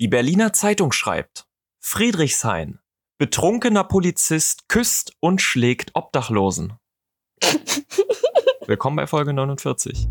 Die 0.00 0.08
Berliner 0.08 0.52
Zeitung 0.52 0.90
schreibt, 0.90 1.46
Friedrichshain, 1.78 2.80
betrunkener 3.16 3.84
Polizist 3.84 4.68
küsst 4.68 5.12
und 5.20 5.40
schlägt 5.40 5.92
Obdachlosen. 5.94 6.72
Willkommen 8.66 8.96
bei 8.96 9.06
Folge 9.06 9.32
49. 9.32 10.08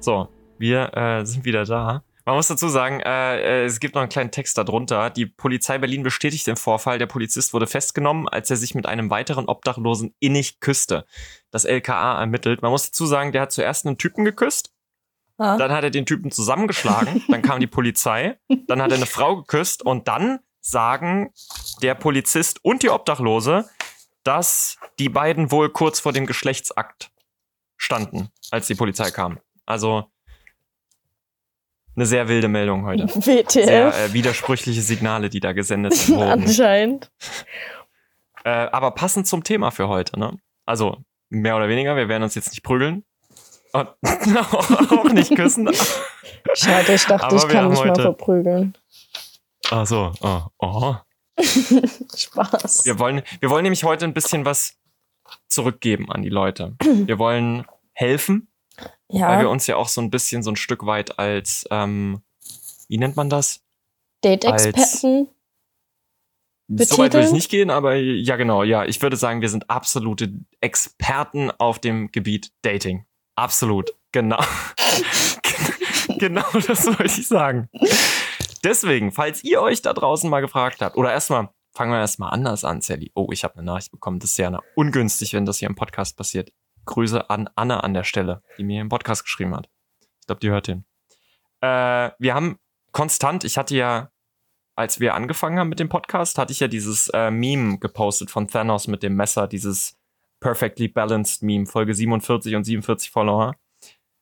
So, 0.00 0.28
wir 0.58 0.94
äh, 0.94 1.24
sind 1.24 1.46
wieder 1.46 1.64
da. 1.64 2.04
Man 2.28 2.36
muss 2.36 2.48
dazu 2.48 2.68
sagen, 2.68 3.00
äh, 3.00 3.40
äh, 3.40 3.64
es 3.64 3.80
gibt 3.80 3.94
noch 3.94 4.02
einen 4.02 4.10
kleinen 4.10 4.30
Text 4.30 4.58
darunter. 4.58 5.08
Die 5.08 5.24
Polizei 5.24 5.78
Berlin 5.78 6.02
bestätigt 6.02 6.46
den 6.46 6.56
Vorfall. 6.56 6.98
Der 6.98 7.06
Polizist 7.06 7.54
wurde 7.54 7.66
festgenommen, 7.66 8.28
als 8.28 8.50
er 8.50 8.58
sich 8.58 8.74
mit 8.74 8.84
einem 8.84 9.08
weiteren 9.08 9.46
Obdachlosen 9.46 10.14
innig 10.18 10.60
küsste. 10.60 11.06
Das 11.50 11.64
LKA 11.64 12.20
ermittelt. 12.20 12.60
Man 12.60 12.70
muss 12.70 12.90
dazu 12.90 13.06
sagen, 13.06 13.32
der 13.32 13.40
hat 13.40 13.52
zuerst 13.52 13.86
einen 13.86 13.96
Typen 13.96 14.26
geküsst. 14.26 14.74
Ah. 15.38 15.56
Dann 15.56 15.72
hat 15.72 15.84
er 15.84 15.90
den 15.90 16.04
Typen 16.04 16.30
zusammengeschlagen. 16.30 17.24
dann 17.28 17.40
kam 17.40 17.60
die 17.60 17.66
Polizei. 17.66 18.38
Dann 18.66 18.82
hat 18.82 18.90
er 18.90 18.98
eine 18.98 19.06
Frau 19.06 19.36
geküsst. 19.36 19.82
Und 19.82 20.06
dann 20.06 20.40
sagen 20.60 21.32
der 21.80 21.94
Polizist 21.94 22.62
und 22.62 22.82
die 22.82 22.90
Obdachlose, 22.90 23.70
dass 24.22 24.76
die 24.98 25.08
beiden 25.08 25.50
wohl 25.50 25.70
kurz 25.70 25.98
vor 25.98 26.12
dem 26.12 26.26
Geschlechtsakt 26.26 27.10
standen, 27.78 28.28
als 28.50 28.66
die 28.66 28.74
Polizei 28.74 29.10
kam. 29.10 29.40
Also 29.64 30.10
eine 31.98 32.06
sehr 32.06 32.28
wilde 32.28 32.46
Meldung 32.46 32.84
heute. 32.84 33.08
WTF. 33.08 33.52
Sehr 33.52 33.88
äh, 33.88 34.12
widersprüchliche 34.12 34.82
Signale, 34.82 35.28
die 35.28 35.40
da 35.40 35.52
gesendet 35.52 36.08
wurden. 36.08 36.44
Anscheinend. 36.44 37.10
Äh, 38.44 38.50
aber 38.50 38.92
passend 38.92 39.26
zum 39.26 39.42
Thema 39.42 39.72
für 39.72 39.88
heute, 39.88 40.18
ne? 40.18 40.38
Also, 40.64 40.98
mehr 41.28 41.56
oder 41.56 41.68
weniger, 41.68 41.96
wir 41.96 42.08
werden 42.08 42.22
uns 42.22 42.36
jetzt 42.36 42.50
nicht 42.50 42.62
prügeln. 42.62 43.04
Und 43.72 43.88
auch 44.92 45.12
nicht 45.12 45.34
küssen. 45.34 45.68
Schade, 46.54 46.94
ich 46.94 47.04
dachte, 47.04 47.26
aber 47.26 47.36
ich 47.36 47.48
kann 47.48 47.68
mich 47.68 47.80
heute... 47.80 47.90
mal 47.90 48.02
verprügeln. 48.02 48.78
Ach 49.70 49.86
so, 49.86 50.12
oh. 50.20 50.42
oh. 50.60 50.94
Spaß. 52.16 52.84
Wir 52.84 52.98
wollen, 53.00 53.22
wir 53.40 53.50
wollen 53.50 53.64
nämlich 53.64 53.82
heute 53.82 54.04
ein 54.04 54.14
bisschen 54.14 54.44
was 54.44 54.76
zurückgeben 55.48 56.10
an 56.12 56.22
die 56.22 56.28
Leute. 56.28 56.76
Wir 56.80 57.18
wollen 57.18 57.66
helfen, 57.92 58.47
ja. 59.08 59.28
Weil 59.28 59.40
wir 59.40 59.50
uns 59.50 59.66
ja 59.66 59.76
auch 59.76 59.88
so 59.88 60.00
ein 60.00 60.10
bisschen 60.10 60.42
so 60.42 60.50
ein 60.50 60.56
Stück 60.56 60.86
weit 60.86 61.18
als, 61.18 61.66
ähm, 61.70 62.22
wie 62.88 62.98
nennt 62.98 63.16
man 63.16 63.30
das? 63.30 63.60
Date-Experten. 64.22 65.28
So 66.70 66.98
weit 66.98 67.14
würde 67.14 67.26
ich 67.26 67.32
nicht 67.32 67.50
gehen, 67.50 67.70
aber 67.70 67.94
ja, 67.94 68.36
genau, 68.36 68.62
ja. 68.62 68.84
Ich 68.84 69.00
würde 69.00 69.16
sagen, 69.16 69.40
wir 69.40 69.48
sind 69.48 69.70
absolute 69.70 70.32
Experten 70.60 71.50
auf 71.50 71.78
dem 71.78 72.12
Gebiet 72.12 72.52
Dating. 72.60 73.06
Absolut. 73.36 73.94
Genau. 74.12 74.42
genau 76.18 76.44
das 76.66 76.86
wollte 76.86 77.04
ich 77.04 77.26
sagen. 77.26 77.70
Deswegen, 78.64 79.12
falls 79.12 79.44
ihr 79.44 79.62
euch 79.62 79.80
da 79.80 79.94
draußen 79.94 80.28
mal 80.28 80.40
gefragt 80.40 80.82
habt, 80.82 80.96
oder 80.96 81.10
erstmal, 81.10 81.48
fangen 81.72 81.92
wir 81.92 82.00
erstmal 82.00 82.32
anders 82.32 82.64
an, 82.64 82.82
Sally. 82.82 83.12
Oh, 83.14 83.28
ich 83.32 83.44
habe 83.44 83.54
eine 83.54 83.64
Nachricht 83.64 83.90
bekommen. 83.90 84.18
Das 84.18 84.30
ist 84.30 84.38
ja 84.38 84.58
ungünstig, 84.74 85.32
wenn 85.32 85.46
das 85.46 85.58
hier 85.58 85.68
im 85.68 85.74
Podcast 85.74 86.18
passiert. 86.18 86.52
Grüße 86.88 87.30
an 87.30 87.48
Anne 87.54 87.84
an 87.84 87.94
der 87.94 88.04
Stelle, 88.04 88.42
die 88.56 88.64
mir 88.64 88.80
im 88.80 88.88
Podcast 88.88 89.22
geschrieben 89.22 89.54
hat. 89.54 89.68
Ich 90.20 90.26
glaube, 90.26 90.40
die 90.40 90.50
hört 90.50 90.66
den. 90.66 90.84
Äh, 91.60 92.10
wir 92.18 92.34
haben 92.34 92.58
konstant, 92.92 93.44
ich 93.44 93.58
hatte 93.58 93.76
ja, 93.76 94.10
als 94.74 94.98
wir 94.98 95.14
angefangen 95.14 95.58
haben 95.58 95.68
mit 95.68 95.80
dem 95.80 95.88
Podcast, 95.88 96.38
hatte 96.38 96.52
ich 96.52 96.60
ja 96.60 96.68
dieses 96.68 97.08
äh, 97.08 97.30
Meme 97.30 97.78
gepostet 97.78 98.30
von 98.30 98.48
Thanos 98.48 98.88
mit 98.88 99.02
dem 99.02 99.14
Messer, 99.14 99.46
dieses 99.46 99.96
Perfectly 100.40 100.88
Balanced 100.88 101.42
Meme, 101.42 101.66
Folge 101.66 101.94
47 101.94 102.54
und 102.54 102.64
47 102.64 103.10
Follower. 103.10 103.54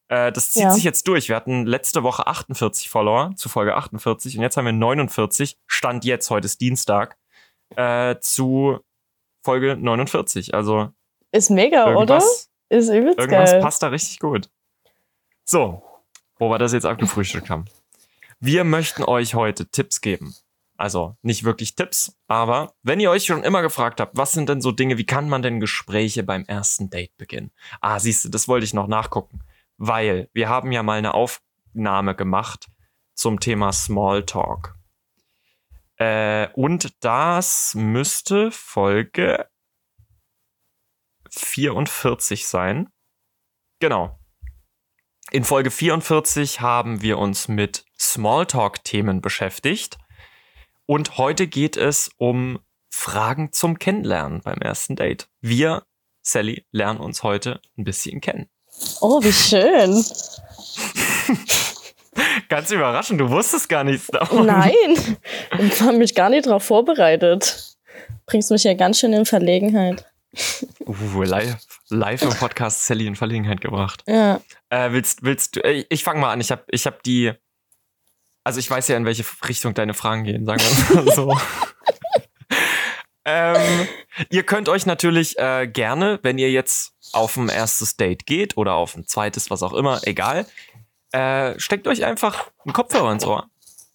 Äh, 0.08 0.32
das 0.32 0.52
zieht 0.52 0.62
ja. 0.62 0.70
sich 0.70 0.84
jetzt 0.84 1.06
durch. 1.08 1.28
Wir 1.28 1.36
hatten 1.36 1.66
letzte 1.66 2.02
Woche 2.02 2.26
48 2.26 2.88
Follower 2.88 3.34
zu 3.36 3.48
Folge 3.48 3.74
48 3.76 4.36
und 4.36 4.42
jetzt 4.42 4.56
haben 4.56 4.64
wir 4.64 4.72
49. 4.72 5.58
Stand 5.66 6.04
jetzt, 6.04 6.30
heute 6.30 6.46
ist 6.46 6.60
Dienstag, 6.60 7.16
äh, 7.76 8.16
zu 8.20 8.80
Folge 9.44 9.76
49. 9.76 10.54
Also. 10.54 10.90
Ist 11.32 11.50
mega, 11.50 11.94
oder? 11.94 12.22
Ist 12.68 12.88
übelst 12.88 13.18
Irgendwas 13.18 13.52
geil. 13.52 13.60
passt 13.62 13.82
da 13.82 13.88
richtig 13.88 14.18
gut. 14.18 14.50
So, 15.44 15.82
wo 16.38 16.50
wir 16.50 16.58
das 16.58 16.72
jetzt 16.72 16.86
abgefrühstückt 16.86 17.50
haben. 17.50 17.66
Wir 18.40 18.64
möchten 18.64 19.04
euch 19.04 19.34
heute 19.34 19.68
Tipps 19.70 20.00
geben. 20.00 20.34
Also 20.76 21.16
nicht 21.22 21.44
wirklich 21.44 21.74
Tipps, 21.74 22.18
aber 22.26 22.74
wenn 22.82 23.00
ihr 23.00 23.10
euch 23.10 23.24
schon 23.24 23.44
immer 23.44 23.62
gefragt 23.62 23.98
habt, 23.98 24.16
was 24.16 24.32
sind 24.32 24.48
denn 24.50 24.60
so 24.60 24.72
Dinge, 24.72 24.98
wie 24.98 25.06
kann 25.06 25.26
man 25.28 25.40
denn 25.40 25.58
Gespräche 25.58 26.22
beim 26.22 26.44
ersten 26.44 26.90
Date 26.90 27.16
beginnen? 27.16 27.50
Ah, 27.80 27.98
siehst 27.98 28.26
du, 28.26 28.28
das 28.28 28.46
wollte 28.46 28.64
ich 28.64 28.74
noch 28.74 28.86
nachgucken, 28.86 29.40
weil 29.78 30.28
wir 30.34 30.50
haben 30.50 30.72
ja 30.72 30.82
mal 30.82 30.98
eine 30.98 31.14
Aufnahme 31.14 32.14
gemacht 32.14 32.66
zum 33.14 33.40
Thema 33.40 33.72
Smalltalk. 33.72 34.74
Äh, 35.96 36.48
und 36.52 36.92
das 37.02 37.74
müsste 37.74 38.50
Folge 38.50 39.48
44 41.38 42.46
sein. 42.46 42.88
Genau. 43.80 44.18
In 45.32 45.44
Folge 45.44 45.70
44 45.70 46.60
haben 46.60 47.02
wir 47.02 47.18
uns 47.18 47.48
mit 47.48 47.84
Smalltalk-Themen 47.98 49.20
beschäftigt. 49.20 49.98
Und 50.86 51.18
heute 51.18 51.48
geht 51.48 51.76
es 51.76 52.10
um 52.16 52.60
Fragen 52.90 53.52
zum 53.52 53.78
Kennenlernen 53.78 54.40
beim 54.42 54.58
ersten 54.58 54.96
Date. 54.96 55.28
Wir, 55.40 55.82
Sally, 56.22 56.64
lernen 56.70 57.00
uns 57.00 57.22
heute 57.22 57.60
ein 57.76 57.84
bisschen 57.84 58.20
kennen. 58.20 58.48
Oh, 59.00 59.22
wie 59.22 59.32
schön. 59.32 60.04
Ganz 62.48 62.70
überraschend, 62.70 63.20
du 63.20 63.28
wusstest 63.30 63.68
gar 63.68 63.84
nichts 63.84 64.06
davon. 64.06 64.46
Nein, 64.46 65.18
ich 65.58 65.80
habe 65.80 65.98
mich 65.98 66.14
gar 66.14 66.30
nicht 66.30 66.46
darauf 66.46 66.62
vorbereitet. 66.62 67.76
Bringst 68.24 68.50
mich 68.50 68.64
ja 68.64 68.74
ganz 68.74 69.00
schön 69.00 69.12
in 69.12 69.26
Verlegenheit. 69.26 70.06
Uh, 70.86 71.22
live, 71.22 71.56
live 71.88 72.22
im 72.22 72.30
Podcast 72.30 72.84
Sally 72.84 73.06
in 73.06 73.16
Verlegenheit 73.16 73.60
gebracht. 73.60 74.02
Ja. 74.06 74.40
Äh, 74.68 74.92
willst, 74.92 75.22
willst 75.22 75.56
du, 75.56 75.64
äh, 75.64 75.84
ich 75.88 76.04
fange 76.04 76.20
mal 76.20 76.32
an. 76.32 76.40
Ich 76.40 76.50
habe 76.50 76.64
ich 76.68 76.86
hab 76.86 77.02
die, 77.02 77.32
also 78.44 78.60
ich 78.60 78.70
weiß 78.70 78.88
ja, 78.88 78.96
in 78.96 79.04
welche 79.04 79.24
Richtung 79.48 79.74
deine 79.74 79.94
Fragen 79.94 80.24
gehen, 80.24 80.44
sagen 80.44 80.60
wir 80.60 81.02
mal 81.02 81.14
so. 81.14 81.38
ähm, 83.24 83.88
ihr 84.30 84.42
könnt 84.42 84.68
euch 84.68 84.86
natürlich 84.86 85.38
äh, 85.38 85.66
gerne, 85.66 86.18
wenn 86.22 86.38
ihr 86.38 86.50
jetzt 86.50 86.92
auf 87.12 87.36
ein 87.36 87.48
erstes 87.48 87.96
Date 87.96 88.26
geht 88.26 88.56
oder 88.56 88.74
auf 88.74 88.96
ein 88.96 89.06
zweites, 89.06 89.50
was 89.50 89.62
auch 89.62 89.72
immer, 89.72 90.00
egal, 90.04 90.46
äh, 91.12 91.58
steckt 91.58 91.86
euch 91.88 92.04
einfach 92.04 92.50
einen 92.64 92.72
Kopfhörer 92.72 93.12
ins 93.12 93.24
Ohr 93.24 93.48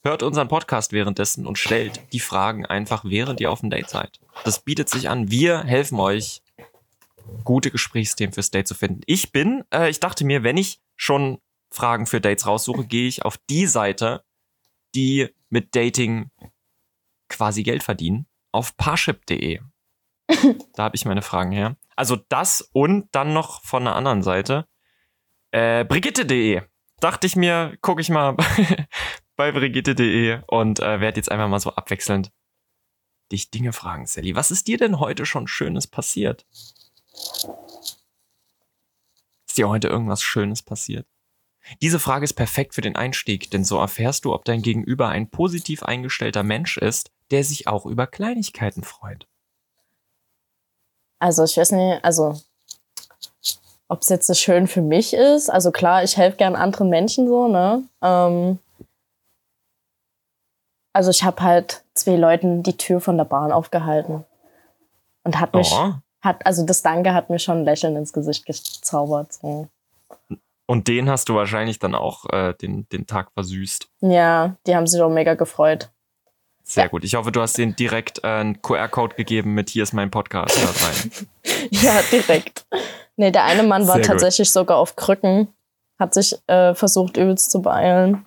hört 0.04 0.24
unseren 0.24 0.48
Podcast 0.48 0.94
währenddessen 0.94 1.46
und 1.46 1.58
stellt 1.58 2.02
die 2.14 2.20
Fragen 2.20 2.66
einfach, 2.66 3.04
während 3.06 3.40
ihr 3.40 3.52
auf 3.52 3.62
dem 3.62 3.70
Date 3.70 3.90
seid. 3.90 4.20
Das 4.44 4.64
bietet 4.64 4.90
sich 4.90 5.10
an. 5.10 5.30
Wir 5.30 5.64
helfen 5.64 6.00
euch, 6.00 6.42
gute 7.44 7.72
Gesprächsthemen 7.72 8.34
fürs 8.34 8.52
Date 8.52 8.68
zu 8.68 8.76
finden. 8.76 9.02
Ich 9.06 9.32
bin, 9.32 9.64
äh, 9.74 9.90
ich 9.90 10.00
dachte 10.00 10.26
mir, 10.26 10.44
wenn 10.44 10.58
ich 10.58 10.82
schon 10.96 11.40
Fragen 11.70 12.06
für 12.06 12.20
Dates 12.20 12.46
raussuche, 12.46 12.86
gehe 12.86 13.08
ich 13.08 13.24
auf 13.24 13.38
die 13.50 13.68
Seite, 13.68 14.24
die 14.94 15.30
mit 15.50 15.76
Dating 15.76 16.30
quasi 17.30 17.64
Geld 17.64 17.84
verdienen, 17.84 18.26
auf 18.52 18.76
parship.de. 18.76 19.60
da 20.76 20.84
habe 20.84 20.96
ich 20.96 21.06
meine 21.06 21.22
Fragen 21.22 21.52
her. 21.52 21.78
Also 21.96 22.18
das 22.30 22.70
und 22.74 23.08
dann 23.12 23.34
noch 23.34 23.64
von 23.64 23.84
einer 23.84 23.96
anderen 23.96 24.24
Seite. 24.24 24.68
Äh, 25.52 25.86
Brigitte.de. 25.86 26.62
Dachte 27.00 27.28
ich 27.28 27.36
mir, 27.36 27.78
gucke 27.82 28.02
ich 28.02 28.10
mal 28.10 28.36
bei 29.42 29.52
Brigitte.de 29.52 30.42
und 30.46 30.82
äh, 30.82 31.00
werde 31.00 31.18
jetzt 31.18 31.32
einfach 31.32 31.48
mal 31.48 31.60
so 31.60 31.72
abwechselnd 31.72 32.32
dich 33.32 33.50
Dinge 33.50 33.74
fragen, 33.74 34.06
Sally. 34.06 34.36
Was 34.36 34.52
ist 34.52 34.68
dir 34.68 34.78
denn 34.78 35.00
heute 35.00 35.26
schon 35.26 35.48
Schönes 35.48 35.88
passiert? 35.88 36.46
Ist 39.48 39.58
dir 39.58 39.68
heute 39.68 39.88
irgendwas 39.88 40.22
Schönes 40.22 40.62
passiert? 40.62 41.08
Diese 41.82 42.00
Frage 42.00 42.24
ist 42.24 42.34
perfekt 42.34 42.76
für 42.76 42.82
den 42.82 42.96
Einstieg, 42.96 43.50
denn 43.50 43.64
so 43.64 43.80
erfährst 43.80 44.26
du, 44.26 44.34
ob 44.36 44.46
dein 44.46 44.62
Gegenüber 44.62 45.10
ein 45.10 45.28
positiv 45.28 45.82
eingestellter 45.82 46.44
Mensch 46.44 46.78
ist, 46.78 47.10
der 47.32 47.44
sich 47.44 47.66
auch 47.66 47.88
über 47.88 48.06
Kleinigkeiten 48.06 48.84
freut. 48.84 49.26
Also 51.18 51.46
ich 51.46 51.58
weiß 51.58 51.72
nicht, 51.72 52.06
also 52.06 52.40
ob 53.88 54.04
es 54.04 54.10
jetzt 54.10 54.28
so 54.28 54.36
schön 54.36 54.68
für 54.68 54.84
mich 54.84 55.16
ist. 55.16 55.50
Also 55.50 55.72
klar, 55.72 56.04
ich 56.04 56.16
helfe 56.16 56.38
gern 56.38 56.56
anderen 56.56 56.90
Menschen 56.90 57.28
so, 57.28 57.48
ne? 57.48 57.84
Ähm, 58.04 58.60
also 60.94 61.10
ich 61.10 61.24
habe 61.24 61.42
halt 61.42 61.84
zwei 61.94 62.16
Leuten 62.16 62.64
die 62.64 62.78
Tür 62.78 63.02
von 63.02 63.18
der 63.18 63.26
Bahn 63.26 63.52
aufgehalten 63.52 64.26
und 65.24 65.40
hat 65.40 65.54
mich, 65.54 65.72
oh. 65.72 65.94
hat 66.22 66.46
also 66.46 66.66
das 66.66 66.82
Danke 66.82 67.14
hat 67.14 67.30
mir 67.30 67.40
schon 67.40 67.60
ein 67.60 67.66
Lächeln 67.66 67.96
ins 67.96 68.14
Gesicht 68.14 68.46
gezaubert. 68.46 69.34
So. 69.34 69.68
Und 70.66 70.88
den 70.88 71.10
hast 71.10 71.30
du 71.30 71.36
wahrscheinlich 71.36 71.80
dann 71.80 71.96
auch 71.96 72.30
äh, 72.32 72.54
den, 72.54 72.88
den 72.90 73.06
Tag 73.06 73.32
versüßt. 73.34 73.88
Ja, 74.02 74.56
die 74.66 74.76
haben 74.76 74.88
sich 74.88 75.02
auch 75.02 75.10
mega 75.10 75.34
gefreut. 75.34 75.90
Sehr 76.64 76.88
gut. 76.88 77.04
Ich 77.04 77.16
hoffe, 77.16 77.32
du 77.32 77.42
hast 77.42 77.58
denen 77.58 77.76
direkt 77.76 78.24
äh, 78.24 78.28
einen 78.28 78.62
QR-Code 78.62 79.16
gegeben 79.16 79.54
mit 79.54 79.70
hier 79.70 79.84
ist 79.84 79.94
mein 79.94 80.10
Podcast. 80.10 80.58
ja, 81.72 82.00
direkt. 82.12 82.66
Nee, 83.18 83.32
der 83.32 83.44
eine 83.44 83.64
Mann 83.64 83.88
war 83.88 83.96
Sehr 83.96 84.04
tatsächlich 84.06 84.48
gut. 84.48 84.54
sogar 84.54 84.78
auf 84.78 84.96
Krücken, 84.96 85.50
hat 86.00 86.14
sich 86.14 86.38
äh, 86.48 86.74
versucht 86.74 87.18
übelst 87.18 87.52
zu 87.52 87.62
beeilen. 87.62 88.26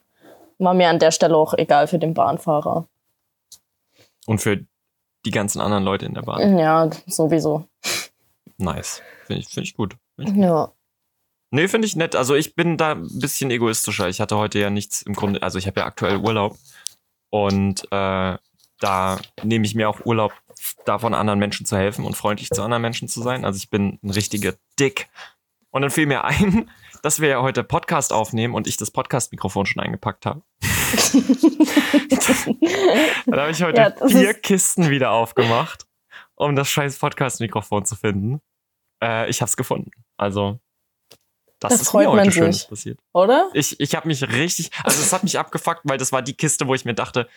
War 0.59 0.75
mir 0.75 0.89
an 0.89 0.99
der 0.99 1.11
Stelle 1.11 1.37
auch 1.37 1.55
egal 1.55 1.87
für 1.87 1.99
den 1.99 2.15
Bahnfahrer. 2.15 2.87
Und 4.27 4.39
für 4.39 4.65
die 5.25 5.31
ganzen 5.31 5.61
anderen 5.61 5.85
Leute 5.85 6.07
in 6.07 6.15
der 6.15 6.23
Bahn. 6.23 6.59
Ja, 6.59 6.91
sowieso. 7.07 7.67
Nice. 8.57 9.03
Finde 9.27 9.43
ich, 9.43 9.49
find 9.49 9.67
ich 9.67 9.75
gut. 9.75 9.97
Find 10.17 10.31
ich 10.31 10.37
ja. 10.37 10.73
Nee, 11.51 11.69
finde 11.69 11.87
ich 11.87 11.97
nett. 11.97 12.17
Also 12.17 12.35
ich 12.35 12.55
bin 12.55 12.77
da 12.77 12.93
ein 12.93 13.09
bisschen 13.21 13.51
egoistischer. 13.51 14.09
Ich 14.09 14.21
hatte 14.21 14.37
heute 14.37 14.59
ja 14.59 14.71
nichts 14.71 15.03
im 15.03 15.15
Grunde, 15.15 15.43
also 15.43 15.59
ich 15.59 15.67
habe 15.67 15.81
ja 15.81 15.87
aktuell 15.87 16.17
Urlaub. 16.17 16.57
Und 17.31 17.85
äh, 17.93 18.37
da 18.81 19.21
nehme 19.43 19.65
ich 19.65 19.75
mir 19.75 19.89
auch 19.89 20.05
Urlaub 20.05 20.33
davon, 20.85 21.15
anderen 21.15 21.39
Menschen 21.39 21.67
zu 21.67 21.77
helfen 21.77 22.05
und 22.05 22.17
freundlich 22.17 22.51
zu 22.51 22.63
anderen 22.63 22.83
Menschen 22.83 23.09
zu 23.09 23.23
sein. 23.23 23.45
Also 23.45 23.57
ich 23.59 23.71
bin 23.71 23.99
ein 24.03 24.11
richtiger 24.11 24.55
Dick. 24.79 25.09
Und 25.71 25.83
dann 25.83 25.91
fiel 25.91 26.07
mir 26.07 26.25
ein, 26.25 26.71
dass 27.05 27.21
wir 27.21 27.29
ja 27.29 27.43
heute 27.43 27.63
Podcast 27.63 28.15
aufnehmen 28.15 28.55
und 28.55 28.67
ich 28.67 28.79
das 28.79 28.91
Podcast-Mikrofon 28.91 29.67
schon 29.67 29.83
eingepackt 29.83 30.25
habe. 30.25 30.41
dann 33.27 33.41
habe 33.41 33.51
ich 33.51 33.63
heute 33.63 33.79
ja, 33.79 34.09
vier 34.09 34.33
Kisten 34.33 34.89
wieder 34.89 35.11
aufgemacht, 35.11 35.85
um 36.35 36.57
das 36.57 36.71
scheiß 36.71 36.99
Podcast-Mikrofon 36.99 37.85
zu 37.85 37.95
finden. 37.95 38.41
Äh, 39.03 39.29
ich 39.29 39.43
habe 39.43 39.51
es 39.51 39.57
gefunden. 39.59 39.91
Also 40.17 40.61
das, 41.61 41.73
das 41.73 41.83
ist 41.83 41.93
mir 41.93 42.11
heute 42.11 42.33
Schönes 42.33 42.61
sich, 42.61 42.69
passiert. 42.71 42.99
Oder? 43.13 43.51
Ich, 43.53 43.79
ich 43.81 43.95
habe 43.95 44.09
mich 44.09 44.23
richtig, 44.23 44.71
also 44.83 45.03
es 45.03 45.13
hat 45.13 45.25
mich 45.25 45.39
abgefuckt, 45.39 45.83
weil 45.85 45.99
das 45.99 46.11
war 46.11 46.23
die 46.23 46.35
Kiste, 46.35 46.67
wo 46.69 46.75
ich 46.75 46.87
mir 46.87 46.95
dachte, 46.95 47.29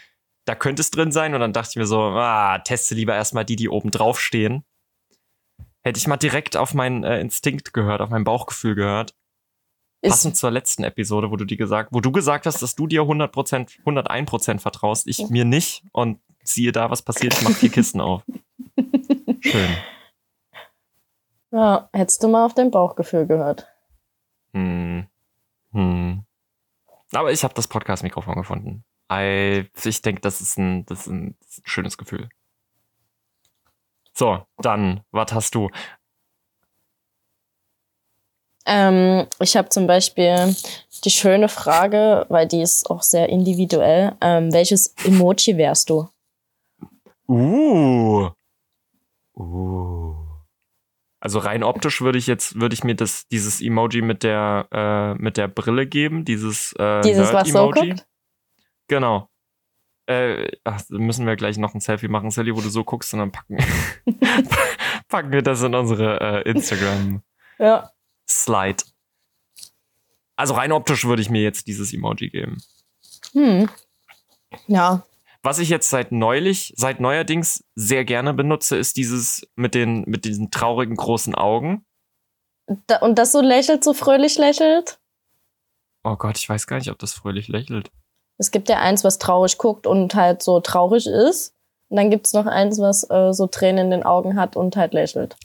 da 0.45 0.55
könnte 0.55 0.81
es 0.81 0.91
drin 0.91 1.11
sein. 1.11 1.33
Und 1.33 1.41
dann 1.41 1.51
dachte 1.51 1.71
ich 1.71 1.75
mir 1.75 1.87
so, 1.87 1.99
ah, 1.99 2.59
teste 2.59 2.95
lieber 2.95 3.15
erstmal 3.15 3.43
die, 3.43 3.57
die 3.57 3.67
oben 3.67 3.91
drauf 3.91 4.21
stehen. 4.21 4.63
Hätte 5.83 5.99
ich 5.99 6.07
mal 6.07 6.15
direkt 6.15 6.55
auf 6.55 6.73
meinen 6.73 7.03
äh, 7.03 7.19
Instinkt 7.19 7.73
gehört, 7.73 7.99
auf 7.99 8.09
mein 8.09 8.23
Bauchgefühl 8.23 8.73
gehört. 8.73 9.13
Passend 10.01 10.37
zur 10.37 10.51
letzten 10.51 10.83
Episode, 10.83 11.31
wo 11.31 11.35
du 11.35 11.45
die 11.45 11.57
gesagt, 11.57 11.89
wo 11.91 12.01
du 12.01 12.11
gesagt 12.11 12.45
hast, 12.45 12.61
dass 12.61 12.75
du 12.75 12.87
dir 12.87 13.01
100%, 13.01 13.83
101% 13.83 14.59
vertraust, 14.59 15.07
ich 15.07 15.29
mir 15.29 15.43
nicht. 15.43 15.83
Und 15.91 16.19
siehe 16.43 16.71
da, 16.71 16.89
was 16.91 17.01
passiert, 17.01 17.33
ich 17.33 17.41
mach 17.41 17.51
vier 17.51 17.69
Kisten 17.69 18.01
auf. 18.01 18.23
Schön. 19.41 19.77
Ja, 21.51 21.89
hättest 21.93 22.23
du 22.23 22.27
mal 22.27 22.45
auf 22.45 22.53
dein 22.53 22.71
Bauchgefühl 22.71 23.25
gehört. 23.25 23.67
Hm. 24.53 25.07
Hm. 25.71 26.23
Aber 27.13 27.31
ich 27.31 27.43
habe 27.43 27.53
das 27.53 27.67
Podcast-Mikrofon 27.67 28.35
gefunden. 28.35 28.83
Ich 29.83 30.01
denke, 30.01 30.21
das, 30.21 30.41
ist 30.41 30.57
ein, 30.57 30.85
das 30.85 31.01
ist 31.01 31.07
ein 31.07 31.37
schönes 31.63 31.97
Gefühl. 31.97 32.29
So, 34.13 34.45
dann, 34.57 35.01
was 35.11 35.31
hast 35.31 35.55
du? 35.55 35.69
Ähm, 38.67 39.27
ich 39.39 39.55
habe 39.55 39.69
zum 39.69 39.87
Beispiel 39.87 40.53
die 41.05 41.09
schöne 41.09 41.47
Frage, 41.47 42.25
weil 42.29 42.47
die 42.47 42.61
ist 42.61 42.89
auch 42.89 43.01
sehr 43.01 43.29
individuell. 43.29 44.15
Ähm, 44.21 44.51
welches 44.51 44.93
Emoji 45.05 45.57
wärst 45.57 45.89
du? 45.89 46.09
Uh. 47.27 48.29
Uh. 49.35 50.15
Also 51.19 51.39
rein 51.39 51.63
optisch 51.63 52.01
würde 52.01 52.17
ich 52.17 52.27
jetzt, 52.27 52.59
würde 52.59 52.73
ich 52.73 52.83
mir 52.83 52.95
das, 52.95 53.27
dieses 53.27 53.61
Emoji 53.61 54.01
mit 54.01 54.23
der, 54.23 54.67
äh, 54.71 55.13
mit 55.15 55.37
der 55.37 55.47
Brille 55.47 55.87
geben, 55.87 56.25
dieses, 56.25 56.73
äh, 56.77 57.01
dieses 57.01 57.33
was 57.33 57.49
so 57.49 57.71
guckt? 57.71 58.05
Genau. 58.87 59.29
Äh, 60.07 60.51
ach, 60.63 60.81
müssen 60.89 61.25
wir 61.25 61.35
gleich 61.35 61.57
noch 61.57 61.73
ein 61.73 61.81
Selfie 61.81 62.07
machen, 62.07 62.31
Sally, 62.31 62.55
wo 62.55 62.61
du 62.61 62.69
so 62.69 62.83
guckst 62.83 63.13
und 63.13 63.19
dann 63.19 63.31
packen, 63.31 63.57
packen 65.09 65.31
wir 65.31 65.41
das 65.41 65.63
in 65.63 65.75
unsere 65.75 66.45
äh, 66.45 66.49
Instagram 66.49 67.23
ja. 67.59 67.89
Slide. 68.29 68.83
Also 70.35 70.53
rein 70.53 70.71
optisch 70.71 71.05
würde 71.05 71.21
ich 71.21 71.29
mir 71.29 71.41
jetzt 71.41 71.67
dieses 71.67 71.93
Emoji 71.93 72.29
geben. 72.29 72.57
Hm. 73.33 73.69
Ja, 74.67 75.03
was 75.47 75.59
ich 75.59 75.69
jetzt 75.69 75.89
seit 75.89 76.11
neulich, 76.11 76.73
seit 76.75 76.99
neuerdings 76.99 77.63
sehr 77.73 78.03
gerne 78.03 78.33
benutze, 78.33 78.75
ist 78.75 78.97
dieses 78.97 79.47
mit 79.55 79.75
den, 79.75 80.03
mit 80.05 80.25
diesen 80.25 80.51
traurigen 80.51 80.97
großen 80.97 81.35
Augen. 81.35 81.85
Da, 82.87 82.97
und 82.97 83.17
das 83.17 83.31
so 83.31 83.39
lächelt, 83.39 83.81
so 83.81 83.93
fröhlich 83.93 84.37
lächelt? 84.37 84.99
Oh 86.03 86.17
Gott, 86.17 86.37
ich 86.37 86.49
weiß 86.49 86.67
gar 86.67 86.79
nicht, 86.79 86.91
ob 86.91 86.99
das 86.99 87.13
fröhlich 87.13 87.47
lächelt. 87.47 87.91
Es 88.37 88.51
gibt 88.51 88.67
ja 88.67 88.79
eins, 88.79 89.05
was 89.05 89.19
traurig 89.19 89.57
guckt 89.57 89.87
und 89.87 90.15
halt 90.15 90.43
so 90.43 90.59
traurig 90.59 91.07
ist. 91.07 91.55
Und 91.87 91.95
dann 91.95 92.09
gibt 92.09 92.27
es 92.27 92.33
noch 92.33 92.45
eins, 92.45 92.79
was 92.79 93.09
äh, 93.09 93.31
so 93.31 93.47
Tränen 93.47 93.85
in 93.85 93.91
den 93.91 94.03
Augen 94.03 94.37
hat 94.37 94.57
und 94.57 94.75
halt 94.75 94.93
lächelt. 94.93 95.37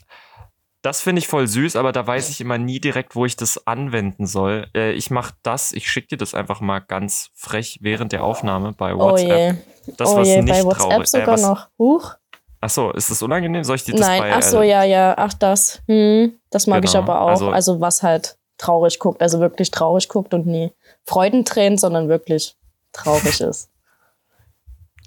Das 0.83 0.99
finde 0.99 1.19
ich 1.19 1.29
voll 1.29 1.47
süß, 1.47 1.77
aber 1.77 1.93
da 1.93 2.05
weiß 2.05 2.29
ich 2.29 2.41
immer 2.41 2.57
nie 2.57 2.81
direkt, 2.81 3.15
wo 3.15 3.25
ich 3.25 3.37
das 3.37 3.65
anwenden 3.65 4.27
soll. 4.27 4.67
Äh, 4.75 4.91
ich 4.91 5.11
mache 5.11 5.33
das, 5.41 5.71
ich 5.71 5.89
schicke 5.89 6.09
dir 6.09 6.17
das 6.17 6.33
einfach 6.33 6.59
mal 6.59 6.79
ganz 6.79 7.29
frech 7.33 7.79
während 7.81 8.11
der 8.11 8.21
Aufnahme 8.21 8.73
bei 8.73 8.93
WhatsApp. 8.93 9.55
Oh 9.55 9.87
je. 9.87 9.93
Das, 9.95 10.09
oh 10.09 10.17
was 10.17 10.27
je, 10.27 10.41
nicht 10.41 10.53
bei 10.53 10.65
WhatsApp 10.65 10.89
traurig, 10.89 11.07
sogar 11.07 11.37
äh, 11.37 11.41
noch. 11.41 11.69
Huch. 11.79 12.15
Ach 12.59 12.69
so, 12.69 12.91
ist 12.91 13.09
das 13.09 13.21
unangenehm? 13.21 13.63
Soll 13.63 13.77
ich 13.77 13.85
dir 13.85 13.93
das 13.93 14.01
Nein, 14.01 14.21
bei... 14.23 14.33
ach 14.33 14.41
so, 14.41 14.61
äh, 14.61 14.69
ja, 14.69 14.83
ja, 14.83 15.15
ach 15.17 15.33
das. 15.33 15.81
Hm, 15.87 16.33
das 16.49 16.67
mag 16.67 16.81
genau. 16.81 16.91
ich 16.91 16.97
aber 16.97 17.21
auch. 17.21 17.29
Also, 17.29 17.49
also 17.49 17.79
was 17.79 18.03
halt 18.03 18.37
traurig 18.57 18.99
guckt, 18.99 19.21
also 19.21 19.39
wirklich 19.39 19.71
traurig 19.71 20.09
guckt 20.09 20.33
und 20.33 20.45
nie 20.45 20.73
Freudentränen, 21.05 21.77
sondern 21.77 22.09
wirklich 22.09 22.57
traurig 22.91 23.39
ist. 23.41 23.69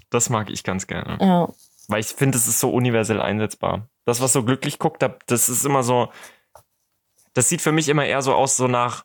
Das 0.09 0.31
mag 0.31 0.49
ich 0.49 0.63
ganz 0.63 0.87
gerne. 0.87 1.19
Ja. 1.21 1.49
Weil 1.87 1.99
ich 1.99 2.07
finde, 2.07 2.39
es 2.39 2.47
ist 2.47 2.59
so 2.59 2.71
universell 2.71 3.21
einsetzbar. 3.21 3.87
Das, 4.07 4.21
was 4.21 4.31
so 4.31 4.41
glücklich 4.41 4.79
guckt, 4.79 5.05
das 5.25 5.49
ist 5.49 5.65
immer 5.65 5.83
so. 5.83 6.13
Das 7.33 7.49
sieht 7.49 7.61
für 7.61 7.73
mich 7.73 7.89
immer 7.89 8.05
eher 8.05 8.21
so 8.21 8.33
aus, 8.33 8.55
so 8.55 8.69
nach. 8.69 9.03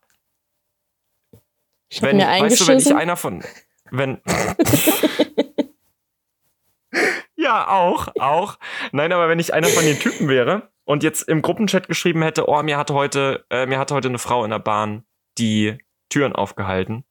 Ich 1.88 2.00
wenn, 2.02 2.18
mir 2.18 2.28
weißt 2.28 2.60
du, 2.60 2.68
wenn 2.68 2.78
ich 2.78 2.94
einer 2.94 3.16
von. 3.16 3.42
Wenn. 3.90 4.20
ja, 7.34 7.66
auch, 7.66 8.14
auch. 8.20 8.60
Nein, 8.92 9.12
aber 9.12 9.28
wenn 9.28 9.40
ich 9.40 9.52
einer 9.52 9.66
von 9.66 9.84
den 9.84 9.98
Typen 9.98 10.28
wäre 10.28 10.70
und 10.84 11.02
jetzt 11.02 11.22
im 11.22 11.42
Gruppenchat 11.42 11.88
geschrieben 11.88 12.22
hätte, 12.22 12.48
oh, 12.48 12.62
mir 12.62 12.78
hatte 12.78 12.94
heute, 12.94 13.44
äh, 13.50 13.66
mir 13.66 13.80
hatte 13.80 13.96
heute 13.96 14.06
eine 14.06 14.20
Frau 14.20 14.44
in 14.44 14.50
der 14.50 14.60
Bahn 14.60 15.04
die 15.36 15.78
Türen 16.10 16.32
aufgehalten. 16.32 17.02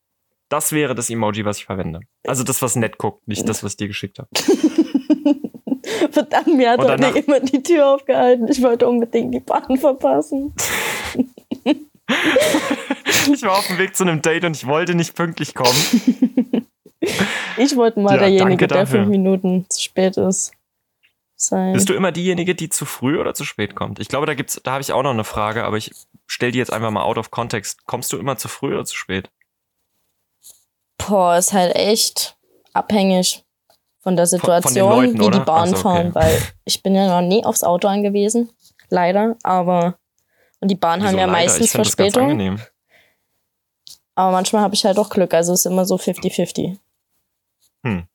Das 0.47 0.71
wäre 0.71 0.95
das 0.95 1.09
Emoji, 1.09 1.43
was 1.43 1.57
ich 1.57 1.65
verwende. 1.65 1.99
Also 2.25 2.45
das, 2.45 2.61
was 2.61 2.77
nett 2.77 2.97
guckt, 2.97 3.27
nicht 3.27 3.49
das, 3.49 3.65
was 3.65 3.73
ich 3.73 3.77
dir 3.77 3.89
geschickt 3.89 4.17
habe. 4.17 4.29
Verdammt, 6.11 6.47
mir 6.47 6.71
hat 6.71 6.79
heute 6.79 7.19
jemand 7.19 7.51
die 7.51 7.63
Tür 7.63 7.95
aufgehalten. 7.95 8.47
Ich 8.47 8.61
wollte 8.61 8.87
unbedingt 8.87 9.33
die 9.33 9.39
Bahn 9.39 9.77
verpassen. 9.77 10.53
ich 13.31 13.43
war 13.43 13.57
auf 13.57 13.67
dem 13.67 13.77
Weg 13.77 13.95
zu 13.95 14.03
einem 14.03 14.21
Date 14.21 14.45
und 14.45 14.55
ich 14.55 14.67
wollte 14.67 14.95
nicht 14.95 15.15
pünktlich 15.15 15.53
kommen. 15.53 16.67
Ich 17.57 17.75
wollte 17.75 17.99
mal 17.99 18.13
ja, 18.13 18.19
derjenige, 18.19 18.67
der 18.67 18.85
fünf 18.85 19.07
Minuten 19.07 19.65
zu 19.69 19.81
spät 19.81 20.17
ist. 20.17 20.51
Sein. 21.35 21.73
Bist 21.73 21.89
du 21.89 21.95
immer 21.95 22.11
diejenige, 22.11 22.53
die 22.53 22.69
zu 22.69 22.85
früh 22.85 23.19
oder 23.19 23.33
zu 23.33 23.43
spät 23.43 23.73
kommt? 23.75 23.99
Ich 23.99 24.07
glaube, 24.07 24.27
da 24.27 24.35
gibt's, 24.35 24.61
da 24.63 24.73
habe 24.73 24.81
ich 24.81 24.93
auch 24.93 25.01
noch 25.01 25.09
eine 25.09 25.23
Frage, 25.23 25.63
aber 25.63 25.77
ich 25.77 25.91
stelle 26.27 26.51
die 26.51 26.59
jetzt 26.59 26.71
einfach 26.71 26.91
mal 26.91 27.01
out 27.01 27.17
of 27.17 27.31
context. 27.31 27.87
Kommst 27.87 28.13
du 28.13 28.17
immer 28.17 28.37
zu 28.37 28.47
früh 28.47 28.75
oder 28.75 28.85
zu 28.85 28.95
spät? 28.95 29.31
Boah, 30.99 31.37
ist 31.37 31.53
halt 31.53 31.75
echt 31.75 32.37
abhängig 32.73 33.43
von 34.01 34.15
der 34.15 34.25
Situation, 34.25 34.91
von, 34.91 35.05
Leuten, 35.05 35.19
wie 35.19 35.25
oder? 35.25 35.39
die 35.39 35.45
Bahn 35.45 35.61
also, 35.61 35.73
okay. 35.75 35.81
fahren, 35.83 36.15
weil 36.15 36.37
ich 36.65 36.83
bin 36.83 36.95
ja 36.95 37.21
noch 37.21 37.27
nie 37.27 37.45
aufs 37.45 37.63
Auto 37.63 37.87
angewiesen, 37.87 38.49
leider, 38.89 39.37
aber 39.43 39.95
und 40.59 40.69
die 40.69 40.75
Bahn 40.75 41.03
haben 41.03 41.17
ja 41.17 41.25
leider? 41.25 41.31
meistens 41.31 41.71
Verspätung. 41.71 42.59
Aber 44.15 44.31
manchmal 44.31 44.61
habe 44.61 44.75
ich 44.75 44.85
halt 44.85 44.99
auch 44.99 45.09
Glück, 45.09 45.33
also 45.33 45.53
es 45.53 45.61
ist 45.61 45.71
immer 45.71 45.85
so 45.85 45.95
50-50. 45.95 46.77
Hm. 47.83 48.07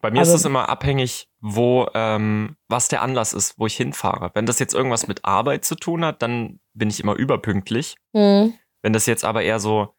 Bei 0.00 0.10
mir 0.10 0.20
also, 0.20 0.32
ist 0.32 0.40
es 0.40 0.46
immer 0.46 0.68
abhängig, 0.68 1.28
wo, 1.40 1.86
ähm, 1.94 2.56
was 2.68 2.88
der 2.88 3.02
Anlass 3.02 3.32
ist, 3.32 3.58
wo 3.58 3.66
ich 3.66 3.76
hinfahre. 3.76 4.30
Wenn 4.34 4.46
das 4.46 4.58
jetzt 4.58 4.74
irgendwas 4.74 5.06
mit 5.06 5.24
Arbeit 5.24 5.64
zu 5.64 5.74
tun 5.74 6.04
hat, 6.04 6.22
dann 6.22 6.58
bin 6.72 6.88
ich 6.88 7.00
immer 7.00 7.14
überpünktlich. 7.14 7.96
Hm. 8.14 8.54
Wenn 8.82 8.92
das 8.92 9.06
jetzt 9.06 9.24
aber 9.24 9.42
eher 9.42 9.60
so 9.60 9.94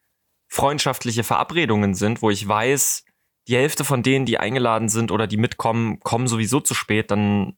freundschaftliche 0.48 1.22
Verabredungen 1.24 1.94
sind, 1.94 2.20
wo 2.20 2.30
ich 2.30 2.46
weiß, 2.46 3.04
die 3.48 3.56
Hälfte 3.56 3.84
von 3.84 4.02
denen, 4.02 4.26
die 4.26 4.38
eingeladen 4.38 4.88
sind 4.88 5.10
oder 5.10 5.26
die 5.26 5.36
mitkommen, 5.36 6.00
kommen 6.00 6.28
sowieso 6.28 6.60
zu 6.60 6.74
spät, 6.74 7.10
dann 7.10 7.56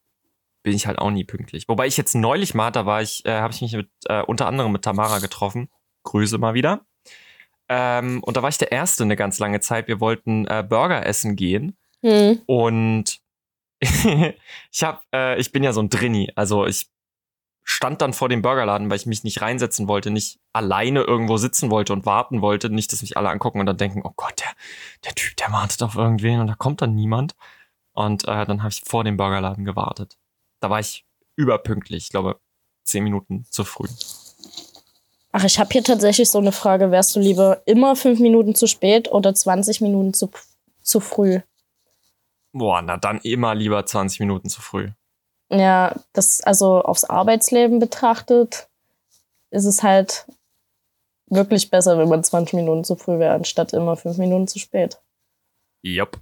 bin 0.62 0.74
ich 0.74 0.86
halt 0.86 0.98
auch 0.98 1.10
nie 1.10 1.24
pünktlich. 1.24 1.68
Wobei 1.68 1.86
ich 1.86 1.96
jetzt 1.96 2.14
neulich 2.14 2.54
mal, 2.54 2.70
da 2.70 2.86
war 2.86 3.02
ich, 3.02 3.24
äh, 3.26 3.38
habe 3.38 3.52
ich 3.52 3.60
mich 3.60 3.74
mit, 3.74 3.90
äh, 4.06 4.22
unter 4.22 4.46
anderem 4.46 4.72
mit 4.72 4.82
Tamara 4.82 5.18
getroffen. 5.18 5.68
Grüße 6.04 6.38
mal 6.38 6.54
wieder. 6.54 6.86
Ähm, 7.68 8.22
und 8.22 8.36
da 8.36 8.42
war 8.42 8.48
ich 8.48 8.58
der 8.58 8.72
Erste 8.72 9.04
eine 9.04 9.16
ganz 9.16 9.38
lange 9.38 9.60
Zeit. 9.60 9.88
Wir 9.88 10.00
wollten 10.00 10.46
äh, 10.46 10.64
Burger 10.66 11.04
essen 11.04 11.36
gehen. 11.36 11.76
Hm. 12.02 12.40
Und 12.46 13.20
ich 13.80 14.82
hab, 14.82 15.02
äh, 15.14 15.38
ich 15.38 15.52
bin 15.52 15.62
ja 15.62 15.72
so 15.72 15.82
ein 15.82 15.90
Drinni. 15.90 16.32
Also 16.34 16.66
ich 16.66 16.88
stand 17.62 18.00
dann 18.00 18.12
vor 18.12 18.28
dem 18.28 18.42
Burgerladen, 18.42 18.88
weil 18.88 18.96
ich 18.96 19.06
mich 19.06 19.24
nicht 19.24 19.42
reinsetzen 19.42 19.88
wollte, 19.88 20.10
nicht 20.10 20.38
alleine 20.54 21.02
irgendwo 21.02 21.36
sitzen 21.36 21.70
wollte 21.70 21.92
und 21.92 22.06
warten 22.06 22.40
wollte, 22.40 22.70
nicht, 22.70 22.92
dass 22.92 23.02
mich 23.02 23.16
alle 23.16 23.28
angucken 23.28 23.60
und 23.60 23.66
dann 23.66 23.76
denken, 23.76 24.02
oh 24.04 24.12
Gott, 24.16 24.40
der, 24.40 24.52
der 25.04 25.14
Typ, 25.14 25.36
der 25.36 25.52
wartet 25.52 25.82
auf 25.82 25.96
irgendwen 25.96 26.40
und 26.40 26.46
da 26.46 26.54
kommt 26.54 26.80
dann 26.80 26.94
niemand. 26.94 27.34
Und 27.92 28.24
äh, 28.24 28.44
dann 28.46 28.62
habe 28.62 28.70
ich 28.70 28.82
vor 28.84 29.04
dem 29.04 29.16
Burgerladen 29.16 29.64
gewartet. 29.64 30.16
Da 30.60 30.70
war 30.70 30.80
ich 30.80 31.04
überpünktlich, 31.36 32.04
ich 32.04 32.10
glaube, 32.10 32.40
zehn 32.84 33.04
Minuten 33.04 33.44
zu 33.50 33.64
früh. 33.64 33.88
Ach, 35.32 35.44
ich 35.44 35.58
habe 35.58 35.70
hier 35.72 35.82
tatsächlich 35.82 36.30
so 36.30 36.38
eine 36.38 36.52
Frage. 36.52 36.92
Wärst 36.92 37.16
du 37.16 37.20
lieber 37.20 37.62
immer 37.66 37.96
fünf 37.96 38.20
Minuten 38.20 38.54
zu 38.54 38.68
spät 38.68 39.10
oder 39.10 39.34
20 39.34 39.80
Minuten 39.80 40.14
zu, 40.14 40.30
zu 40.80 41.00
früh? 41.00 41.40
Boah, 42.52 42.80
na 42.82 42.96
dann 42.96 43.18
immer 43.18 43.54
lieber 43.56 43.84
20 43.84 44.20
Minuten 44.20 44.48
zu 44.48 44.62
früh. 44.62 44.90
Ja, 45.50 45.96
das 46.12 46.40
also 46.42 46.82
aufs 46.82 47.04
Arbeitsleben 47.04 47.80
betrachtet, 47.80 48.68
ist 49.50 49.64
es 49.64 49.82
halt 49.82 50.26
wirklich 51.26 51.70
besser, 51.70 51.98
wenn 51.98 52.08
man 52.08 52.22
20 52.22 52.54
Minuten 52.54 52.84
zu 52.84 52.96
früh 52.96 53.18
wäre, 53.18 53.34
anstatt 53.34 53.72
immer 53.72 53.96
fünf 53.96 54.18
Minuten 54.18 54.46
zu 54.46 54.58
spät. 54.58 55.00
Jupp. 55.82 56.20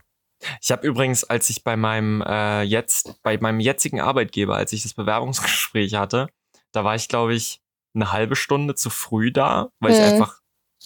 Ich 0.61 0.73
habe 0.73 0.87
übrigens, 0.87 1.25
als 1.25 1.51
ich 1.51 1.63
bei 1.63 1.77
meinem 1.77 2.23
äh, 2.23 2.63
jetzt, 2.63 3.23
bei 3.23 3.39
meinem 3.39 3.61
jetzigen 3.61 4.01
Arbeitgeber, 4.01 4.57
als 4.57 4.73
ich 4.73 4.83
das 4.83 4.95
Bewerbungsgespräch 4.95 5.95
hatte, 5.95 6.29
da 6.73 6.85
war 6.85 6.95
ich, 6.95 7.09
glaube 7.09 7.35
ich, 7.35 7.61
eine 7.95 8.11
halbe 8.13 8.37
Stunde 8.37 8.75
zu 8.75 8.91
früh 8.91 9.31
da, 9.31 9.71
weil 9.79 9.93
hm. 9.93 9.99
ich 9.99 10.13
einfach 10.13 10.41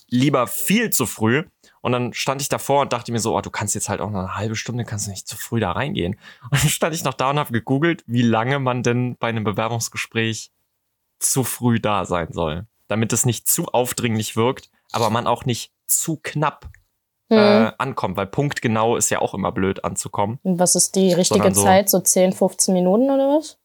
lieber 0.08 0.46
viel 0.46 0.90
zu 0.90 1.06
früh 1.06 1.44
und 1.80 1.92
dann 1.92 2.12
stand 2.12 2.42
ich 2.42 2.48
davor 2.48 2.82
und 2.82 2.92
dachte 2.92 3.12
mir 3.12 3.18
so, 3.18 3.36
oh, 3.36 3.40
du 3.40 3.50
kannst 3.50 3.74
jetzt 3.74 3.88
halt 3.88 4.00
auch 4.00 4.10
noch 4.10 4.20
eine 4.20 4.34
halbe 4.34 4.56
Stunde, 4.56 4.84
kannst 4.84 5.06
du 5.06 5.10
nicht 5.10 5.26
zu 5.26 5.36
früh 5.36 5.60
da 5.60 5.72
reingehen. 5.72 6.16
Und 6.42 6.52
dann 6.52 6.68
stand 6.68 6.94
ich 6.94 7.04
noch 7.04 7.14
da 7.14 7.30
und 7.30 7.38
habe 7.38 7.52
gegoogelt, 7.52 8.02
wie 8.06 8.22
lange 8.22 8.58
man 8.58 8.82
denn 8.82 9.16
bei 9.16 9.28
einem 9.28 9.44
Bewerbungsgespräch 9.44 10.50
zu 11.18 11.44
früh 11.44 11.80
da 11.80 12.04
sein 12.04 12.32
soll. 12.32 12.66
Damit 12.88 13.12
es 13.12 13.26
nicht 13.26 13.48
zu 13.48 13.66
aufdringlich 13.66 14.36
wirkt, 14.36 14.70
aber 14.92 15.10
man 15.10 15.26
auch 15.26 15.44
nicht 15.44 15.72
zu 15.86 16.18
knapp 16.22 16.68
hm. 17.30 17.38
äh, 17.38 17.72
ankommt, 17.78 18.16
weil 18.16 18.26
punktgenau 18.26 18.96
ist 18.96 19.10
ja 19.10 19.20
auch 19.20 19.34
immer 19.34 19.52
blöd 19.52 19.84
anzukommen. 19.84 20.38
Und 20.42 20.58
was 20.58 20.74
ist 20.74 20.94
die 20.94 21.12
richtige 21.12 21.52
so, 21.54 21.62
Zeit? 21.62 21.90
So 21.90 22.00
10, 22.00 22.32
15 22.32 22.72
Minuten 22.74 23.10
oder 23.10 23.38
was? 23.38 23.58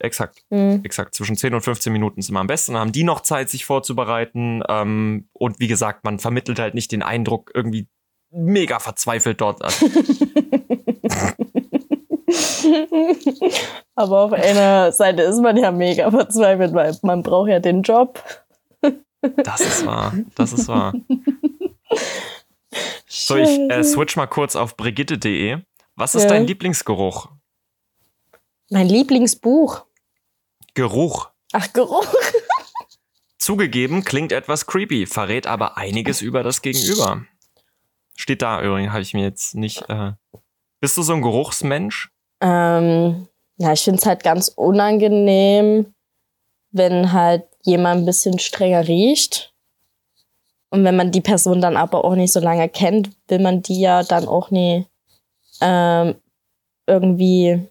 Exakt. 0.00 0.44
Mhm. 0.50 0.80
Exakt. 0.84 1.14
Zwischen 1.14 1.36
10 1.36 1.54
und 1.54 1.62
15 1.62 1.92
Minuten 1.92 2.20
ist 2.20 2.28
immer 2.28 2.40
am 2.40 2.46
besten. 2.46 2.72
Dann 2.72 2.82
haben 2.82 2.92
die 2.92 3.04
noch 3.04 3.20
Zeit, 3.20 3.50
sich 3.50 3.64
vorzubereiten. 3.64 4.62
Ähm, 4.68 5.28
und 5.32 5.58
wie 5.60 5.66
gesagt, 5.66 6.04
man 6.04 6.18
vermittelt 6.18 6.58
halt 6.58 6.74
nicht 6.74 6.92
den 6.92 7.02
Eindruck, 7.02 7.50
irgendwie 7.54 7.88
mega 8.30 8.78
verzweifelt 8.78 9.40
dort. 9.40 9.60
Aber 13.94 14.22
auf 14.22 14.32
einer 14.32 14.92
Seite 14.92 15.22
ist 15.22 15.40
man 15.40 15.56
ja 15.56 15.72
mega 15.72 16.10
verzweifelt, 16.10 16.74
weil 16.74 16.96
man 17.02 17.22
braucht 17.22 17.48
ja 17.48 17.58
den 17.58 17.82
Job. 17.82 18.22
Das 19.20 19.60
ist 19.60 19.84
wahr. 19.84 20.14
Das 20.34 20.52
ist 20.52 20.68
wahr. 20.68 20.94
So, 23.06 23.36
ich 23.36 23.48
äh, 23.48 23.82
switch 23.82 24.16
mal 24.16 24.26
kurz 24.26 24.54
auf 24.54 24.76
brigitte.de. 24.76 25.58
Was 25.96 26.14
ist 26.14 26.24
ja. 26.24 26.28
dein 26.28 26.46
Lieblingsgeruch? 26.46 27.28
Mein 28.70 28.86
Lieblingsbuch. 28.86 29.84
Geruch. 30.74 31.30
Ach, 31.52 31.72
Geruch. 31.72 32.06
Zugegeben, 33.38 34.04
klingt 34.04 34.30
etwas 34.30 34.66
creepy, 34.66 35.06
verrät 35.06 35.46
aber 35.46 35.76
einiges 35.78 36.20
über 36.20 36.42
das 36.42 36.60
Gegenüber. 36.60 37.24
Steht 38.14 38.42
da 38.42 38.62
übrigens, 38.62 38.92
habe 38.92 39.02
ich 39.02 39.14
mir 39.14 39.22
jetzt 39.22 39.54
nicht. 39.54 39.88
Äh 39.88 40.12
Bist 40.80 40.96
du 40.96 41.02
so 41.02 41.14
ein 41.14 41.22
Geruchsmensch? 41.22 42.10
Ähm, 42.40 43.28
ja, 43.56 43.72
ich 43.72 43.82
finde 43.82 43.98
es 43.98 44.06
halt 44.06 44.22
ganz 44.22 44.48
unangenehm, 44.48 45.94
wenn 46.70 47.12
halt 47.12 47.46
jemand 47.68 48.02
ein 48.02 48.06
bisschen 48.06 48.38
strenger 48.38 48.86
riecht. 48.88 49.52
Und 50.70 50.84
wenn 50.84 50.96
man 50.96 51.12
die 51.12 51.20
Person 51.20 51.60
dann 51.60 51.76
aber 51.76 52.04
auch 52.04 52.14
nicht 52.14 52.32
so 52.32 52.40
lange 52.40 52.68
kennt, 52.68 53.10
will 53.28 53.38
man 53.38 53.62
die 53.62 53.80
ja 53.80 54.02
dann 54.02 54.28
auch 54.28 54.50
nie 54.50 54.86
ähm, 55.60 56.16
irgendwie 56.86 57.66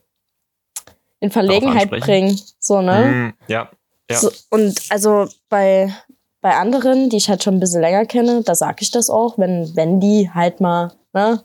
in 1.19 1.31
Verlegenheit 1.31 1.89
bringen. 1.89 2.39
So, 2.59 2.81
ne? 2.81 3.33
Mm, 3.47 3.51
ja. 3.51 3.69
ja. 4.09 4.17
So, 4.17 4.31
und 4.49 4.79
also 4.89 5.27
bei, 5.49 5.93
bei 6.41 6.55
anderen, 6.55 7.09
die 7.09 7.17
ich 7.17 7.29
halt 7.29 7.43
schon 7.43 7.55
ein 7.55 7.59
bisschen 7.59 7.81
länger 7.81 8.05
kenne, 8.05 8.43
da 8.43 8.55
sage 8.55 8.77
ich 8.81 8.91
das 8.91 9.09
auch, 9.09 9.37
wenn, 9.37 9.75
wenn 9.75 9.99
die 9.99 10.29
halt 10.31 10.59
mal 10.59 10.91
ne, 11.13 11.43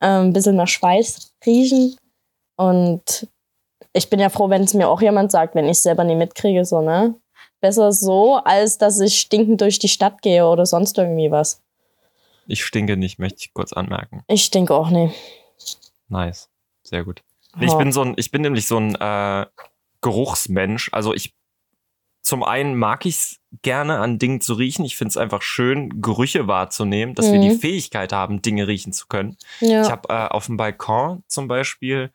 ähm, 0.00 0.26
ein 0.26 0.32
bisschen 0.32 0.56
nach 0.56 0.68
Schweiß 0.68 1.32
riechen. 1.46 1.96
Und 2.56 3.28
ich 3.92 4.10
bin 4.10 4.20
ja 4.20 4.28
froh, 4.28 4.50
wenn 4.50 4.62
es 4.62 4.74
mir 4.74 4.88
auch 4.88 5.00
jemand 5.00 5.32
sagt, 5.32 5.54
wenn 5.54 5.66
ich 5.66 5.72
es 5.72 5.82
selber 5.82 6.04
nicht 6.04 6.18
mitkriege, 6.18 6.64
so, 6.64 6.80
ne? 6.80 7.14
Besser 7.64 7.92
so, 7.92 8.36
als 8.44 8.76
dass 8.76 9.00
ich 9.00 9.18
stinkend 9.18 9.62
durch 9.62 9.78
die 9.78 9.88
Stadt 9.88 10.20
gehe 10.20 10.46
oder 10.46 10.66
sonst 10.66 10.98
irgendwie 10.98 11.30
was. 11.30 11.62
Ich 12.46 12.62
stinke 12.62 12.98
nicht, 12.98 13.18
möchte 13.18 13.38
ich 13.40 13.54
kurz 13.54 13.72
anmerken. 13.72 14.22
Ich 14.28 14.44
stinke 14.44 14.74
auch 14.74 14.90
nicht. 14.90 15.14
Nice. 16.10 16.50
Sehr 16.82 17.04
gut. 17.04 17.22
Ich 17.58 17.72
bin 17.72 17.90
so 17.90 18.02
ein, 18.02 18.12
ich 18.18 18.30
bin 18.30 18.42
nämlich 18.42 18.66
so 18.66 18.76
ein 18.76 18.94
äh, 18.96 19.46
Geruchsmensch. 20.02 20.90
Also 20.92 21.14
ich 21.14 21.32
zum 22.20 22.42
einen 22.42 22.76
mag 22.76 23.06
ich 23.06 23.14
es 23.14 23.40
gerne 23.62 23.98
an 23.98 24.18
Dingen 24.18 24.42
zu 24.42 24.52
riechen. 24.52 24.84
Ich 24.84 24.96
finde 24.96 25.08
es 25.08 25.16
einfach 25.16 25.40
schön, 25.40 26.02
Gerüche 26.02 26.46
wahrzunehmen, 26.46 27.14
dass 27.14 27.28
mhm. 27.28 27.32
wir 27.32 27.40
die 27.40 27.50
mhm. 27.54 27.60
Fähigkeit 27.60 28.12
haben, 28.12 28.42
Dinge 28.42 28.68
riechen 28.68 28.92
zu 28.92 29.06
können. 29.06 29.38
Ja. 29.60 29.80
Ich 29.80 29.90
habe 29.90 30.10
äh, 30.10 30.28
auf 30.28 30.44
dem 30.44 30.58
Balkon 30.58 31.22
zum 31.28 31.48
Beispiel 31.48 32.10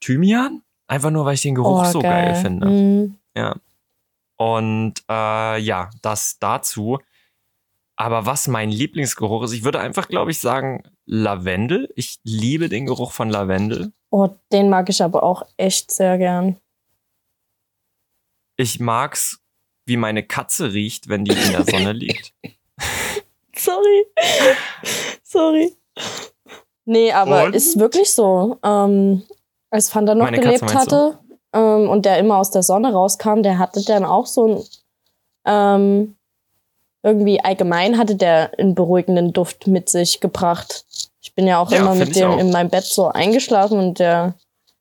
Thymian, 0.00 0.62
einfach 0.86 1.10
nur, 1.10 1.26
weil 1.26 1.34
ich 1.34 1.42
den 1.42 1.54
Geruch 1.54 1.82
oh, 1.86 1.90
so 1.90 2.00
geil, 2.00 2.32
geil 2.32 2.34
finde. 2.36 2.66
Mhm. 2.68 3.18
Ja. 3.36 3.56
Und 4.36 4.94
äh, 5.08 5.58
ja, 5.58 5.90
das 6.02 6.38
dazu. 6.38 6.98
Aber 7.96 8.26
was 8.26 8.46
mein 8.46 8.70
Lieblingsgeruch 8.70 9.44
ist, 9.44 9.52
ich 9.52 9.64
würde 9.64 9.80
einfach, 9.80 10.08
glaube 10.08 10.30
ich, 10.30 10.38
sagen 10.38 10.82
Lavendel. 11.06 11.90
Ich 11.96 12.18
liebe 12.24 12.68
den 12.68 12.84
Geruch 12.84 13.12
von 13.12 13.30
Lavendel. 13.30 13.92
Oh, 14.10 14.28
den 14.52 14.68
mag 14.68 14.88
ich 14.90 15.02
aber 15.02 15.22
auch 15.22 15.42
echt 15.56 15.90
sehr 15.90 16.18
gern. 16.18 16.56
Ich 18.56 18.80
mag's, 18.80 19.40
wie 19.86 19.96
meine 19.96 20.22
Katze 20.22 20.72
riecht, 20.72 21.08
wenn 21.08 21.24
die 21.24 21.32
in 21.32 21.52
der 21.52 21.64
Sonne 21.64 21.92
liegt. 21.94 22.34
Sorry. 23.56 24.04
Sorry. 25.22 25.72
Nee, 26.84 27.12
aber 27.12 27.44
und? 27.44 27.54
ist 27.54 27.78
wirklich 27.78 28.10
so. 28.10 28.58
Ähm, 28.62 29.22
als 29.70 29.90
Fanta 29.90 30.14
noch 30.14 30.24
meine 30.26 30.40
gelebt 30.40 30.60
Katze, 30.60 30.78
hatte 30.78 31.18
ähm, 31.52 31.88
und 31.88 32.04
der 32.04 32.18
immer 32.18 32.38
aus 32.38 32.50
der 32.50 32.62
Sonne 32.62 32.92
rauskam, 32.92 33.42
der 33.42 33.58
hatte 33.58 33.84
dann 33.84 34.04
auch 34.04 34.26
so 34.26 34.46
ein 34.46 34.64
ähm, 35.46 36.16
irgendwie 37.06 37.40
allgemein 37.40 37.98
hatte 37.98 38.16
der 38.16 38.50
einen 38.58 38.74
beruhigenden 38.74 39.32
Duft 39.32 39.68
mit 39.68 39.88
sich 39.88 40.20
gebracht. 40.20 40.84
Ich 41.22 41.34
bin 41.34 41.46
ja 41.46 41.60
auch 41.60 41.70
ja, 41.70 41.78
immer 41.78 41.94
mit 41.94 42.16
dem 42.16 42.30
auch. 42.30 42.38
in 42.38 42.50
meinem 42.50 42.68
Bett 42.68 42.84
so 42.84 43.06
eingeschlafen 43.06 43.78
und 43.78 44.00
der 44.00 44.34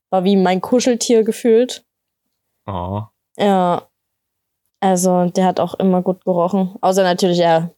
war 0.10 0.24
wie 0.24 0.36
mein 0.36 0.60
Kuscheltier 0.60 1.24
gefühlt. 1.24 1.86
Oh. 2.66 3.04
Ja. 3.38 3.84
Also, 4.80 5.26
der 5.26 5.46
hat 5.46 5.60
auch 5.60 5.76
immer 5.76 6.02
gut 6.02 6.26
gerochen. 6.26 6.76
Außer 6.82 7.04
natürlich, 7.04 7.40
er 7.40 7.72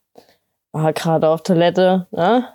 war 0.72 0.94
gerade 0.94 1.30
auf 1.30 1.44
Toilette, 1.44 2.08
ne? 2.12 2.48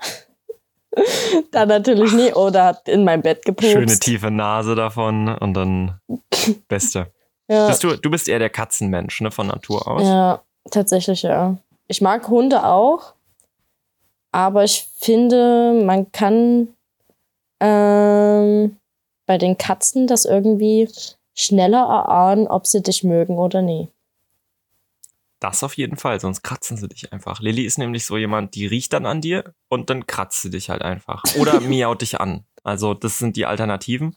dann 1.50 1.68
natürlich 1.68 2.12
nie. 2.12 2.32
Oder 2.32 2.64
hat 2.66 2.88
in 2.88 3.04
mein 3.04 3.22
Bett 3.22 3.44
gepupst. 3.44 3.72
Schöne 3.72 3.98
tiefe 3.98 4.30
Nase 4.30 4.74
davon 4.74 5.28
und 5.28 5.54
dann 5.54 6.00
Beste. 6.68 7.12
ja. 7.48 7.68
Bist 7.68 7.84
du, 7.84 7.96
du 7.96 8.10
bist 8.10 8.28
eher 8.28 8.38
der 8.38 8.50
Katzenmensch, 8.50 9.20
ne, 9.20 9.30
von 9.30 9.46
Natur 9.46 9.86
aus? 9.86 10.02
Ja, 10.02 10.42
tatsächlich, 10.70 11.22
ja. 11.22 11.56
Ich 11.88 12.00
mag 12.00 12.28
Hunde 12.28 12.64
auch, 12.64 13.14
aber 14.32 14.64
ich 14.64 14.88
finde, 14.98 15.82
man 15.84 16.10
kann 16.12 16.68
ähm, 17.60 18.76
bei 19.26 19.38
den 19.38 19.58
Katzen 19.58 20.06
das 20.06 20.24
irgendwie 20.24 20.88
schneller 21.34 21.82
erahnen, 21.82 22.46
ob 22.46 22.66
sie 22.66 22.82
dich 22.82 23.04
mögen 23.04 23.38
oder 23.38 23.62
nie. 23.62 23.88
Das 25.42 25.64
auf 25.64 25.76
jeden 25.76 25.96
Fall, 25.96 26.20
sonst 26.20 26.42
kratzen 26.42 26.76
sie 26.76 26.86
dich 26.86 27.12
einfach. 27.12 27.40
Lilly 27.40 27.64
ist 27.64 27.76
nämlich 27.76 28.06
so 28.06 28.16
jemand, 28.16 28.54
die 28.54 28.64
riecht 28.64 28.92
dann 28.92 29.06
an 29.06 29.20
dir 29.20 29.56
und 29.68 29.90
dann 29.90 30.06
kratzt 30.06 30.40
sie 30.40 30.50
dich 30.50 30.70
halt 30.70 30.82
einfach. 30.82 31.24
Oder 31.36 31.58
miaut 31.60 32.00
dich 32.00 32.20
an. 32.20 32.46
Also, 32.62 32.94
das 32.94 33.18
sind 33.18 33.34
die 33.34 33.44
Alternativen. 33.44 34.14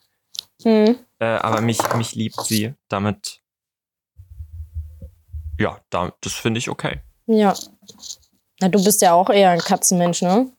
Hm. 0.62 1.00
Äh, 1.18 1.26
aber 1.26 1.62
mich, 1.62 1.80
mich 1.96 2.14
liebt 2.14 2.40
sie. 2.42 2.76
Damit. 2.90 3.42
Ja, 5.60 5.80
da, 5.90 6.14
das 6.22 6.34
finde 6.34 6.60
ich 6.60 6.70
okay. 6.70 7.02
Ja. 7.26 7.56
Na, 8.62 8.70
du 8.70 8.84
bist 8.84 9.02
ja 9.02 9.14
auch 9.14 9.32
eher 9.32 9.50
ein 9.50 9.60
Katzenmensch, 9.60 10.22
ne? 10.22 10.52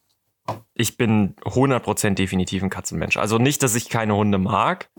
Ich 0.74 0.96
bin 0.96 1.36
100% 1.44 2.14
definitiv 2.14 2.64
ein 2.64 2.70
Katzenmensch. 2.70 3.18
Also 3.18 3.38
nicht, 3.38 3.62
dass 3.62 3.76
ich 3.76 3.88
keine 3.88 4.16
Hunde 4.16 4.38
mag. 4.38 4.90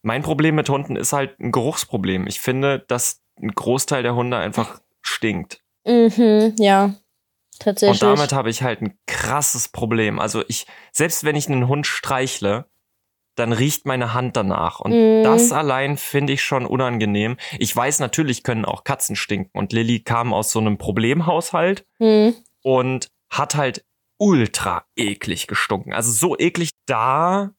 Mein 0.00 0.22
Problem 0.22 0.54
mit 0.54 0.70
Hunden 0.70 0.96
ist 0.96 1.12
halt 1.12 1.38
ein 1.40 1.52
Geruchsproblem. 1.52 2.26
Ich 2.26 2.40
finde, 2.40 2.78
dass 2.88 3.20
ein 3.40 3.52
Großteil 3.52 4.02
der 4.02 4.14
Hunde 4.14 4.36
einfach 4.36 4.80
stinkt. 5.02 5.62
Mhm, 5.84 6.54
ja. 6.58 6.94
Tatsächlich. 7.58 8.02
Und 8.02 8.08
damit 8.08 8.32
habe 8.32 8.50
ich 8.50 8.62
halt 8.62 8.82
ein 8.82 8.96
krasses 9.06 9.68
Problem. 9.68 10.20
Also 10.20 10.44
ich, 10.48 10.66
selbst 10.92 11.24
wenn 11.24 11.36
ich 11.36 11.48
einen 11.48 11.66
Hund 11.66 11.86
streichle, 11.86 12.66
dann 13.34 13.52
riecht 13.52 13.86
meine 13.86 14.14
Hand 14.14 14.36
danach. 14.36 14.80
Und 14.80 14.92
mm. 14.92 15.22
das 15.22 15.52
allein 15.52 15.96
finde 15.96 16.32
ich 16.32 16.42
schon 16.42 16.66
unangenehm. 16.66 17.36
Ich 17.58 17.74
weiß, 17.74 18.00
natürlich 18.00 18.42
können 18.42 18.64
auch 18.64 18.84
Katzen 18.84 19.16
stinken. 19.16 19.56
Und 19.56 19.72
Lilly 19.72 20.00
kam 20.00 20.32
aus 20.32 20.52
so 20.52 20.58
einem 20.58 20.78
Problemhaushalt 20.78 21.86
mm. 21.98 22.30
und 22.62 23.10
hat 23.30 23.54
halt 23.54 23.84
ultra 24.18 24.84
eklig 24.96 25.46
gestunken. 25.46 25.92
Also 25.92 26.10
so 26.10 26.36
eklig, 26.36 26.70
da 26.86 27.50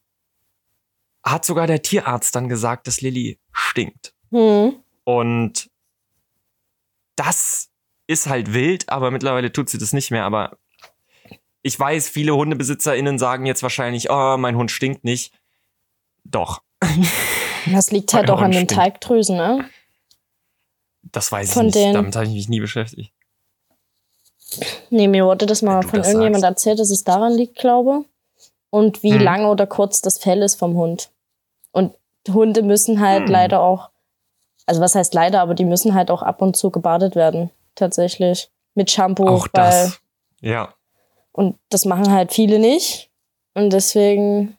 hat 1.23 1.45
sogar 1.45 1.67
der 1.67 1.81
Tierarzt 1.81 2.35
dann 2.35 2.49
gesagt, 2.49 2.87
dass 2.87 3.01
Lilly 3.01 3.39
stinkt. 3.51 4.13
Mm. 4.31 4.69
Und 5.09 5.71
das 7.15 7.71
ist 8.05 8.27
halt 8.27 8.53
wild, 8.53 8.89
aber 8.89 9.09
mittlerweile 9.09 9.51
tut 9.51 9.67
sie 9.67 9.79
das 9.79 9.91
nicht 9.91 10.11
mehr. 10.11 10.23
Aber 10.23 10.59
ich 11.63 11.79
weiß, 11.79 12.09
viele 12.09 12.35
HundebesitzerInnen 12.35 13.17
sagen 13.17 13.47
jetzt 13.47 13.63
wahrscheinlich, 13.63 14.11
oh, 14.11 14.37
mein 14.37 14.55
Hund 14.55 14.69
stinkt 14.69 15.03
nicht. 15.03 15.33
Doch. 16.23 16.61
Das 17.73 17.91
liegt 17.91 18.13
halt 18.13 18.31
auch 18.31 18.41
an 18.41 18.51
den 18.51 18.69
Teigdrüsen, 18.69 19.35
ne? 19.35 19.69
Das 21.03 21.29
weiß 21.29 21.53
von 21.53 21.67
ich 21.67 21.75
nicht. 21.75 21.93
Damit 21.93 22.15
habe 22.15 22.25
ich 22.25 22.31
mich 22.31 22.47
nie 22.47 22.61
beschäftigt. 22.61 23.11
Nee, 24.89 25.09
mir 25.09 25.25
wurde 25.25 25.45
das 25.45 25.61
mal 25.61 25.83
von 25.83 25.99
irgendjemand 25.99 26.41
sagst. 26.41 26.65
erzählt, 26.65 26.79
dass 26.79 26.89
es 26.89 27.03
daran 27.03 27.33
liegt, 27.33 27.57
glaube 27.57 28.05
Und 28.69 29.03
wie 29.03 29.13
hm. 29.13 29.21
lang 29.21 29.45
oder 29.45 29.67
kurz 29.67 30.01
das 30.01 30.17
Fell 30.17 30.41
ist 30.41 30.55
vom 30.55 30.75
Hund. 30.75 31.11
Und 31.71 31.93
Hunde 32.29 32.63
müssen 32.63 33.01
halt 33.01 33.25
hm. 33.25 33.31
leider 33.31 33.59
auch, 33.59 33.89
also 34.69 34.81
was 34.81 34.93
heißt 34.93 35.15
leider, 35.15 35.41
aber 35.41 35.55
die 35.55 35.65
müssen 35.65 35.95
halt 35.95 36.11
auch 36.11 36.21
ab 36.21 36.43
und 36.43 36.55
zu 36.55 36.69
gebadet 36.69 37.15
werden. 37.15 37.49
Tatsächlich. 37.73 38.51
Mit 38.75 38.91
Shampoo. 38.91 39.27
Auch 39.27 39.47
das. 39.47 39.99
Ja. 40.41 40.75
Und 41.31 41.57
das 41.69 41.85
machen 41.85 42.11
halt 42.11 42.31
viele 42.31 42.59
nicht. 42.59 43.09
Und 43.55 43.71
deswegen 43.71 44.57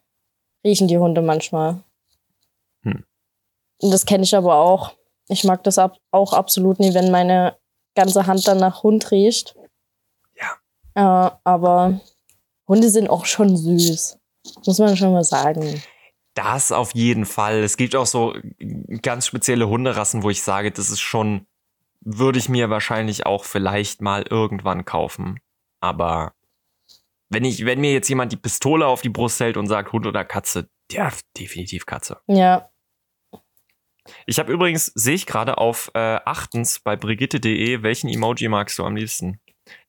riechen 0.64 0.88
die 0.88 0.98
Hunde 0.98 1.22
manchmal. 1.22 1.84
Hm. 2.82 3.04
Und 3.80 3.90
das 3.92 4.04
kenne 4.04 4.24
ich 4.24 4.34
aber 4.34 4.56
auch. 4.56 4.92
Ich 5.28 5.44
mag 5.44 5.62
das 5.62 5.78
ab 5.78 5.96
auch 6.10 6.32
absolut 6.32 6.80
nie, 6.80 6.92
wenn 6.92 7.12
meine 7.12 7.56
ganze 7.94 8.26
Hand 8.26 8.48
dann 8.48 8.58
nach 8.58 8.82
Hund 8.82 9.12
riecht. 9.12 9.54
Ja. 10.34 11.28
Äh, 11.28 11.30
aber 11.44 12.00
Hunde 12.66 12.90
sind 12.90 13.08
auch 13.08 13.26
schon 13.26 13.56
süß. 13.56 14.18
Muss 14.66 14.78
man 14.80 14.96
schon 14.96 15.12
mal 15.12 15.22
sagen. 15.22 15.80
Das 16.42 16.72
auf 16.72 16.94
jeden 16.94 17.26
Fall. 17.26 17.62
Es 17.62 17.76
gibt 17.76 17.94
auch 17.94 18.06
so 18.06 18.34
ganz 19.02 19.26
spezielle 19.26 19.68
Hunderassen, 19.68 20.22
wo 20.22 20.30
ich 20.30 20.42
sage, 20.42 20.70
das 20.70 20.88
ist 20.88 21.00
schon, 21.00 21.46
würde 22.00 22.38
ich 22.38 22.48
mir 22.48 22.70
wahrscheinlich 22.70 23.26
auch 23.26 23.44
vielleicht 23.44 24.00
mal 24.00 24.24
irgendwann 24.28 24.86
kaufen. 24.86 25.40
Aber 25.80 26.32
wenn 27.28 27.44
ich, 27.44 27.66
wenn 27.66 27.80
mir 27.80 27.92
jetzt 27.92 28.08
jemand 28.08 28.32
die 28.32 28.38
Pistole 28.38 28.86
auf 28.86 29.02
die 29.02 29.10
Brust 29.10 29.38
hält 29.38 29.58
und 29.58 29.66
sagt 29.66 29.92
Hund 29.92 30.06
oder 30.06 30.24
Katze, 30.24 30.70
ja, 30.90 31.12
definitiv 31.36 31.84
Katze. 31.84 32.20
Ja. 32.26 32.70
Ich 34.24 34.38
habe 34.38 34.50
übrigens, 34.50 34.86
sehe 34.86 35.14
ich 35.14 35.26
gerade 35.26 35.58
auf 35.58 35.90
äh, 35.92 36.20
achtens 36.24 36.80
bei 36.80 36.96
brigitte.de, 36.96 37.82
welchen 37.82 38.08
Emoji 38.08 38.48
magst 38.48 38.78
du 38.78 38.84
am 38.84 38.96
liebsten? 38.96 39.40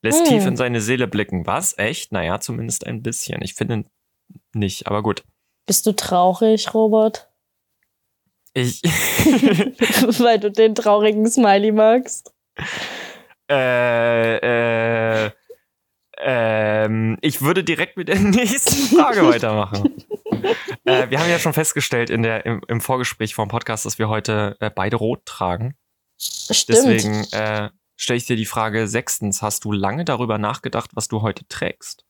Lässt 0.01 0.19
hm. 0.19 0.27
tief 0.27 0.45
in 0.45 0.57
seine 0.57 0.81
Seele 0.81 1.07
blicken. 1.07 1.47
Was? 1.47 1.77
Echt? 1.77 2.11
Naja, 2.11 2.41
zumindest 2.41 2.85
ein 2.85 3.01
bisschen. 3.01 3.41
Ich 3.41 3.53
finde 3.53 3.85
nicht, 4.53 4.87
aber 4.87 5.01
gut. 5.01 5.23
Bist 5.65 5.85
du 5.85 5.93
traurig, 5.93 6.73
Robert? 6.73 7.29
Ich. 8.53 8.81
Weil 10.19 10.39
du 10.39 10.51
den 10.51 10.75
traurigen 10.75 11.29
Smiley 11.29 11.71
magst. 11.71 12.33
Äh, 13.49 14.37
äh. 15.25 15.31
Ähm, 16.23 17.17
ich 17.21 17.41
würde 17.41 17.63
direkt 17.63 17.97
mit 17.97 18.07
der 18.07 18.19
nächsten 18.19 18.95
Frage 18.95 19.25
weitermachen. 19.25 20.05
äh, 20.85 21.09
wir 21.09 21.19
haben 21.19 21.29
ja 21.29 21.39
schon 21.39 21.53
festgestellt 21.53 22.11
in 22.11 22.21
der, 22.21 22.45
im, 22.45 22.61
im 22.67 22.79
Vorgespräch 22.79 23.33
vom 23.33 23.47
Podcast, 23.47 23.85
dass 23.85 23.97
wir 23.97 24.07
heute 24.07 24.55
äh, 24.59 24.69
beide 24.69 24.97
rot 24.97 25.25
tragen. 25.25 25.75
Stimmt. 26.19 26.69
Deswegen 26.69 27.23
äh, 27.31 27.69
stelle 27.95 28.17
ich 28.17 28.27
dir 28.27 28.35
die 28.35 28.45
Frage 28.45 28.87
sechstens. 28.87 29.41
Hast 29.41 29.63
du 29.65 29.71
lange 29.71 30.05
darüber 30.05 30.37
nachgedacht, 30.37 30.91
was 30.93 31.07
du 31.07 31.23
heute 31.23 31.47
trägst? 31.47 32.05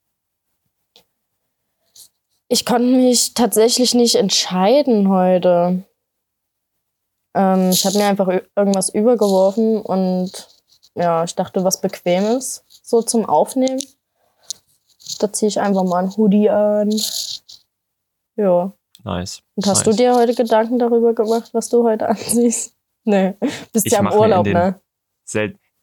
Ich 2.52 2.66
konnte 2.66 2.90
mich 2.90 3.34
tatsächlich 3.34 3.94
nicht 3.94 4.16
entscheiden 4.16 5.08
heute. 5.08 5.86
Ähm, 7.34 7.70
ich 7.70 7.86
habe 7.86 7.98
mir 7.98 8.08
einfach 8.08 8.28
irgendwas 8.58 8.90
übergeworfen 8.90 9.82
und 9.82 10.50
ja, 10.94 11.24
ich 11.24 11.34
dachte, 11.34 11.64
was 11.64 11.80
Bequemes 11.80 12.66
so 12.84 13.02
zum 13.04 13.26
Aufnehmen. 13.26 13.82
Da 15.20 15.32
ziehe 15.32 15.48
ich 15.48 15.62
einfach 15.62 15.86
mal 15.86 16.04
ein 16.04 16.18
Hoodie 16.18 16.50
an. 16.50 16.92
Ja. 18.36 18.74
Nice. 19.06 19.44
Und 19.56 19.66
hast 19.68 19.86
nice. 19.86 19.96
du 19.96 20.04
dir 20.04 20.16
heute 20.16 20.36
Gedanken 20.36 20.78
darüber 20.78 21.14
gemacht, 21.14 21.54
was 21.54 21.70
du 21.70 21.86
heute 21.86 22.10
ansiehst? 22.10 22.76
Nee, 23.06 23.34
bist 23.72 23.86
ich 23.86 23.94
ja 23.94 24.00
im 24.00 24.12
Urlaub, 24.12 24.46
ne? 24.46 24.78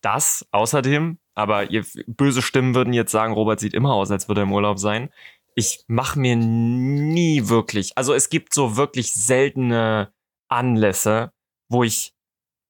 Das 0.03 0.47
außerdem, 0.53 1.19
aber 1.35 1.71
ihr, 1.71 1.85
böse 2.07 2.43
Stimmen 2.43 2.75
würden 2.75 2.93
jetzt 2.93 3.11
sagen, 3.11 3.33
Robert 3.33 3.59
sieht 3.59 3.73
immer 3.73 3.95
aus, 3.95 4.11
als 4.11 4.29
würde 4.29 4.43
er 4.43 4.45
im 4.45 4.53
Urlaub 4.53 4.79
sein. 4.79 5.11
Ich 5.59 5.83
mache 5.89 6.21
mir 6.21 6.37
nie 6.37 7.49
wirklich, 7.49 7.99
also 7.99 8.15
es 8.15 8.31
gibt 8.31 8.55
so 8.55 8.77
wirklich 8.77 9.13
seltene 9.13 10.13
Anlässe, 10.49 11.33
wo 11.69 11.83
ich, 11.83 12.15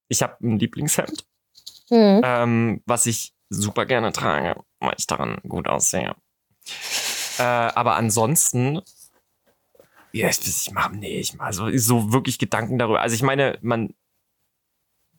ich 0.09 0.23
habe 0.23 0.39
ein 0.41 0.59
Lieblingshemd, 0.59 1.27
mhm. 1.91 2.23
ähm, 2.25 2.83
was 2.87 3.05
ich 3.05 3.35
super 3.51 3.85
gerne 3.85 4.11
trage, 4.13 4.59
weil 4.81 4.95
ich 4.97 5.07
daran 5.07 5.39
gut 5.47 5.69
aussehe. 5.69 6.17
Äh, 7.39 7.43
aber 7.43 7.97
ansonsten, 7.97 8.81
ja, 10.13 10.31
ich, 10.31 10.41
ich 10.49 10.71
mache, 10.73 10.97
nee, 10.97 11.19
ich 11.19 11.35
mache 11.35 11.53
so, 11.53 11.77
so 11.77 12.11
wirklich 12.11 12.39
Gedanken 12.39 12.79
darüber. 12.79 13.03
Also 13.03 13.15
ich 13.15 13.23
meine, 13.23 13.59
man, 13.61 13.95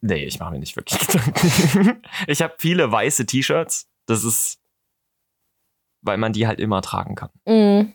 nee, 0.01 0.25
ich 0.25 0.39
mache 0.39 0.53
mir 0.53 0.59
nicht 0.59 0.75
wirklich 0.75 0.99
Gedanken. 1.07 2.01
ich 2.25 2.41
habe 2.41 2.55
viele 2.57 2.91
weiße 2.91 3.27
T-Shirts. 3.27 3.87
Das 4.07 4.23
ist, 4.23 4.58
weil 6.01 6.17
man 6.17 6.33
die 6.33 6.47
halt 6.47 6.59
immer 6.59 6.81
tragen 6.81 7.15
kann. 7.15 7.29
Mhm. 7.45 7.93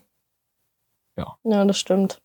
Ja. 1.17 1.37
Ja, 1.43 1.65
das 1.65 1.77
stimmt. 1.77 2.21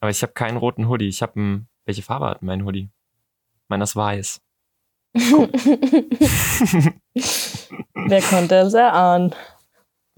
Aber 0.00 0.10
ich 0.10 0.22
habe 0.22 0.32
keinen 0.32 0.56
roten 0.56 0.88
Hoodie. 0.88 1.08
Ich 1.08 1.22
habe 1.22 1.66
welche 1.86 2.02
Farbe 2.02 2.26
hat 2.26 2.42
mein 2.42 2.64
Hoodie? 2.64 2.90
Meiner 3.68 3.84
ist 3.84 3.96
weiß. 3.96 4.40
Wer 5.14 5.32
konnte 8.22 8.56
es 8.56 8.74
erahnen? 8.74 9.34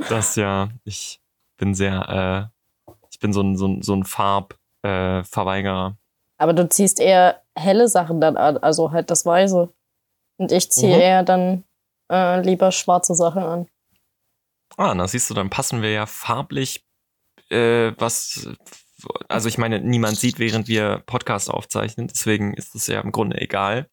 Das 0.08 0.34
ja, 0.36 0.70
ich 0.84 1.20
bin 1.56 1.74
sehr, 1.74 2.50
äh, 2.88 2.92
ich 3.10 3.18
bin 3.18 3.32
so 3.32 3.40
ein, 3.42 3.56
so 3.56 3.66
ein, 3.68 3.82
so 3.82 3.94
ein 3.94 4.04
Farbverweigerer. 4.04 5.90
Äh, 5.90 6.42
Aber 6.42 6.52
du 6.52 6.68
ziehst 6.68 7.00
eher 7.00 7.42
helle 7.54 7.88
Sachen 7.88 8.20
dann 8.20 8.36
an, 8.36 8.58
also 8.58 8.90
halt 8.90 9.10
das 9.10 9.26
Weiße. 9.26 9.68
Und 10.38 10.52
ich 10.52 10.72
ziehe 10.72 10.96
mhm. 10.96 11.02
eher 11.02 11.22
dann 11.22 11.64
äh, 12.10 12.40
lieber 12.40 12.72
schwarze 12.72 13.14
Sachen 13.14 13.42
an. 13.42 13.68
Ah, 14.78 14.94
na 14.94 15.08
siehst 15.08 15.28
du, 15.28 15.34
dann 15.34 15.50
passen 15.50 15.82
wir 15.82 15.90
ja 15.90 16.06
farblich 16.06 16.86
äh, 17.50 17.92
was. 17.98 18.48
Also 19.28 19.48
ich 19.48 19.58
meine, 19.58 19.80
niemand 19.80 20.16
sieht, 20.16 20.38
während 20.38 20.68
wir 20.68 21.02
Podcast 21.04 21.50
aufzeichnen, 21.50 22.06
deswegen 22.06 22.54
ist 22.54 22.76
es 22.76 22.86
ja 22.86 23.00
im 23.00 23.10
Grunde 23.10 23.40
egal. 23.40 23.90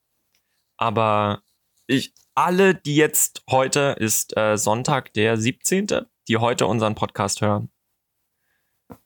Aber 0.78 1.42
ich, 1.88 2.14
alle, 2.36 2.76
die 2.76 2.96
jetzt 2.96 3.44
heute 3.50 3.96
ist 4.00 4.38
äh, 4.38 4.58
Sonntag, 4.58 5.12
der 5.14 5.38
17., 5.38 5.88
die 6.28 6.38
heute 6.38 6.68
unseren 6.68 6.94
Podcast 6.94 7.42
hören, 7.42 7.72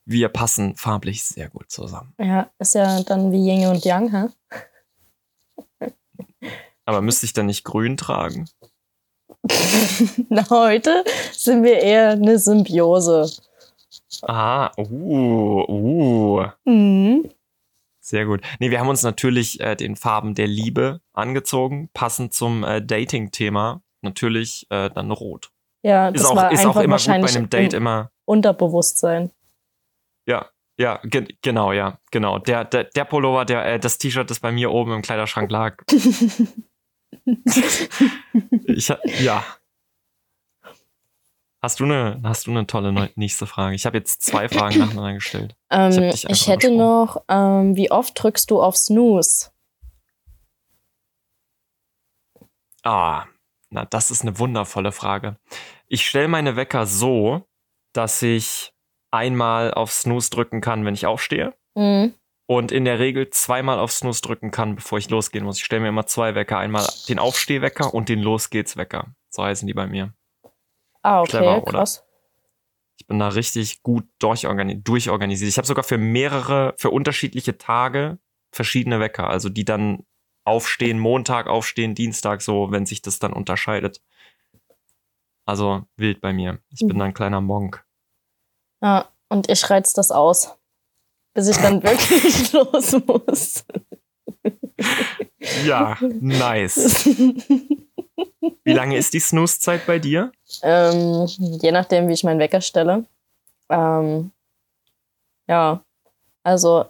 wir 0.04 0.28
passen 0.28 0.76
farblich 0.76 1.24
sehr 1.24 1.50
gut 1.50 1.72
zusammen. 1.72 2.14
Ja, 2.18 2.52
ist 2.60 2.76
ja 2.76 3.04
dann 3.04 3.32
wie 3.32 3.50
Yin 3.50 3.68
und 3.68 3.86
Yang, 3.86 4.12
hä? 4.12 5.90
Aber 6.84 7.02
müsste 7.02 7.26
ich 7.26 7.32
dann 7.32 7.46
nicht 7.46 7.64
grün 7.64 7.96
tragen? 7.96 8.50
Na, 10.30 10.50
heute 10.50 11.04
sind 11.32 11.64
wir 11.64 11.80
eher 11.80 12.12
eine 12.12 12.40
Symbiose. 12.40 13.30
Ah, 14.24 14.72
uh, 14.78 15.66
uh. 15.68 16.46
Mhm. 16.66 17.30
Sehr 18.00 18.26
gut. 18.26 18.42
Nee, 18.60 18.72
wir 18.72 18.80
haben 18.80 18.90
uns 18.90 19.04
natürlich 19.04 19.60
äh, 19.60 19.76
den 19.76 19.96
Farben 19.96 20.34
der 20.34 20.48
Liebe 20.48 21.02
angezogen, 21.14 21.90
passend 21.94 22.34
zum 22.34 22.64
äh, 22.64 22.82
Dating-Thema. 22.82 23.82
Natürlich 24.02 24.66
äh, 24.70 24.90
dann 24.90 25.12
rot. 25.12 25.52
Ja, 25.84 26.12
das 26.12 26.22
ist 26.22 26.28
auch, 26.28 26.36
war 26.36 26.52
ist 26.52 26.66
auch 26.66 26.78
immer 26.78 26.98
gut 26.98 27.08
bei 27.08 27.14
einem 27.14 27.50
Date 27.50 27.74
immer. 27.74 28.12
Unterbewusstsein. 28.26 29.32
Ja, 30.26 30.48
ja, 30.78 31.00
ge 31.04 31.28
genau, 31.42 31.72
ja, 31.72 32.00
genau. 32.12 32.40
Der, 32.40 32.66
der, 32.66 32.86
der 32.86 33.06
Pullover, 33.06 33.46
der, 33.46 33.66
äh, 33.66 33.80
das 33.80 33.98
T-Shirt, 33.98 34.30
das 34.30 34.40
bei 34.40 34.52
mir 34.52 34.72
oben 34.72 34.94
im 34.94 35.02
Kleiderschrank 35.02 35.52
lag. 35.52 35.84
ich, 38.66 38.94
ja, 39.22 39.44
Hast 41.62 41.82
du 41.82 41.84
eine, 41.84 42.22
hast 42.24 42.48
du 42.48 42.52
eine 42.52 42.66
tolle 42.68 43.12
nächste 43.16 43.46
Frage? 43.46 43.76
Ich 43.76 43.86
habe 43.86 43.98
jetzt 43.98 44.22
zwei 44.22 44.48
Fragen 44.48 44.80
nacheinander 44.80 45.14
gestellt. 45.14 45.58
Ähm, 45.70 46.04
ich, 46.04 46.24
ich 46.30 46.48
hätte 46.48 46.72
noch, 46.72 47.22
ähm, 47.28 47.76
wie 47.76 47.92
oft 47.92 48.14
drückst 48.16 48.50
du 48.50 48.62
auf 48.62 48.78
Snooze? 48.78 49.52
Ah, 52.84 53.26
na, 53.70 53.84
das 53.84 54.10
ist 54.10 54.22
eine 54.22 54.40
wundervolle 54.40 54.94
Frage. 54.94 55.38
Ich 55.88 56.08
stelle 56.08 56.30
meine 56.30 56.56
Wecker 56.56 56.86
so, 56.86 57.46
dass 57.92 58.22
ich 58.22 58.72
einmal 59.12 59.74
auf 59.74 59.92
Snooze 59.92 60.30
drücken 60.30 60.62
kann, 60.62 60.86
wenn 60.86 60.94
ich 60.94 61.06
aufstehe. 61.06 61.54
Mhm. 61.76 62.14
Und 62.50 62.72
in 62.72 62.84
der 62.84 62.98
Regel 62.98 63.30
zweimal 63.30 63.78
auf 63.78 63.92
Snooze 63.92 64.24
drücken 64.24 64.50
kann, 64.50 64.76
bevor 64.76 64.98
ich 64.98 65.08
losgehen 65.12 65.46
muss. 65.46 65.58
Ich 65.58 65.66
stelle 65.66 65.84
mir 65.84 65.90
immer 65.90 66.08
zwei 66.08 66.34
Wecker. 66.34 66.58
Einmal 66.58 66.84
den 67.08 67.20
Aufstehwecker 67.20 67.94
und 67.94 68.10
den 68.10 68.18
Los 68.24 68.50
geht's 68.50 68.76
Wecker. 68.76 69.14
So 69.30 69.44
heißen 69.44 69.68
die 69.68 69.76
bei 69.76 69.86
mir. 69.86 70.16
Ah, 71.04 71.22
okay, 71.22 71.38
Clever, 71.38 71.62
krass. 71.62 72.04
Ich 72.98 73.06
bin 73.06 73.20
da 73.20 73.28
richtig 73.28 73.84
gut 73.84 74.08
durchorganisiert. 74.18 74.88
durchorganisiert. 74.88 75.48
Ich 75.48 75.58
habe 75.60 75.68
sogar 75.68 75.84
für 75.84 76.00
mehrere, 76.00 76.74
für 76.78 76.90
unterschiedliche 76.90 77.60
Tage 77.60 78.18
verschiedene 78.52 79.00
Wecker. 79.00 79.30
Also 79.30 79.50
die 79.50 79.64
dann 79.64 80.08
aufstehen, 80.44 80.98
Montag 80.98 81.46
aufstehen, 81.46 81.94
Dienstag 81.94 82.42
so, 82.42 82.72
wenn 82.72 82.88
sich 82.88 83.04
das 83.04 83.20
dann 83.20 83.32
unterscheidet. 83.32 84.02
Also 85.46 85.84
wild 85.98 86.20
bei 86.20 86.34
mir. 86.34 86.64
Ich 86.72 86.80
bin 86.80 86.96
mhm. 86.96 87.02
ein 87.04 87.14
kleiner 87.14 87.42
Monk. 87.42 87.86
Ja, 88.82 89.08
und 89.28 89.52
ich 89.52 89.70
reiz 89.70 89.94
das 89.94 90.10
aus, 90.10 90.59
bis 91.40 91.48
ich 91.48 91.58
dann 91.58 91.82
wirklich 91.82 92.52
los 92.54 92.98
muss. 93.08 93.64
ja, 95.66 95.98
nice. 96.20 97.06
Wie 98.66 98.74
lange 98.74 98.98
ist 98.98 99.14
die 99.14 99.22
Snooze-Zeit 99.22 99.88
bei 99.88 100.00
dir? 100.00 100.34
Ähm, 100.64 101.26
je 101.38 101.72
nachdem, 101.72 102.10
wie 102.10 102.14
ich 102.14 102.26
meinen 102.26 102.42
Wecker 102.42 102.60
stelle. 102.60 103.06
Ähm, 103.70 104.32
ja, 105.48 105.82
also 106.44 106.86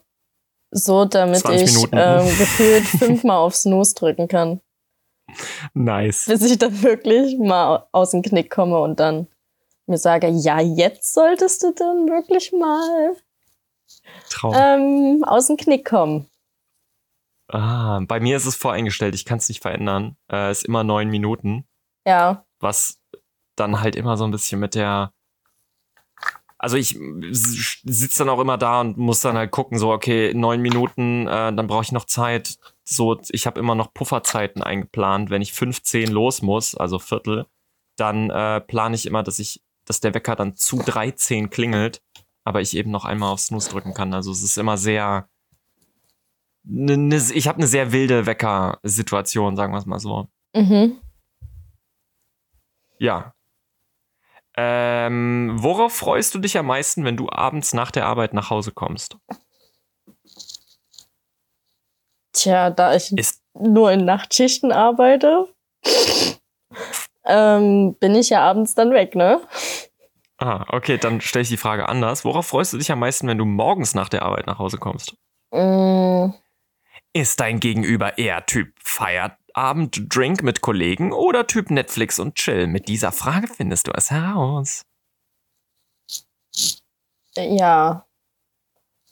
so, 0.71 1.05
damit 1.05 1.47
ich 1.49 1.77
ähm, 1.91 2.25
gefühlt 2.25 2.85
fünfmal 2.85 3.37
auf 3.37 3.55
Snooze 3.55 3.93
drücken 3.93 4.27
kann. 4.27 4.61
Nice. 5.75 6.25
Bis 6.25 6.41
ich 6.41 6.57
dann 6.57 6.81
wirklich 6.81 7.37
mal 7.37 7.87
aus 7.91 8.11
dem 8.11 8.23
Knick 8.23 8.49
komme 8.49 8.79
und 8.79 8.99
dann 8.99 9.27
mir 9.85 9.99
sage, 9.99 10.27
ja, 10.27 10.59
jetzt 10.59 11.13
solltest 11.13 11.61
du 11.61 11.71
dann 11.71 12.09
wirklich 12.09 12.51
mal 12.51 13.15
ähm, 14.43 15.23
aus 15.25 15.47
dem 15.47 15.57
Knick 15.57 15.85
kommen. 15.85 16.29
Ah, 17.47 17.99
bei 18.07 18.19
mir 18.19 18.37
ist 18.37 18.45
es 18.45 18.55
voreingestellt, 18.55 19.15
ich 19.15 19.25
kann 19.25 19.39
es 19.39 19.49
nicht 19.49 19.61
verändern. 19.61 20.15
Äh, 20.31 20.51
ist 20.51 20.65
immer 20.65 20.83
neun 20.83 21.09
Minuten. 21.09 21.65
Ja. 22.05 22.45
Was 22.59 22.99
dann 23.55 23.81
halt 23.81 23.95
immer 23.95 24.17
so 24.17 24.23
ein 24.25 24.31
bisschen 24.31 24.59
mit 24.59 24.75
der. 24.75 25.13
Also 26.57 26.75
ich 26.75 26.99
sitze 27.31 28.19
dann 28.19 28.29
auch 28.29 28.39
immer 28.39 28.57
da 28.57 28.81
und 28.81 28.97
muss 28.97 29.21
dann 29.21 29.37
halt 29.37 29.49
gucken, 29.49 29.79
so, 29.79 29.91
okay, 29.91 30.33
neun 30.33 30.61
Minuten, 30.61 31.25
äh, 31.25 31.53
dann 31.53 31.67
brauche 31.67 31.83
ich 31.83 31.91
noch 31.93 32.05
Zeit. 32.05 32.57
So, 32.83 33.19
ich 33.29 33.47
habe 33.47 33.59
immer 33.59 33.75
noch 33.75 33.93
Pufferzeiten 33.93 34.61
eingeplant. 34.61 35.29
Wenn 35.29 35.41
ich 35.41 35.53
15 35.53 36.11
los 36.11 36.41
muss, 36.41 36.75
also 36.75 36.99
Viertel, 36.99 37.45
dann 37.95 38.29
äh, 38.29 38.59
plane 38.59 38.95
ich 38.95 39.05
immer, 39.05 39.23
dass 39.23 39.39
ich 39.39 39.61
dass 39.89 39.99
der 40.01 40.13
Wecker 40.13 40.35
dann 40.35 40.55
zu 40.55 40.77
13 40.77 41.49
klingelt, 41.49 42.03
aber 42.49 42.61
ich 42.61 42.75
eben 42.75 42.89
noch 42.89 43.05
einmal 43.05 43.31
auf 43.31 43.39
Snooze 43.39 43.69
drücken 43.69 43.93
kann. 43.93 44.11
Also 44.11 44.31
es 44.31 44.41
ist 44.41 44.57
immer 44.57 44.75
sehr. 44.75 45.29
Ne, 46.63 46.97
ne, 46.97 47.21
ich 47.35 47.47
habe 47.47 47.59
eine 47.59 47.67
sehr 47.67 47.91
wilde 47.91 48.25
Wecker-Situation, 48.25 49.55
sagen 49.55 49.71
wir 49.71 49.77
es 49.77 49.85
mal 49.85 49.99
so. 49.99 50.27
Mhm. 50.55 50.99
Ja. 52.97 53.35
Ähm, 54.57 55.51
worauf 55.57 55.93
freust 55.93 56.33
du 56.33 56.39
dich 56.39 56.57
am 56.57 56.65
meisten, 56.65 57.05
wenn 57.05 57.17
du 57.17 57.29
abends 57.29 57.73
nach 57.73 57.91
der 57.91 58.07
Arbeit 58.07 58.33
nach 58.33 58.49
Hause 58.49 58.71
kommst? 58.71 59.15
Tja, 62.33 62.71
da 62.71 62.95
ich 62.95 63.15
ist 63.15 63.43
nur 63.53 63.91
in 63.91 64.05
Nachtschichten 64.05 64.71
arbeite, 64.71 65.47
ähm, 67.25 67.95
bin 67.99 68.15
ich 68.15 68.29
ja 68.31 68.41
abends 68.41 68.73
dann 68.73 68.91
weg, 68.91 69.13
ne? 69.13 69.39
Ah, 70.39 70.65
okay, 70.69 70.97
dann 70.97 71.19
stelle 71.19 71.43
ich 71.43 71.49
die 71.49 71.57
Frage 71.57 71.89
anders. 71.89 72.23
Worauf 72.23 72.47
freust 72.47 72.71
du 72.71 72.77
dich 72.77 72.91
am 72.91 72.99
meisten, 72.99 73.27
wenn 73.27 73.37
du 73.37 73.45
morgens 73.45 73.93
nach 73.93 74.07
der 74.07 74.23
Arbeit 74.23 74.47
nach 74.47 74.57
Hause 74.57 74.77
kommst? 74.77 75.15
Mm. 75.51 76.29
Ist 77.11 77.41
dein 77.41 77.59
Gegenüber 77.59 78.17
eher 78.17 78.45
Typ 78.45 78.73
Feierabend, 78.81 80.13
Drink 80.15 80.41
mit 80.41 80.61
Kollegen 80.61 81.11
oder 81.11 81.45
Typ 81.45 81.71
Netflix 81.71 82.19
und 82.19 82.35
Chill? 82.35 82.67
Mit 82.67 82.87
dieser 82.87 83.11
Frage 83.11 83.47
findest 83.47 83.87
du 83.87 83.91
es 83.93 84.11
heraus. 84.11 84.85
Ja. 87.35 88.05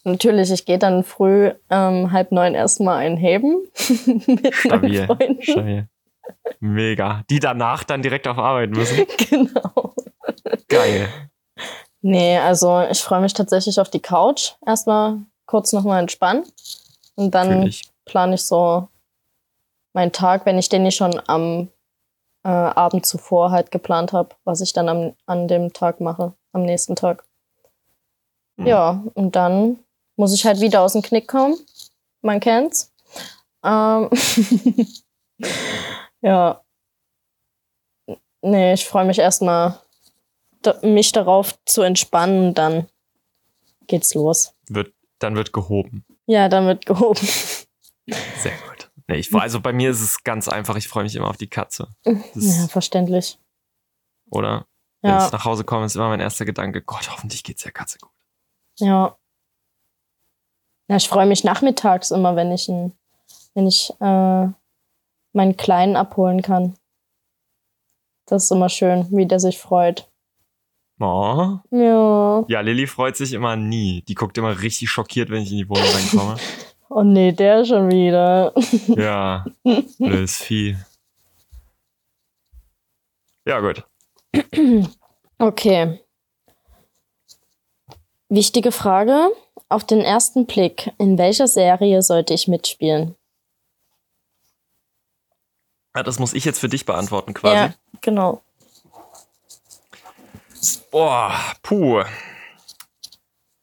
Natürlich, 0.04 0.50
ich 0.50 0.64
gehe 0.64 0.78
dann 0.78 1.04
früh 1.04 1.52
ähm, 1.68 2.10
halb 2.10 2.32
neun 2.32 2.54
erstmal 2.54 3.04
einheben. 3.04 3.66
mit 4.26 4.54
stabil, 4.54 5.06
stabil. 5.42 5.88
Mega. 6.60 7.22
Die 7.28 7.40
danach 7.40 7.84
dann 7.84 8.00
direkt 8.00 8.26
auf 8.26 8.38
Arbeit 8.38 8.70
müssen. 8.70 9.06
genau. 9.30 9.94
Geil. 10.68 11.08
Nee, 12.00 12.38
also 12.38 12.80
ich 12.82 13.00
freue 13.00 13.20
mich 13.20 13.32
tatsächlich 13.32 13.80
auf 13.80 13.90
die 13.90 14.00
Couch. 14.00 14.52
Erstmal 14.64 15.18
kurz 15.46 15.72
nochmal 15.72 16.00
entspannen. 16.00 16.44
Und 17.16 17.34
dann 17.34 17.72
plane 18.04 18.34
ich 18.34 18.44
so 18.44 18.88
meinen 19.92 20.12
Tag, 20.12 20.46
wenn 20.46 20.58
ich 20.58 20.68
den 20.68 20.84
nicht 20.84 20.96
schon 20.96 21.20
am 21.26 21.68
äh, 22.44 22.48
Abend 22.48 23.04
zuvor 23.04 23.50
halt 23.50 23.70
geplant 23.70 24.12
habe, 24.12 24.36
was 24.44 24.60
ich 24.60 24.72
dann 24.72 24.88
am, 24.88 25.14
an 25.26 25.48
dem 25.48 25.72
Tag 25.72 26.00
mache, 26.00 26.34
am 26.52 26.62
nächsten 26.62 26.94
Tag. 26.94 27.24
Mhm. 28.56 28.66
Ja, 28.66 29.02
und 29.14 29.34
dann 29.34 29.78
muss 30.16 30.34
ich 30.34 30.46
halt 30.46 30.60
wieder 30.60 30.82
aus 30.82 30.92
dem 30.92 31.02
Knick 31.02 31.26
kommen. 31.26 31.56
Man 32.22 32.40
kennt's. 32.40 32.92
Ähm 33.64 34.08
Ja. 36.20 36.62
Nee, 38.42 38.74
ich 38.74 38.86
freue 38.86 39.04
mich 39.04 39.18
erstmal, 39.18 39.80
mich 40.82 41.12
darauf 41.12 41.58
zu 41.64 41.82
entspannen, 41.82 42.54
dann 42.54 42.88
geht's 43.86 44.14
los. 44.14 44.54
Wird, 44.68 44.92
dann 45.18 45.34
wird 45.36 45.52
gehoben. 45.52 46.04
Ja, 46.26 46.48
dann 46.48 46.66
wird 46.66 46.86
gehoben. 46.86 47.26
Sehr 48.38 48.56
gut. 48.66 48.90
Nee, 49.08 49.16
ich, 49.16 49.34
also 49.34 49.60
bei 49.60 49.72
mir 49.72 49.90
ist 49.90 50.02
es 50.02 50.22
ganz 50.22 50.48
einfach, 50.48 50.76
ich 50.76 50.88
freue 50.88 51.04
mich 51.04 51.16
immer 51.16 51.28
auf 51.28 51.38
die 51.38 51.48
Katze. 51.48 51.88
ja, 52.04 52.68
verständlich. 52.68 53.38
Oder? 54.30 54.66
Wenn 55.00 55.12
ja. 55.12 55.26
ich 55.26 55.32
nach 55.32 55.44
Hause 55.44 55.64
komme, 55.64 55.86
ist 55.86 55.96
immer 55.96 56.08
mein 56.08 56.20
erster 56.20 56.44
Gedanke, 56.44 56.82
Gott, 56.82 57.10
hoffentlich 57.10 57.44
geht's 57.44 57.62
der 57.62 57.72
Katze 57.72 57.98
gut. 57.98 58.10
Ja. 58.78 59.16
Ja, 60.88 60.96
ich 60.96 61.08
freue 61.08 61.26
mich 61.26 61.44
nachmittags 61.44 62.10
immer, 62.10 62.36
wenn 62.36 62.50
ich, 62.52 62.68
ein, 62.68 62.92
wenn 63.54 63.66
ich 63.66 63.90
äh, 64.00 64.48
meinen 65.32 65.56
Kleinen 65.56 65.96
abholen 65.96 66.42
kann. 66.42 66.76
Das 68.26 68.44
ist 68.44 68.50
immer 68.50 68.68
schön, 68.68 69.06
wie 69.10 69.26
der 69.26 69.40
sich 69.40 69.58
freut. 69.58 70.10
Oh. 71.00 71.58
Ja. 71.70 72.44
Ja, 72.48 72.60
Lilly 72.60 72.86
freut 72.86 73.16
sich 73.16 73.32
immer 73.32 73.56
nie. 73.56 74.02
Die 74.02 74.14
guckt 74.14 74.36
immer 74.38 74.60
richtig 74.60 74.90
schockiert, 74.90 75.30
wenn 75.30 75.42
ich 75.42 75.50
in 75.52 75.58
die 75.58 75.68
Wohnung 75.68 75.84
reinkomme. 75.84 76.36
oh 76.88 77.02
nee, 77.02 77.32
der 77.32 77.64
schon 77.64 77.88
wieder. 77.90 78.52
ja, 78.88 79.46
blödes 79.98 80.38
Vieh. 80.38 80.76
Ja, 83.46 83.60
gut. 83.60 83.84
Okay. 85.40 86.00
Wichtige 88.28 88.72
Frage. 88.72 89.30
Auf 89.68 89.84
den 89.84 90.00
ersten 90.00 90.46
Blick, 90.46 90.90
in 90.98 91.16
welcher 91.16 91.46
Serie 91.46 92.02
sollte 92.02 92.34
ich 92.34 92.48
mitspielen? 92.48 93.14
Ja, 95.94 96.02
das 96.02 96.18
muss 96.18 96.34
ich 96.34 96.44
jetzt 96.44 96.58
für 96.58 96.68
dich 96.68 96.86
beantworten 96.86 97.34
quasi. 97.34 97.54
Ja, 97.54 97.74
genau. 98.00 98.42
Boah, 100.90 101.34
puh. 101.62 102.02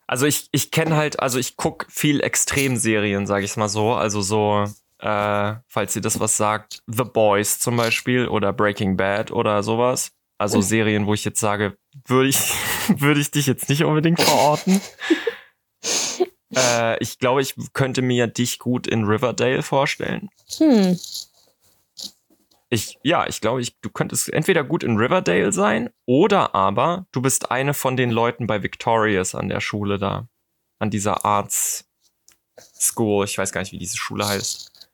Also 0.08 0.26
ich, 0.26 0.48
ich 0.52 0.72
kenne 0.72 0.96
halt, 0.96 1.20
also 1.20 1.40
ich 1.40 1.58
gucke 1.58 1.88
viel 1.90 2.22
Extremserien, 2.22 3.26
sage 3.26 3.46
ich 3.46 3.58
mal 3.58 3.70
so. 3.70 3.94
Also 3.94 4.22
so, 4.22 4.66
äh, 5.00 5.56
falls 5.68 5.96
ihr 5.96 6.02
das 6.02 6.20
was 6.20 6.38
sagt, 6.38 6.84
The 6.88 7.04
Boys 7.04 7.60
zum 7.60 7.78
Beispiel 7.78 8.28
oder 8.28 8.54
Breaking 8.54 8.98
Bad 8.98 9.32
oder 9.32 9.64
sowas. 9.64 10.12
Also 10.38 10.60
Serien, 10.62 11.06
wo 11.06 11.14
ich 11.14 11.24
jetzt 11.24 11.40
sage, 11.40 11.78
würde 12.06 12.30
ich, 12.30 12.38
würde 12.88 13.20
ich 13.20 13.32
dich 13.32 13.48
jetzt 13.48 13.70
nicht 13.70 13.84
unbedingt 13.84 14.22
verorten. 14.22 14.82
äh, 16.56 17.02
ich 17.02 17.20
glaube, 17.20 17.42
ich 17.42 17.56
könnte 17.74 18.02
mir 18.02 18.28
dich 18.28 18.60
gut 18.60 18.86
in 18.86 19.06
Riverdale 19.06 19.64
vorstellen. 19.64 20.30
Hm. 20.58 21.00
Ich, 22.76 23.00
ja, 23.04 23.26
ich 23.26 23.40
glaube, 23.40 23.62
ich, 23.62 23.80
du 23.80 23.90
könntest 23.90 24.34
entweder 24.34 24.66
gut 24.66 24.84
in 24.84 24.98
Riverdale 24.98 25.54
sein 25.54 25.90
oder 26.06 26.54
aber 26.54 27.06
du 27.14 27.22
bist 27.22 27.50
eine 27.50 27.74
von 27.74 27.96
den 27.96 28.12
Leuten 28.12 28.48
bei 28.48 28.64
Victorious 28.64 29.34
an 29.34 29.48
der 29.48 29.62
Schule 29.62 29.98
da. 29.98 30.28
An 30.80 30.90
dieser 30.90 31.24
Arts 31.24 31.86
School. 32.78 33.24
Ich 33.24 33.38
weiß 33.38 33.54
gar 33.54 33.62
nicht, 33.62 33.72
wie 33.72 33.78
diese 33.78 33.96
Schule 33.96 34.28
heißt. 34.28 34.90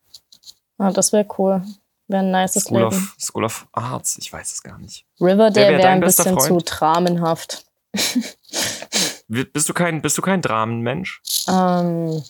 Ah, 0.78 0.92
das 0.92 1.12
wäre 1.12 1.26
cool. 1.38 1.60
Wäre 2.06 2.22
ein 2.22 2.30
nice 2.30 2.54
School 2.54 2.82
Leben. 2.82 2.86
Of, 2.86 3.16
School 3.18 3.44
of 3.44 3.66
Arts, 3.72 4.16
ich 4.18 4.32
weiß 4.32 4.52
es 4.52 4.62
gar 4.62 4.78
nicht. 4.78 5.04
Riverdale 5.20 5.72
wäre 5.72 5.78
wär 5.78 5.90
ein 5.90 6.00
bisschen 6.00 6.38
Freund? 6.38 6.46
zu 6.46 6.58
dramenhaft. 6.58 7.66
bist 9.26 9.68
du 9.68 9.74
kein, 9.74 10.02
bist 10.02 10.16
du 10.18 10.22
kein 10.22 10.40
Dramenmensch? 10.40 11.20
Ähm, 11.48 12.22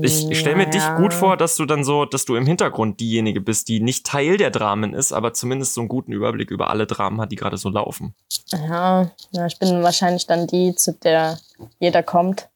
Ich, 0.00 0.30
ich 0.30 0.38
stelle 0.38 0.56
mir 0.56 0.66
dich 0.66 0.82
gut 0.96 1.12
vor, 1.12 1.36
dass 1.36 1.56
du 1.56 1.66
dann 1.66 1.84
so, 1.84 2.06
dass 2.06 2.24
du 2.24 2.36
im 2.36 2.46
Hintergrund 2.46 3.00
diejenige 3.00 3.40
bist, 3.40 3.68
die 3.68 3.80
nicht 3.80 4.06
Teil 4.06 4.38
der 4.38 4.50
Dramen 4.50 4.94
ist, 4.94 5.12
aber 5.12 5.34
zumindest 5.34 5.74
so 5.74 5.82
einen 5.82 5.88
guten 5.88 6.12
Überblick 6.12 6.50
über 6.50 6.70
alle 6.70 6.86
Dramen 6.86 7.20
hat, 7.20 7.30
die 7.30 7.36
gerade 7.36 7.58
so 7.58 7.68
laufen. 7.68 8.14
Ja, 8.46 9.10
ja, 9.32 9.46
ich 9.46 9.58
bin 9.58 9.82
wahrscheinlich 9.82 10.26
dann 10.26 10.46
die, 10.46 10.74
zu 10.74 10.94
der 10.94 11.38
jeder 11.78 12.02
kommt. 12.02 12.48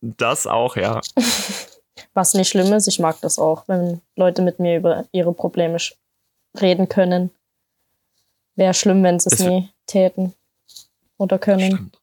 Das 0.00 0.46
auch, 0.46 0.76
ja. 0.76 1.00
Was 2.14 2.34
nicht 2.34 2.48
schlimm 2.48 2.72
ist, 2.72 2.88
ich 2.88 2.98
mag 2.98 3.20
das 3.20 3.38
auch, 3.38 3.64
wenn 3.66 4.00
Leute 4.16 4.40
mit 4.40 4.58
mir 4.58 4.76
über 4.76 5.04
ihre 5.12 5.34
Probleme 5.34 5.76
reden 6.58 6.88
können. 6.88 7.30
Wäre 8.56 8.74
schlimm, 8.74 9.02
wenn 9.02 9.20
sie 9.20 9.28
es 9.30 9.40
nie 9.40 9.68
täten 9.86 10.34
oder 11.18 11.38
können. 11.38 11.72
Stimmt. 11.72 11.98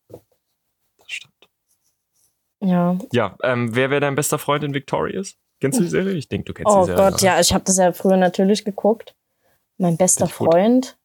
Ja. 2.59 2.97
Ja, 3.11 3.37
ähm, 3.43 3.75
wer 3.75 3.89
wäre 3.89 4.01
dein 4.01 4.15
bester 4.15 4.39
Freund 4.39 4.63
in 4.63 4.73
Victorious? 4.73 5.35
Kennst 5.59 5.79
du 5.79 5.83
die 5.83 5.89
Serie? 5.89 6.13
Ich 6.13 6.27
denke, 6.27 6.45
du 6.45 6.53
kennst 6.53 6.71
oh 6.71 6.81
die 6.81 6.85
Serie. 6.87 7.01
Oh 7.01 7.09
Gott, 7.11 7.21
ja, 7.21 7.39
ich 7.39 7.53
habe 7.53 7.63
das 7.63 7.77
ja 7.77 7.91
früher 7.91 8.17
natürlich 8.17 8.63
geguckt. 8.63 9.15
Mein 9.77 9.97
bester 9.97 10.27
Freund. 10.27 10.97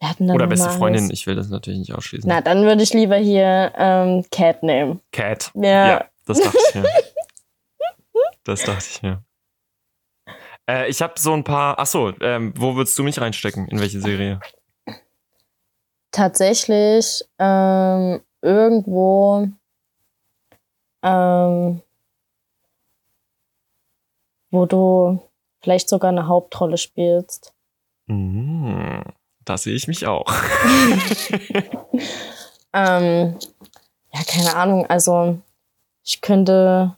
Wir 0.00 0.10
hatten 0.10 0.30
Oder 0.30 0.46
beste 0.46 0.70
Freundin, 0.70 1.10
ich 1.10 1.26
will 1.26 1.34
das 1.34 1.48
natürlich 1.48 1.80
nicht 1.80 1.92
ausschließen. 1.92 2.28
Na, 2.28 2.40
dann 2.40 2.62
würde 2.62 2.82
ich 2.82 2.92
lieber 2.92 3.16
hier 3.16 3.72
ähm, 3.76 4.24
Cat 4.30 4.62
nehmen. 4.62 5.00
Cat. 5.10 5.50
Ja. 5.54 5.88
ja 5.88 6.04
das 6.24 6.40
dachte 6.40 6.58
ich 6.68 6.74
mir. 6.74 6.84
das 8.44 8.62
dachte 8.62 8.84
ich 8.88 9.02
mir. 9.02 9.24
Äh, 10.70 10.88
ich 10.88 11.02
habe 11.02 11.14
so 11.18 11.32
ein 11.32 11.42
paar. 11.42 11.78
Achso, 11.80 12.12
ähm, 12.20 12.52
wo 12.56 12.76
würdest 12.76 12.96
du 12.98 13.02
mich 13.02 13.20
reinstecken? 13.20 13.66
In 13.68 13.80
welche 13.80 14.00
Serie? 14.00 14.38
Tatsächlich 16.12 17.24
ähm, 17.38 18.20
irgendwo 18.40 19.48
ähm, 21.02 21.82
wo 24.50 24.66
du 24.66 25.20
vielleicht 25.60 25.88
sogar 25.88 26.10
eine 26.10 26.26
Hauptrolle 26.26 26.78
spielst. 26.78 27.52
Mm, 28.06 29.00
da 29.44 29.58
sehe 29.58 29.74
ich 29.74 29.88
mich 29.88 30.06
auch. 30.06 30.26
ähm, 32.72 33.36
ja, 34.12 34.20
keine 34.26 34.56
Ahnung. 34.56 34.86
Also 34.86 35.38
ich 36.04 36.20
könnte. 36.20 36.96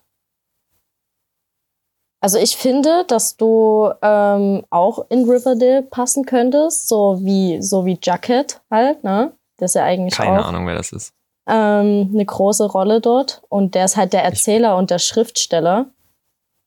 Also 2.23 2.39
ich 2.39 2.57
finde, 2.59 3.05
dass 3.09 3.39
du 3.39 3.91
ähm, 4.03 4.65
auch 4.69 5.07
in 5.09 5.29
Riverdale 5.29 5.83
passen 5.83 6.27
könntest, 6.27 6.87
so 6.87 7.19
wie 7.23 7.63
so 7.63 7.87
wie 7.87 7.99
Jacket 8.01 8.61
halt, 8.71 9.03
ne? 9.05 9.33
Das 9.57 9.71
ist 9.71 9.75
ja 9.77 9.85
eigentlich 9.85 10.15
Keine 10.15 10.41
auch, 10.41 10.49
Ahnung, 10.49 10.67
wer 10.67 10.75
das 10.75 10.93
ist 10.93 11.15
ähm, 11.51 12.11
eine 12.13 12.25
große 12.25 12.67
Rolle 12.67 13.01
dort 13.01 13.43
und 13.49 13.75
der 13.75 13.85
ist 13.85 13.97
halt 13.97 14.13
der 14.13 14.25
Erzähler 14.25 14.77
und 14.77 14.91
der 14.91 14.99
Schriftsteller. 14.99 15.87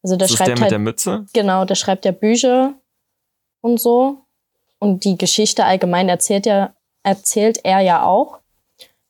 Also 0.04 0.17
der 0.17 0.26
ist 0.26 0.34
schreibt 0.34 0.50
der 0.50 0.56
mit 0.56 0.62
halt, 0.63 0.72
der 0.72 0.80
Mütze? 0.80 1.26
Genau, 1.34 1.65
der 1.65 1.76
schreibt 1.76 2.06
ja 2.06 2.12
Bücher 2.12 2.74
und 3.62 3.80
so. 3.80 4.17
Und 4.80 5.06
die 5.06 5.17
Geschichte 5.17 5.63
allgemein 5.63 6.10
erzählt 6.10 6.46
ja, 6.46 6.74
erzählt 7.04 7.62
er 7.63 7.80
ja 7.80 8.04
auch 8.04 8.39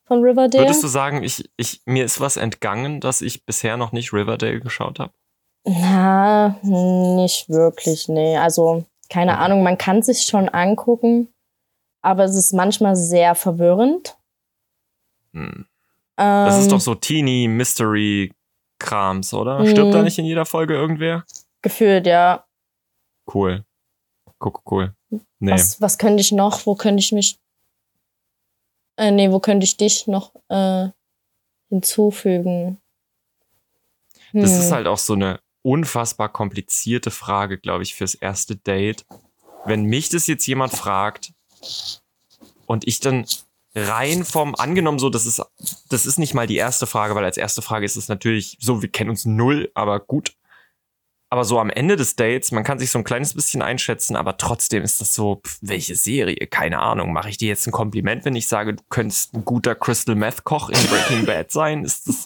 von 0.06 0.24
Riverdale. 0.24 0.66
Würdest 0.66 0.84
du 0.84 0.88
sagen, 0.88 1.24
ich, 1.24 1.50
ich, 1.58 1.82
mir 1.86 2.06
ist 2.06 2.22
was 2.22 2.38
entgangen, 2.38 3.02
dass 3.02 3.22
ich 3.22 3.46
bisher 3.46 3.78
noch 3.78 3.92
nicht 3.92 4.14
Riverdale 4.14 4.60
geschaut 4.60 5.00
habe? 5.00 5.14
Na, 5.66 6.60
nicht 6.62 7.50
wirklich, 7.50 8.10
nee. 8.10 8.38
Also, 8.38 8.84
keine 9.10 9.40
Ahnung, 9.40 9.64
man 9.64 9.78
kann 9.78 10.04
sich 10.04 10.24
schon 10.24 10.50
angucken, 10.50 11.30
aber 12.02 12.26
es 12.26 12.36
ist 12.36 12.54
manchmal 12.54 12.96
sehr 12.96 13.34
verwirrend. 13.34 14.18
Hm. 15.34 15.66
Das 16.16 16.60
ist 16.60 16.68
doch 16.68 16.76
ähm. 16.76 16.82
so 16.82 16.96
Teenie 16.96 17.48
Mystery 17.48 18.32
Krams, 18.80 19.34
oder? 19.34 19.66
Stirbt 19.66 19.94
da 19.94 20.00
hm. 20.00 20.06
nicht 20.06 20.20
in 20.20 20.26
jeder 20.26 20.46
Folge 20.46 20.74
irgendwer? 20.74 21.26
Gefühlt, 21.62 22.06
ja. 22.06 22.46
Cool. 23.34 23.64
Guck, 24.40 24.62
cool. 24.72 24.94
Nee. 25.40 25.52
Was, 25.52 25.82
was 25.82 25.98
könnte 25.98 26.22
ich 26.22 26.32
noch? 26.32 26.66
Wo 26.66 26.76
könnte 26.76 27.00
ich 27.00 27.12
mich. 27.12 27.40
Äh, 28.98 29.12
nee, 29.12 29.32
wo 29.32 29.40
könnte 29.40 29.64
ich 29.64 29.78
dich 29.78 30.08
noch 30.08 30.34
äh, 30.50 30.90
hinzufügen? 31.70 32.78
Hm. 34.32 34.42
Das 34.42 34.52
ist 34.52 34.68
hm. 34.68 34.76
halt 34.76 34.88
auch 34.88 34.98
so 34.98 35.14
eine 35.14 35.40
unfassbar 35.62 36.30
komplizierte 36.30 37.10
Frage, 37.10 37.58
glaube 37.58 37.84
ich, 37.84 37.96
fürs 37.96 38.16
erste 38.16 38.58
Date. 38.58 39.06
Wenn 39.66 39.86
mich 39.86 40.10
das 40.10 40.28
jetzt 40.28 40.46
jemand 40.46 40.74
fragt 40.74 41.32
und 42.66 42.86
ich 42.86 43.00
dann 43.00 43.26
rein 43.76 44.24
vom, 44.24 44.56
angenommen 44.56 45.00
so, 45.00 45.10
das 45.10 45.26
ist, 45.26 45.42
das 45.90 46.06
ist 46.06 46.20
nicht 46.20 46.34
mal 46.34 46.48
die 46.48 46.58
erste 46.58 46.86
Frage, 46.86 47.16
weil 47.16 47.26
als 47.26 47.38
erste 47.38 47.62
Frage 47.62 47.86
ist 47.86 47.96
es 47.96 48.08
natürlich 48.08 48.58
so, 48.60 48.82
wir 48.82 48.90
kennen 48.90 49.10
uns 49.10 49.26
null, 49.26 49.72
aber 49.74 50.00
gut. 50.00 50.34
Aber 51.30 51.46
so 51.46 51.60
am 51.60 51.72
Ende 51.72 51.96
des 51.96 52.16
Dates, 52.16 52.52
man 52.52 52.64
kann 52.64 52.78
sich 52.78 52.92
so 52.92 53.00
ein 53.00 53.04
kleines 53.04 53.34
bisschen 53.34 53.64
einschätzen, 53.64 54.16
aber 54.16 54.38
trotzdem 54.38 54.84
ist 54.84 55.02
das 55.02 55.16
so, 55.16 55.42
pf, 55.44 55.58
welche 55.62 55.96
Serie? 55.96 56.46
Keine 56.46 56.78
Ahnung. 56.78 57.12
Mache 57.12 57.30
ich 57.30 57.38
dir 57.38 57.48
jetzt 57.48 57.66
ein 57.66 57.72
Kompliment, 57.72 58.24
wenn 58.24 58.36
ich 58.36 58.48
sage, 58.48 58.76
du 58.76 58.84
könntest 58.90 59.34
ein 59.34 59.44
guter 59.44 59.74
Crystal 59.74 60.14
Meth 60.14 60.44
Koch 60.44 60.70
in 60.70 60.78
Breaking 60.88 61.26
Bad 61.26 61.50
sein? 61.50 61.84
Ist 61.84 62.08
das, 62.08 62.26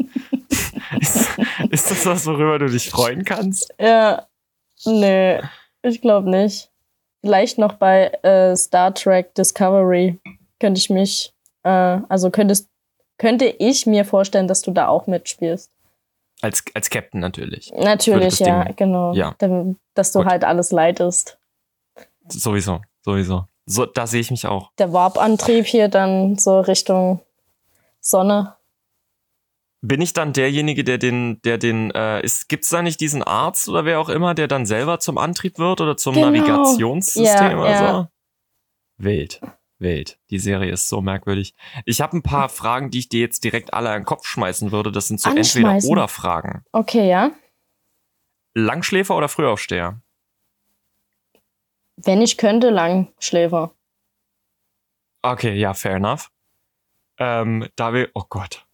ist, 1.00 1.40
ist 1.70 1.92
das 1.92 2.06
was, 2.06 2.26
worüber 2.26 2.60
du 2.60 2.70
dich 2.70 2.90
freuen 2.90 3.24
kannst? 3.24 3.74
Ja, 3.80 4.28
nee, 4.84 5.40
ich 5.84 6.02
glaube 6.02 6.30
nicht. 6.30 6.70
Vielleicht 7.22 7.58
noch 7.60 7.76
bei 7.76 8.08
äh, 8.24 8.58
Star 8.58 8.94
Trek 8.94 9.34
Discovery 9.36 10.20
könnte 10.60 10.80
ich 10.80 10.90
mich 10.90 11.34
äh, 11.64 11.70
also 12.10 12.30
könntest, 12.32 12.70
könnte 13.18 13.46
ich 13.46 13.86
mir 13.86 14.06
vorstellen, 14.06 14.48
dass 14.48 14.62
du 14.62 14.72
da 14.72 14.88
auch 14.88 15.08
mitspielst. 15.08 15.72
Als, 16.42 16.64
als 16.74 16.90
Captain 16.90 17.20
natürlich. 17.20 17.72
Natürlich, 17.76 18.40
ja, 18.40 18.66
Ding, 18.66 18.76
genau. 18.76 19.14
Ja. 19.14 19.36
Dass 19.96 20.12
du 20.12 20.20
Gut. 20.20 20.28
halt 20.28 20.44
alles 20.44 20.72
leitest. 20.72 21.40
Sowieso, 22.28 22.82
sowieso. 23.04 23.46
So, 23.66 23.86
da 23.86 24.06
sehe 24.06 24.22
ich 24.22 24.32
mich 24.32 24.46
auch. 24.46 24.72
Der 24.78 24.94
Warp-Antrieb 24.94 25.66
hier 25.66 25.88
dann 25.88 26.38
so 26.38 26.60
Richtung 26.60 27.22
Sonne. 28.00 28.56
Bin 29.82 30.00
ich 30.02 30.14
dann 30.14 30.34
derjenige, 30.34 30.84
der 30.84 30.98
den, 30.98 31.42
der 31.42 31.58
den, 31.58 31.92
äh, 31.92 32.22
ist, 32.22 32.50
gibt's 32.50 32.70
da 32.70 32.82
nicht 32.82 33.00
diesen 33.02 33.24
Arzt 33.24 33.68
oder 33.68 33.86
wer 33.86 34.00
auch 34.00 34.10
immer, 34.10 34.34
der 34.34 34.48
dann 34.48 34.66
selber 34.66 35.00
zum 35.00 35.18
Antrieb 35.18 35.58
wird 35.60 35.82
oder 35.82 35.98
zum 35.98 36.16
genau. 36.16 36.28
Navigationssystem 36.28 37.52
ja, 37.52 37.60
oder 37.60 37.72
ja. 37.72 37.94
so? 37.94 38.08
Wild 38.98 39.42
wild. 39.80 40.20
Die 40.30 40.40
Serie 40.40 40.72
ist 40.72 40.90
so 40.90 41.02
merkwürdig. 41.02 41.56
Ich 41.86 42.02
habe 42.02 42.18
ein 42.18 42.24
paar 42.24 42.50
Fragen, 42.50 42.90
die 42.90 43.00
ich 43.00 43.10
dir 43.10 43.22
jetzt 43.22 43.44
direkt 43.44 43.74
alle 43.74 43.90
in 43.90 44.02
den 44.02 44.06
Kopf 44.06 44.26
schmeißen 44.26 44.72
würde. 44.72 44.92
Das 44.92 45.08
sind 45.08 45.20
so 45.20 45.30
entweder 45.30 45.78
oder 45.86 46.08
Fragen. 46.08 46.64
Okay, 46.72 47.10
ja. 47.10 47.32
Langschläfer 48.54 49.16
oder 49.16 49.30
Frühaufsteher? 49.30 50.02
Wenn 51.98 52.22
ich 52.22 52.38
könnte, 52.38 52.70
Langschläfer. 52.70 53.74
Okay, 55.22 55.56
ja, 55.56 55.74
fair 55.74 55.96
enough. 55.96 56.32
Ähm, 57.18 57.68
da 57.76 57.94
wir, 57.94 58.10
oh 58.14 58.24
Gott. 58.30 58.66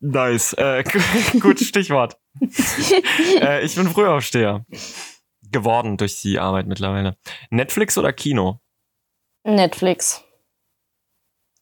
Nice. 0.00 0.54
Äh, 0.54 0.84
gutes 1.40 1.66
Stichwort. 1.66 2.18
äh, 3.40 3.64
ich 3.64 3.74
bin 3.74 3.88
Frühaufsteher 3.88 4.64
geworden 5.52 5.96
durch 5.96 6.20
die 6.20 6.38
Arbeit 6.38 6.66
mittlerweile. 6.66 7.16
Netflix 7.50 7.96
oder 7.98 8.12
Kino? 8.12 8.60
Netflix. 9.44 10.22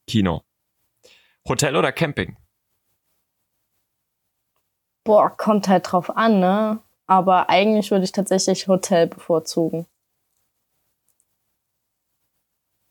Kino. 0.06 0.42
Hotel 1.48 1.76
oder 1.76 1.92
Camping? 1.92 2.36
Boah, 5.04 5.30
kommt 5.30 5.68
halt 5.68 5.90
drauf 5.90 6.14
an, 6.16 6.40
ne? 6.40 6.82
Aber 7.06 7.48
eigentlich 7.48 7.90
würde 7.90 8.04
ich 8.04 8.12
tatsächlich 8.12 8.68
Hotel 8.68 9.06
bevorzugen. 9.06 9.86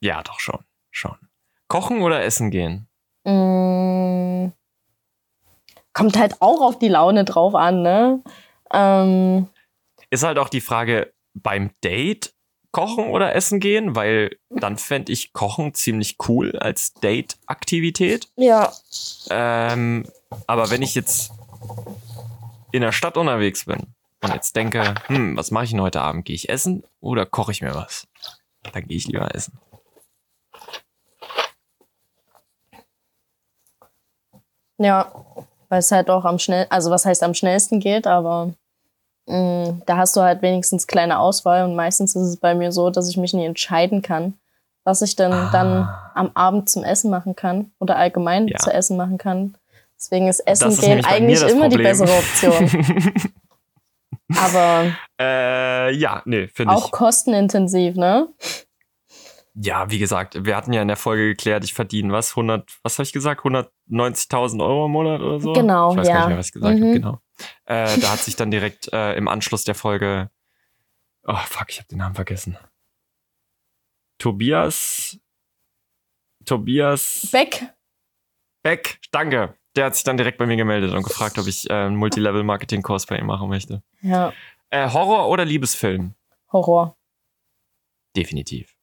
Ja, 0.02 0.24
doch 0.24 0.40
schon. 0.40 0.64
Schon. 0.90 1.18
Kochen 1.68 2.02
oder 2.02 2.24
essen 2.24 2.50
gehen? 2.50 2.88
Mm, 3.24 4.52
kommt 5.94 6.18
halt 6.18 6.42
auch 6.42 6.62
auf 6.62 6.80
die 6.80 6.88
Laune 6.88 7.26
drauf 7.26 7.54
an, 7.56 7.82
ne? 7.84 8.24
Ähm, 8.72 9.48
ist 10.10 10.24
halt 10.24 10.38
auch 10.38 10.50
die 10.50 10.62
Frage 10.62 11.14
beim 11.34 11.72
Date 11.84 12.34
kochen 12.72 13.10
oder 13.10 13.34
essen 13.34 13.60
gehen, 13.60 13.96
weil 13.96 14.38
dann 14.50 14.78
fände 14.78 15.12
ich 15.12 15.34
Kochen 15.34 15.74
ziemlich 15.74 16.18
cool 16.28 16.56
als 16.58 16.94
Date-Aktivität. 16.94 18.30
Ja. 18.36 18.72
Ähm, 19.30 20.06
aber 20.46 20.70
wenn 20.70 20.82
ich 20.82 20.94
jetzt 20.94 21.32
in 22.72 22.82
der 22.82 22.92
Stadt 22.92 23.18
unterwegs 23.18 23.66
bin 23.66 23.96
und 24.22 24.34
jetzt 24.34 24.56
denke, 24.56 24.96
hm, 25.08 25.38
was 25.38 25.52
mache 25.52 25.66
ich 25.66 25.72
denn 25.72 25.82
heute 25.82 26.02
Abend? 26.02 26.26
Gehe 26.26 26.36
ich 26.36 26.50
essen 26.50 26.84
oder 27.00 27.26
koche 27.26 27.52
ich 27.52 27.62
mir 27.62 27.74
was? 27.74 28.08
Dann 28.74 28.86
gehe 28.88 28.98
ich 28.98 29.08
lieber 29.08 29.34
essen. 29.34 29.58
Ja, 34.78 35.12
weil 35.70 35.80
es 35.80 35.92
halt 35.92 36.10
auch 36.10 36.26
am 36.26 36.38
schnell, 36.38 36.68
also 36.70 36.92
was 36.92 37.06
heißt 37.06 37.24
am 37.24 37.34
schnellsten 37.34 37.80
geht, 37.80 38.06
aber 38.06 38.54
da 39.28 39.98
hast 39.98 40.16
du 40.16 40.22
halt 40.22 40.42
wenigstens 40.42 40.88
kleine 40.88 41.20
Auswahl 41.20 41.66
und 41.66 41.76
meistens 41.76 42.16
ist 42.16 42.28
es 42.28 42.38
bei 42.38 42.56
mir 42.56 42.72
so, 42.72 42.90
dass 42.90 43.10
ich 43.10 43.18
mich 43.18 43.34
nie 43.34 43.46
entscheiden 43.46 44.02
kann, 44.02 44.36
was 44.86 45.02
ich 45.02 45.18
denn 45.18 45.34
ah. 45.34 45.50
dann 45.52 45.90
am 46.16 46.32
Abend 46.34 46.70
zum 46.70 46.84
Essen 46.84 47.12
machen 47.12 47.36
kann 47.36 47.72
oder 47.80 47.98
allgemein 47.98 48.48
ja. 48.48 48.58
zu 48.58 48.72
essen 48.72 48.96
machen 48.96 49.18
kann. 49.18 49.56
Deswegen 49.98 50.28
ist 50.28 50.40
Essen 50.42 50.72
ist 50.72 50.82
gehen 50.82 51.04
eigentlich 51.04 51.42
immer 51.42 51.68
die 51.68 51.78
bessere 51.78 52.10
Option. 52.10 52.70
Aber 54.38 54.92
äh, 55.20 55.94
ja, 55.94 56.22
nee, 56.26 56.48
finde 56.48 56.74
ich. 56.74 56.80
Auch 56.80 56.92
kostenintensiv, 56.92 57.96
ne? 57.96 58.28
Ja, 59.56 59.90
wie 59.90 60.00
gesagt, 60.00 60.46
wir 60.46 60.56
hatten 60.56 60.72
ja 60.72 60.82
in 60.82 60.88
der 60.88 60.98
Folge 60.98 61.30
geklärt, 61.30 61.64
ich 61.64 61.74
verdiene 61.74 62.14
was, 62.14 62.32
100, 62.32 62.70
was 62.84 62.98
habe 63.00 63.06
ich 63.06 63.14
gesagt, 63.14 63.42
190.000 63.42 64.64
Euro 64.64 64.86
im 64.86 64.92
Monat 64.92 65.20
oder 65.22 65.40
so? 65.40 65.54
Genau, 65.54 65.92
ich 65.92 65.98
weiß 65.98 66.08
ja. 66.08 66.14
gar 66.14 66.20
nicht 66.20 66.30
mehr, 66.30 66.38
was 66.38 66.46
ich 66.46 66.54
gesagt 66.54 66.78
mhm. 66.78 66.84
habe, 66.84 66.94
genau. 66.94 67.20
Äh, 67.66 68.00
da 68.00 68.12
hat 68.12 68.20
sich 68.20 68.36
dann 68.36 68.52
direkt 68.52 68.92
äh, 68.94 69.14
im 69.16 69.28
Anschluss 69.28 69.64
der 69.64 69.76
Folge, 69.76 70.30
oh 71.24 71.36
fuck, 71.46 71.70
ich 71.70 71.80
habe 71.80 71.88
den 71.88 72.00
Namen 72.00 72.16
vergessen. 72.16 72.58
Tobias, 74.18 75.20
Tobias 76.46 77.30
Beck. 77.32 77.74
Beck, 78.64 79.00
danke. 79.12 79.56
Der 79.76 79.86
hat 79.86 79.96
sich 79.96 80.04
dann 80.04 80.18
direkt 80.18 80.40
bei 80.40 80.48
mir 80.48 80.58
gemeldet 80.58 80.94
und 80.94 81.04
gefragt, 81.04 81.38
ob 81.38 81.46
ich 81.46 81.70
äh, 81.70 81.74
einen 81.74 81.98
Multilevel-Marketing-Kurs 81.98 83.06
bei 83.06 83.18
ihm 83.18 83.28
machen 83.28 83.48
möchte. 83.48 83.84
Ja. 84.02 84.34
Äh, 84.70 84.90
Horror 84.90 85.30
oder 85.30 85.46
Liebesfilm? 85.46 86.16
Horror. 86.52 86.98
Definitiv. 88.16 88.77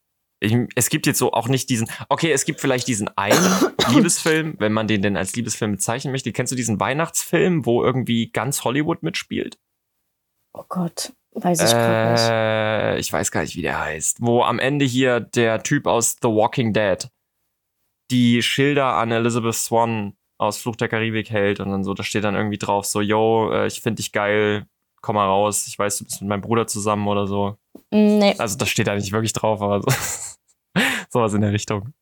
Ich, 0.44 0.56
es 0.74 0.88
gibt 0.88 1.06
jetzt 1.06 1.18
so 1.18 1.32
auch 1.32 1.48
nicht 1.48 1.68
diesen, 1.70 1.88
okay, 2.08 2.32
es 2.32 2.44
gibt 2.44 2.60
vielleicht 2.60 2.86
diesen 2.88 3.08
einen 3.16 3.72
Liebesfilm, 3.92 4.56
wenn 4.58 4.72
man 4.72 4.86
den 4.86 5.02
denn 5.02 5.16
als 5.16 5.34
Liebesfilm 5.34 5.72
bezeichnen 5.72 6.12
möchte. 6.12 6.32
Kennst 6.32 6.52
du 6.52 6.56
diesen 6.56 6.80
Weihnachtsfilm, 6.80 7.66
wo 7.66 7.82
irgendwie 7.82 8.30
ganz 8.30 8.64
Hollywood 8.64 9.02
mitspielt? 9.02 9.58
Oh 10.52 10.64
Gott, 10.68 11.12
weiß 11.32 11.60
ich 11.62 11.72
äh, 11.74 12.92
nicht. 12.92 13.00
Ich 13.00 13.12
weiß 13.12 13.30
gar 13.30 13.40
nicht, 13.40 13.56
wie 13.56 13.62
der 13.62 13.80
heißt. 13.80 14.18
Wo 14.20 14.42
am 14.42 14.58
Ende 14.58 14.84
hier 14.84 15.20
der 15.20 15.62
Typ 15.62 15.86
aus 15.86 16.16
The 16.22 16.28
Walking 16.28 16.72
Dead 16.72 17.08
die 18.10 18.42
Schilder 18.42 18.94
an 18.94 19.10
Elizabeth 19.10 19.54
Swan 19.54 20.16
aus 20.38 20.58
Fluch 20.58 20.76
der 20.76 20.88
Karibik 20.88 21.30
hält 21.30 21.60
und 21.60 21.70
dann 21.70 21.84
so, 21.84 21.94
da 21.94 22.02
steht 22.02 22.24
dann 22.24 22.34
irgendwie 22.34 22.58
drauf, 22.58 22.84
so, 22.84 23.00
yo, 23.00 23.50
äh, 23.52 23.66
ich 23.66 23.80
finde 23.80 23.96
dich 23.96 24.12
geil, 24.12 24.66
komm 25.04 25.16
mal 25.16 25.26
raus, 25.26 25.66
ich 25.66 25.78
weiß, 25.78 25.98
du 25.98 26.04
bist 26.04 26.22
mit 26.22 26.30
meinem 26.30 26.40
Bruder 26.40 26.66
zusammen 26.66 27.06
oder 27.06 27.26
so. 27.26 27.58
Nee. 27.90 28.34
Also 28.38 28.56
das 28.56 28.70
steht 28.70 28.86
da 28.86 28.94
nicht 28.94 29.12
wirklich 29.12 29.34
drauf, 29.34 29.60
aber 29.60 29.82
so, 29.82 29.88
sowas 31.10 31.34
in 31.34 31.42
der 31.42 31.52
Richtung. 31.52 31.92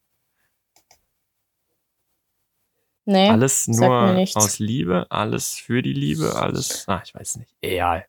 Nee. 3.05 3.29
Alles 3.29 3.67
nur 3.67 4.25
aus 4.35 4.61
Liebe, 4.61 5.07
alles 5.11 5.55
für 5.55 5.83
die 5.83 5.93
Liebe, 5.93 6.37
alles. 6.37 6.89
Ah, 6.89 7.03
ich 7.05 7.13
weiß 7.13 7.39
nicht. 7.39 7.53
Egal. 7.61 8.07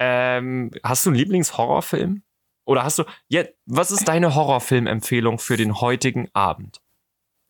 Ähm, 0.00 0.72
hast 0.82 1.06
du 1.06 1.10
einen 1.10 1.18
Lieblingshorrorfilm? 1.18 2.22
Oder 2.64 2.82
hast 2.82 2.98
du. 2.98 3.04
Ja, 3.28 3.44
was 3.66 3.92
ist 3.92 4.08
deine 4.08 4.34
Horrorfilmempfehlung 4.34 5.38
für 5.38 5.56
den 5.56 5.80
heutigen 5.80 6.28
Abend? 6.32 6.80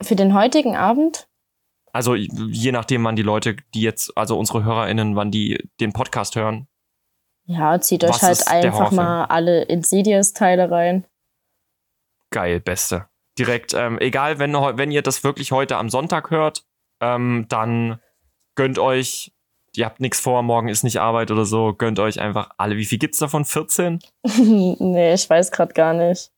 Für 0.02 0.16
den 0.16 0.34
heutigen 0.34 0.76
Abend? 0.76 1.29
Also 1.92 2.14
je 2.14 2.72
nachdem, 2.72 3.04
wann 3.04 3.16
die 3.16 3.22
Leute, 3.22 3.56
die 3.74 3.82
jetzt, 3.82 4.16
also 4.16 4.38
unsere 4.38 4.64
HörerInnen, 4.64 5.16
wann 5.16 5.30
die 5.30 5.68
den 5.80 5.92
Podcast 5.92 6.36
hören. 6.36 6.68
Ja, 7.44 7.80
zieht 7.80 8.04
euch 8.04 8.22
halt 8.22 8.46
einfach 8.46 8.92
mal 8.92 9.24
alle 9.24 9.62
Insidious-Teile 9.62 10.70
rein. 10.70 11.04
Geil, 12.30 12.60
beste. 12.60 13.06
Direkt, 13.38 13.74
ähm, 13.74 13.98
egal, 13.98 14.38
wenn, 14.38 14.52
wenn 14.52 14.90
ihr 14.90 15.02
das 15.02 15.24
wirklich 15.24 15.50
heute 15.50 15.76
am 15.76 15.90
Sonntag 15.90 16.30
hört, 16.30 16.64
ähm, 17.00 17.46
dann 17.48 18.00
gönnt 18.54 18.78
euch, 18.78 19.32
ihr 19.74 19.86
habt 19.86 20.00
nichts 20.00 20.20
vor, 20.20 20.42
morgen 20.42 20.68
ist 20.68 20.84
nicht 20.84 21.00
Arbeit 21.00 21.30
oder 21.30 21.44
so, 21.44 21.74
gönnt 21.74 21.98
euch 21.98 22.20
einfach 22.20 22.50
alle. 22.56 22.76
Wie 22.76 22.84
viel 22.84 22.98
gibt's 22.98 23.18
davon? 23.18 23.44
14? 23.44 23.98
nee, 24.78 25.14
ich 25.14 25.28
weiß 25.28 25.50
gerade 25.50 25.72
gar 25.72 25.94
nicht. 25.94 26.30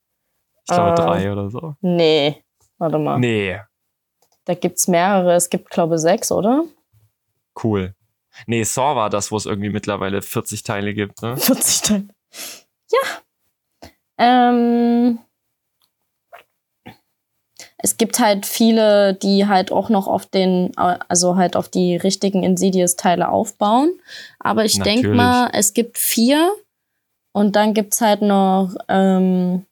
Ich 0.64 0.74
glaube 0.74 0.92
äh, 0.92 0.94
drei 0.94 1.32
oder 1.32 1.50
so. 1.50 1.74
Nee, 1.80 2.42
warte 2.78 2.98
mal. 2.98 3.18
Nee, 3.18 3.60
da 4.44 4.54
gibt's 4.54 4.88
mehrere. 4.88 5.34
Es 5.34 5.50
gibt, 5.50 5.70
glaube 5.70 5.96
ich, 5.96 6.00
sechs, 6.00 6.32
oder? 6.32 6.64
Cool. 7.62 7.94
Nee, 8.46 8.64
Saw 8.64 8.96
war 8.96 9.10
das, 9.10 9.30
wo 9.30 9.36
es 9.36 9.46
irgendwie 9.46 9.70
mittlerweile 9.70 10.22
40 10.22 10.62
Teile 10.62 10.94
gibt, 10.94 11.22
ne? 11.22 11.36
40 11.38 11.80
Teile. 11.82 12.08
Ja. 12.90 13.88
Ähm, 14.18 15.18
es 17.78 17.96
gibt 17.96 18.20
halt 18.20 18.46
viele, 18.46 19.14
die 19.14 19.46
halt 19.46 19.72
auch 19.72 19.88
noch 19.88 20.06
auf 20.06 20.26
den, 20.26 20.72
also 20.76 21.36
halt 21.36 21.56
auf 21.56 21.68
die 21.68 21.96
richtigen 21.96 22.44
Insidious-Teile 22.44 23.28
aufbauen. 23.28 23.98
Aber 24.38 24.64
ich 24.64 24.78
denke 24.78 25.08
mal, 25.08 25.50
es 25.52 25.74
gibt 25.74 25.98
vier 25.98 26.52
und 27.32 27.56
dann 27.56 27.74
gibt's 27.74 28.00
halt 28.00 28.22
noch 28.22 28.74
ähm, 28.88 29.66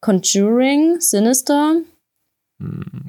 Conjuring, 0.00 1.00
Sinister, 1.00 1.76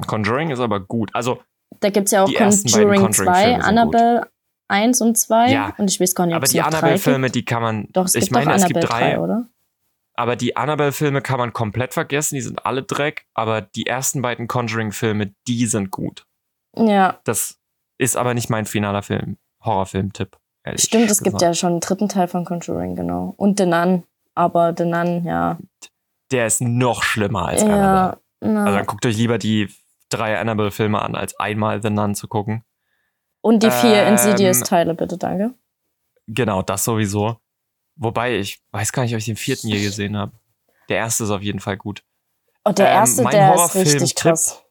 Conjuring 0.08 0.52
ist 0.52 0.60
aber 0.60 0.80
gut. 0.80 1.10
Also. 1.14 1.42
Da 1.80 1.90
gibt 1.90 2.06
es 2.06 2.12
ja 2.12 2.24
auch 2.24 2.34
Conjuring 2.34 3.12
2, 3.12 3.60
Annabelle 3.60 4.28
1 4.68 5.02
und 5.02 5.18
2. 5.18 5.52
Ja, 5.52 5.74
und 5.78 5.90
ich 5.90 6.00
weiß 6.00 6.16
gar 6.16 6.26
nicht, 6.26 6.36
aber 6.36 6.48
die 6.48 6.62
Annabelle-Filme, 6.62 7.30
die 7.30 7.46
kann 7.46 7.62
man. 7.62 7.88
Doch, 7.92 8.06
es 8.06 8.16
ich 8.16 8.26
gibt 8.26 8.34
meine, 8.34 8.54
es 8.54 8.66
gibt 8.66 8.84
drei, 8.84 9.16
3, 9.16 9.20
oder? 9.20 9.48
Aber 10.16 10.36
die 10.36 10.56
Annabelle-Filme 10.56 11.22
kann 11.22 11.40
man 11.40 11.54
komplett 11.54 11.94
vergessen, 11.94 12.36
die 12.36 12.42
sind 12.42 12.66
alle 12.66 12.84
Dreck. 12.84 13.26
Aber 13.34 13.62
die 13.62 13.88
ersten 13.88 14.22
beiden 14.22 14.48
Conjuring-Filme, 14.48 15.34
die 15.48 15.66
sind 15.66 15.90
gut. 15.90 16.26
Ja. 16.78 17.20
Das 17.24 17.58
ist 17.98 18.16
aber 18.18 18.34
nicht 18.34 18.50
mein 18.50 18.66
finaler 18.66 19.02
Film, 19.02 19.38
Horrorfilm-Tipp. 19.64 20.38
Stimmt, 20.76 21.12
es 21.12 21.22
gibt 21.22 21.42
ja 21.42 21.54
schon 21.54 21.72
einen 21.72 21.80
dritten 21.82 22.08
Teil 22.08 22.28
von 22.28 22.46
Conjuring, 22.46 22.96
genau. 22.96 23.34
Und 23.38 23.60
The 23.60 23.66
Nun. 23.66 24.04
Aber 24.36 24.74
The 24.78 24.86
Nun, 24.86 25.26
ja. 25.26 25.58
Der 26.32 26.48
ist 26.48 26.62
noch 26.62 27.04
schlimmer 27.04 27.48
als 27.48 27.62
ja, 27.62 27.68
Annabelle. 27.68 28.23
Na. 28.44 28.66
Also 28.66 28.78
dann 28.78 28.86
guckt 28.86 29.06
euch 29.06 29.18
lieber 29.18 29.38
die 29.38 29.70
drei 30.10 30.38
Annabelle-Filme 30.38 31.02
an, 31.02 31.16
als 31.16 31.40
einmal 31.40 31.82
The 31.82 31.90
Nun 31.90 32.16
zu 32.16 32.28
gucken. 32.28 32.64
Und 33.42 33.64
die 33.64 33.72
vier 33.72 34.04
ähm, 34.04 34.14
Insidious-Teile, 34.14 34.94
bitte, 34.96 35.18
danke. 35.18 35.54
Genau, 36.28 36.62
das 36.62 36.84
sowieso. 36.84 37.38
Wobei, 37.96 38.38
ich 38.38 38.62
weiß 38.72 38.92
gar 38.92 39.04
nicht, 39.04 39.14
ob 39.14 39.20
ich 39.20 39.26
den 39.26 39.36
vierten 39.36 39.68
je 39.68 39.82
gesehen 39.82 40.18
habe. 40.18 40.34
Der 40.90 40.98
erste 40.98 41.24
ist 41.24 41.30
auf 41.30 41.42
jeden 41.42 41.60
Fall 41.60 41.78
gut. 41.78 42.04
Und 42.64 42.72
oh, 42.72 42.74
der 42.74 42.88
ähm, 42.88 42.94
erste, 42.94 43.22
ähm, 43.24 43.30
der 43.30 43.56
ist 43.56 43.76
richtig 43.76 44.16
krass. 44.16 44.64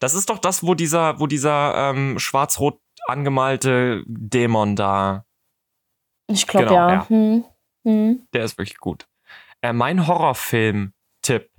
Das 0.00 0.14
ist 0.14 0.30
doch 0.30 0.38
das, 0.38 0.62
wo 0.62 0.74
dieser, 0.74 1.20
wo 1.20 1.26
dieser 1.26 1.90
ähm, 1.90 2.18
schwarz-rot 2.18 2.80
angemalte 3.06 4.02
Dämon 4.06 4.76
da. 4.76 5.24
Ich 6.28 6.46
glaube 6.46 6.68
genau, 6.68 6.88
ja. 6.88 6.94
ja. 6.94 7.08
Hm. 7.08 7.44
Hm. 7.84 8.26
Der 8.32 8.44
ist 8.44 8.58
wirklich 8.58 8.78
gut. 8.78 9.06
Äh, 9.60 9.72
mein 9.72 10.06
Horrorfilm-Tipp 10.06 11.50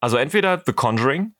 also 0.00 0.16
entweder 0.16 0.62
The 0.64 0.72
Conjuring, 0.72 1.34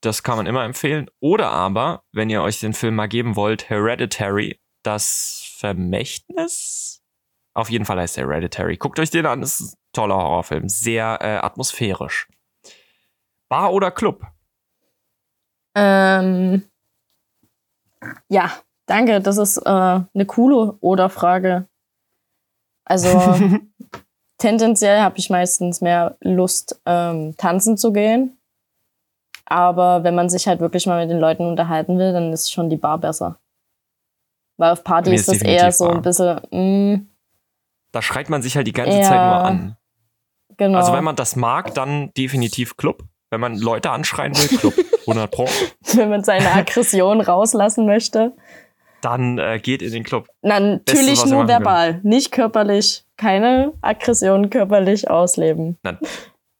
das 0.00 0.22
kann 0.22 0.36
man 0.36 0.46
immer 0.46 0.64
empfehlen, 0.64 1.10
oder 1.20 1.50
aber, 1.50 2.04
wenn 2.12 2.30
ihr 2.30 2.42
euch 2.42 2.60
den 2.60 2.74
Film 2.74 2.96
mal 2.96 3.08
geben 3.08 3.36
wollt, 3.36 3.70
Hereditary, 3.70 4.60
das 4.82 5.54
Vermächtnis. 5.58 7.02
Auf 7.54 7.70
jeden 7.70 7.84
Fall 7.84 8.00
heißt 8.00 8.18
er 8.18 8.24
Hereditary. 8.26 8.76
Guckt 8.76 8.98
euch 8.98 9.10
den 9.10 9.26
an, 9.26 9.42
das 9.42 9.60
ist 9.60 9.74
ein 9.74 9.78
toller 9.92 10.16
Horrorfilm, 10.16 10.68
sehr 10.68 11.18
äh, 11.20 11.36
atmosphärisch. 11.36 12.28
Bar 13.48 13.72
oder 13.72 13.90
Club? 13.90 14.26
Ähm, 15.74 16.64
ja, 18.28 18.50
danke. 18.86 19.20
Das 19.20 19.36
ist 19.36 19.58
äh, 19.58 19.68
eine 19.68 20.26
coole 20.26 20.78
Oder-Frage. 20.80 21.68
Also, 22.84 23.08
tendenziell 24.42 25.00
habe 25.00 25.18
ich 25.18 25.30
meistens 25.30 25.80
mehr 25.80 26.16
Lust, 26.20 26.80
ähm, 26.84 27.34
tanzen 27.36 27.76
zu 27.76 27.92
gehen. 27.92 28.36
Aber 29.46 30.02
wenn 30.02 30.14
man 30.14 30.28
sich 30.28 30.48
halt 30.48 30.60
wirklich 30.60 30.86
mal 30.86 31.00
mit 31.00 31.10
den 31.10 31.20
Leuten 31.20 31.46
unterhalten 31.46 31.98
will, 31.98 32.12
dann 32.12 32.32
ist 32.32 32.50
schon 32.50 32.68
die 32.68 32.76
Bar 32.76 32.98
besser. 32.98 33.38
Weil 34.56 34.72
auf 34.72 34.82
Party 34.82 35.14
ist 35.14 35.28
das 35.28 35.42
eher 35.42 35.70
so 35.70 35.88
ein 35.88 36.02
bisschen. 36.02 36.40
Mm. 36.50 37.06
da 37.92 38.02
schreit 38.02 38.30
man 38.30 38.42
sich 38.42 38.56
halt 38.56 38.66
die 38.66 38.72
ganze 38.72 38.98
ja, 38.98 39.02
Zeit 39.02 39.12
nur 39.12 39.44
an. 39.44 39.76
Genau. 40.56 40.78
Also 40.78 40.92
wenn 40.92 41.04
man 41.04 41.16
das 41.16 41.36
mag, 41.36 41.74
dann 41.74 42.12
definitiv 42.14 42.76
Club. 42.76 43.04
Wenn 43.30 43.40
man 43.40 43.56
Leute 43.56 43.90
anschreien 43.90 44.36
will, 44.36 44.58
Club. 44.58 44.74
100 45.06 45.30
Pro. 45.30 45.48
wenn 45.94 46.10
man 46.10 46.22
seine 46.22 46.50
Aggression 46.52 47.20
rauslassen 47.20 47.86
möchte. 47.86 48.32
Dann 49.02 49.38
äh, 49.38 49.58
geht 49.58 49.82
in 49.82 49.92
den 49.92 50.04
Club. 50.04 50.28
Natürlich 50.42 50.84
Bestes, 50.84 51.30
nur 51.30 51.48
verbal, 51.48 52.00
nicht 52.02 52.32
körperlich 52.32 53.04
keine 53.16 53.72
Aggression 53.82 54.48
körperlich 54.48 55.10
ausleben. 55.10 55.76
Nein, 55.82 55.98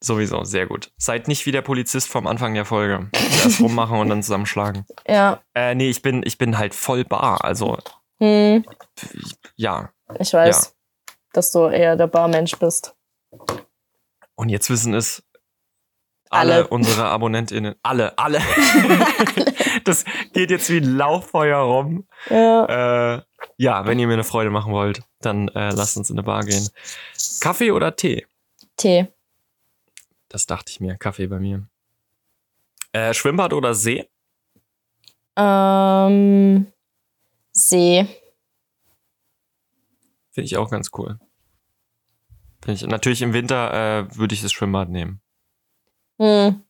sowieso, 0.01 0.45
sehr 0.45 0.67
gut. 0.67 0.93
Seid 0.99 1.29
nicht 1.29 1.47
wie 1.47 1.53
der 1.53 1.63
Polizist 1.63 2.09
vom 2.09 2.27
Anfang 2.27 2.55
der 2.55 2.65
Folge. 2.65 3.09
Erst 3.13 3.61
rummachen 3.61 3.99
und 3.99 4.09
dann 4.09 4.23
zusammenschlagen. 4.23 4.85
Ja. 5.09 5.41
Äh, 5.55 5.75
nee, 5.75 5.89
ich 5.89 6.03
bin, 6.03 6.23
ich 6.25 6.39
bin 6.39 6.59
halt 6.59 6.75
voll 6.75 7.05
bar. 7.05 7.45
Also, 7.45 7.79
hm. 8.21 8.65
ja. 9.57 9.91
Ich 10.19 10.33
weiß, 10.33 10.75
ja. 10.75 11.15
dass 11.33 11.53
du 11.53 11.67
eher 11.67 11.97
der 11.97 12.07
Barmensch 12.07 12.57
bist. 12.57 12.95
Und 14.35 14.49
jetzt 14.49 14.71
wissen 14.71 14.95
es 14.95 15.23
alle, 16.33 16.55
alle 16.55 16.67
unsere 16.69 17.05
AbonnentInnen. 17.07 17.75
Alle, 17.83 18.17
alle. 18.19 18.41
das 19.85 20.05
geht 20.33 20.51
jetzt 20.51 20.71
wie 20.71 20.79
ein 20.79 20.97
Lauffeuer 20.97 21.59
rum. 21.59 22.07
Ja. 22.29 23.17
Äh, 23.17 23.23
ja, 23.57 23.87
wenn 23.87 23.99
ihr 23.99 24.07
mir 24.07 24.15
eine 24.15 24.25
Freude 24.25 24.51
machen 24.51 24.73
wollt, 24.73 25.03
dann 25.21 25.49
äh, 25.49 25.71
lasst 25.71 25.97
uns 25.97 26.11
in 26.11 26.19
eine 26.19 26.25
Bar 26.25 26.45
gehen. 26.45 26.69
Kaffee 27.41 27.71
oder 27.71 27.97
Tee? 27.97 28.27
Tee. 28.77 29.09
Das 30.29 30.47
dachte 30.47 30.71
ich 30.71 30.81
mir. 30.81 30.97
Kaffee 30.97 31.27
bei 31.27 31.39
mir. 31.39 31.67
Äh, 32.93 33.15
Schwimmbad 33.15 33.53
oder 33.53 33.75
See? 33.75 34.09
Ähm, 35.37 36.67
See. 37.53 38.07
Finde 40.31 40.47
ich 40.47 40.57
auch 40.57 40.71
ganz 40.71 40.91
cool. 40.97 41.19
Ich, 42.67 42.87
natürlich 42.87 43.23
im 43.23 43.33
Winter 43.33 44.09
äh, 44.09 44.17
würde 44.17 44.35
ich 44.35 44.43
das 44.43 44.53
Schwimmbad 44.53 44.89
nehmen. 44.89 45.22
Hm. 46.23 46.63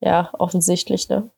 Ja, 0.00 0.30
offensichtlich, 0.34 1.08
ne? 1.08 1.30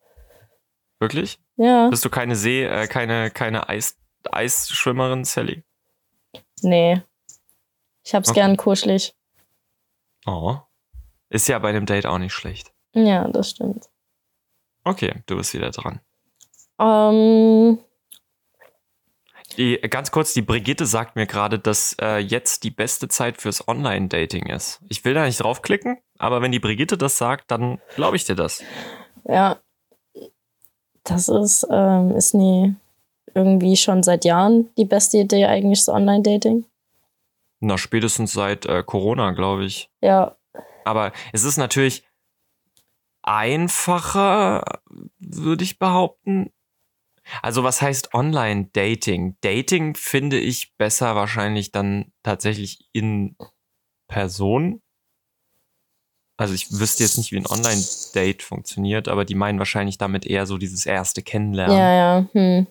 Wirklich? 0.99 1.39
Ja. 1.55 1.87
Bist 1.87 2.03
du 2.03 2.09
keine 2.09 2.35
See, 2.35 2.65
äh, 2.65 2.87
keine, 2.87 3.31
keine 3.31 3.69
Eis, 3.69 3.97
Eisschwimmerin, 4.29 5.23
Sally? 5.23 5.63
Nee. 6.61 7.01
Ich 8.03 8.13
hab's 8.13 8.29
okay. 8.29 8.41
gern 8.41 8.57
kuschelig. 8.57 9.15
Oh. 10.25 10.57
Ist 11.29 11.47
ja 11.47 11.59
bei 11.59 11.69
einem 11.69 11.85
Date 11.85 12.05
auch 12.05 12.17
nicht 12.17 12.33
schlecht. 12.33 12.73
Ja, 12.93 13.25
das 13.29 13.51
stimmt. 13.51 13.89
Okay, 14.83 15.13
du 15.25 15.37
bist 15.37 15.53
wieder 15.53 15.71
dran. 15.71 16.01
Ähm. 16.77 17.79
Die, 19.55 19.77
ganz 19.77 20.11
kurz, 20.11 20.33
die 20.33 20.41
Brigitte 20.41 20.85
sagt 20.85 21.15
mir 21.15 21.27
gerade, 21.27 21.57
dass 21.57 21.95
äh, 22.01 22.17
jetzt 22.17 22.65
die 22.65 22.71
beste 22.71 23.07
Zeit 23.07 23.39
fürs 23.39 23.65
Online-Dating 23.65 24.47
ist. 24.47 24.81
Ich 24.89 25.05
will 25.05 25.13
da 25.13 25.25
nicht 25.25 25.41
draufklicken, 25.41 25.99
aber 26.23 26.41
wenn 26.41 26.53
die 26.53 26.59
Brigitte 26.59 26.97
das 26.97 27.17
sagt, 27.17 27.51
dann 27.51 27.79
glaube 27.95 28.15
ich 28.15 28.23
dir 28.23 28.35
das. 28.35 28.63
Ja, 29.25 29.59
das 31.03 31.27
ist, 31.27 31.67
ähm, 31.69 32.15
ist 32.15 32.33
nie 32.33 32.75
irgendwie 33.35 33.75
schon 33.75 34.03
seit 34.03 34.23
Jahren 34.23 34.69
die 34.77 34.85
beste 34.85 35.17
Idee 35.17 35.45
eigentlich, 35.45 35.79
das 35.79 35.89
Online-Dating. 35.89 36.65
Na, 37.59 37.77
spätestens 37.77 38.31
seit 38.31 38.65
äh, 38.65 38.83
Corona, 38.83 39.31
glaube 39.31 39.65
ich. 39.65 39.89
Ja. 40.01 40.37
Aber 40.85 41.11
es 41.33 41.43
ist 41.43 41.57
natürlich 41.57 42.05
einfacher, 43.21 44.63
würde 45.19 45.63
ich 45.65 45.77
behaupten. 45.77 46.51
Also 47.41 47.63
was 47.63 47.81
heißt 47.81 48.13
Online-Dating? 48.13 49.35
Dating 49.41 49.95
finde 49.95 50.39
ich 50.39 50.75
besser 50.77 51.15
wahrscheinlich 51.15 51.71
dann 51.71 52.13
tatsächlich 52.21 52.87
in 52.93 53.35
Person. 54.07 54.81
Also 56.37 56.53
ich 56.53 56.71
wüsste 56.71 57.03
jetzt 57.03 57.17
nicht, 57.17 57.31
wie 57.31 57.37
ein 57.37 57.47
Online-Date 57.47 58.41
funktioniert, 58.41 59.07
aber 59.07 59.23
die 59.23 59.35
meinen 59.35 59.59
wahrscheinlich 59.59 59.97
damit 59.97 60.25
eher 60.25 60.45
so 60.45 60.57
dieses 60.57 60.85
erste 60.85 61.21
Kennenlernen. 61.21 61.77
Ja, 61.77 61.93
ja. 61.93 62.29
Hm. 62.33 62.67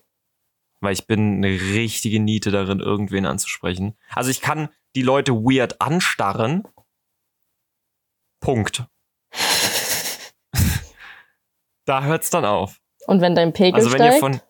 Weil 0.81 0.93
ich 0.95 1.07
bin 1.07 1.37
eine 1.37 1.49
richtige 1.49 2.19
Niete 2.19 2.51
darin, 2.51 2.81
irgendwen 2.81 3.25
anzusprechen. 3.25 3.97
Also 4.11 4.31
ich 4.31 4.41
kann 4.41 4.69
die 4.97 5.03
Leute 5.03 5.33
weird 5.33 5.81
anstarren. 5.81 6.65
Punkt. 8.41 8.85
da 11.85 12.03
hört's 12.03 12.31
dann 12.31 12.45
auf. 12.45 12.81
Und 13.07 13.21
wenn 13.21 13.37
dein 13.37 13.53
Pegel 13.53 13.75
also 13.75 13.93
wenn 13.93 13.99
steigt? 13.99 14.15
Ihr 14.15 14.21
von, 14.21 14.41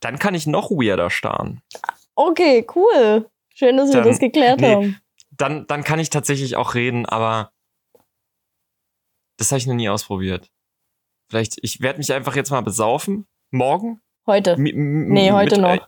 dann 0.00 0.18
kann 0.18 0.34
ich 0.34 0.46
noch 0.46 0.70
weirder 0.70 1.10
starren. 1.10 1.62
Okay, 2.14 2.66
cool. 2.74 3.30
Schön, 3.54 3.76
dass 3.76 3.90
dann, 3.90 4.04
wir 4.04 4.10
das 4.10 4.18
geklärt 4.18 4.60
nee, 4.60 4.74
haben. 4.74 5.01
Dann, 5.42 5.66
dann 5.66 5.82
kann 5.82 5.98
ich 5.98 6.08
tatsächlich 6.08 6.54
auch 6.54 6.76
reden, 6.76 7.04
aber 7.04 7.50
das 9.38 9.50
habe 9.50 9.58
ich 9.58 9.66
noch 9.66 9.74
nie 9.74 9.88
ausprobiert. 9.88 10.52
Vielleicht, 11.28 11.58
ich 11.62 11.80
werde 11.80 11.98
mich 11.98 12.12
einfach 12.12 12.36
jetzt 12.36 12.52
mal 12.52 12.60
besaufen. 12.60 13.26
Morgen? 13.50 14.00
Heute. 14.24 14.52
M 14.52 15.08
nee, 15.08 15.32
heute 15.32 15.56
mit, 15.56 15.62
noch. 15.62 15.74
Äh, 15.74 15.80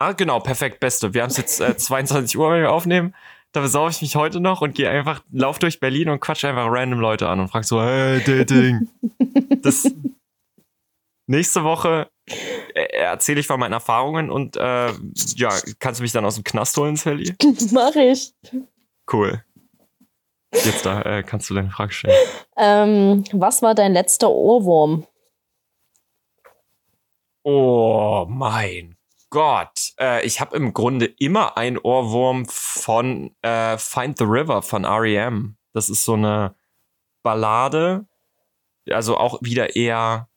ah, 0.00 0.12
genau, 0.14 0.40
perfekt, 0.40 0.80
beste. 0.80 1.14
Wir 1.14 1.22
haben 1.22 1.30
es 1.30 1.36
jetzt 1.36 1.60
äh, 1.60 1.76
22 1.76 2.36
Uhr, 2.36 2.50
wenn 2.50 2.62
wir 2.62 2.72
aufnehmen. 2.72 3.14
Da 3.52 3.60
besaufe 3.60 3.92
ich 3.92 4.02
mich 4.02 4.16
heute 4.16 4.40
noch 4.40 4.62
und 4.62 4.74
gehe 4.74 4.90
einfach, 4.90 5.22
lauf 5.30 5.60
durch 5.60 5.78
Berlin 5.78 6.08
und 6.08 6.18
quatsch 6.18 6.44
einfach 6.44 6.66
random 6.68 6.98
Leute 6.98 7.28
an 7.28 7.38
und 7.38 7.46
frag 7.46 7.64
so, 7.64 7.80
hey, 7.80 8.20
Dating. 8.24 8.88
das, 9.62 9.94
nächste 11.28 11.62
Woche 11.62 12.10
erzähle 12.74 13.40
ich 13.40 13.46
von 13.46 13.60
meinen 13.60 13.72
Erfahrungen 13.72 14.30
und 14.30 14.56
äh, 14.56 14.92
ja, 15.36 15.50
kannst 15.78 16.00
du 16.00 16.02
mich 16.02 16.12
dann 16.12 16.24
aus 16.24 16.36
dem 16.36 16.44
Knast 16.44 16.76
holen, 16.76 16.96
Sally? 16.96 17.34
Mach 17.72 17.94
ich. 17.96 18.32
Cool. 19.10 19.42
Jetzt 20.52 20.86
da 20.86 21.02
äh, 21.02 21.22
kannst 21.22 21.50
du 21.50 21.54
deine 21.54 21.70
Frage 21.70 21.92
stellen. 21.92 22.16
Ähm, 22.56 23.24
was 23.32 23.62
war 23.62 23.74
dein 23.74 23.92
letzter 23.92 24.30
Ohrwurm? 24.30 25.06
Oh 27.42 28.26
mein 28.28 28.96
Gott. 29.30 29.92
Äh, 30.00 30.24
ich 30.26 30.40
habe 30.40 30.56
im 30.56 30.72
Grunde 30.72 31.06
immer 31.06 31.56
einen 31.56 31.78
Ohrwurm 31.78 32.46
von 32.46 33.34
äh, 33.42 33.76
Find 33.78 34.18
the 34.18 34.24
River 34.24 34.62
von 34.62 34.84
REM. 34.84 35.56
Das 35.72 35.88
ist 35.88 36.04
so 36.04 36.14
eine 36.14 36.54
Ballade. 37.22 38.06
Also 38.90 39.16
auch 39.18 39.38
wieder 39.42 39.76
eher. 39.76 40.27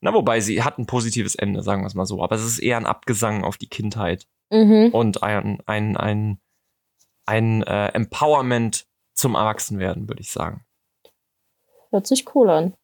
Na, 0.00 0.14
wobei 0.14 0.40
sie 0.40 0.62
hat 0.62 0.78
ein 0.78 0.86
positives 0.86 1.34
Ende, 1.34 1.62
sagen 1.62 1.82
wir 1.82 1.86
es 1.86 1.94
mal 1.94 2.06
so. 2.06 2.22
Aber 2.22 2.36
es 2.36 2.44
ist 2.44 2.58
eher 2.58 2.76
ein 2.76 2.86
Abgesang 2.86 3.44
auf 3.44 3.56
die 3.56 3.68
Kindheit. 3.68 4.28
Mhm. 4.50 4.90
Und 4.92 5.22
ein, 5.22 5.60
ein, 5.66 5.96
ein, 5.96 6.40
ein 7.26 7.62
äh, 7.62 7.88
Empowerment 7.88 8.86
zum 9.14 9.34
Erwachsenwerden, 9.34 10.08
würde 10.08 10.20
ich 10.20 10.30
sagen. 10.30 10.64
Hört 11.90 12.06
sich 12.06 12.34
cool 12.34 12.48
an. 12.50 12.74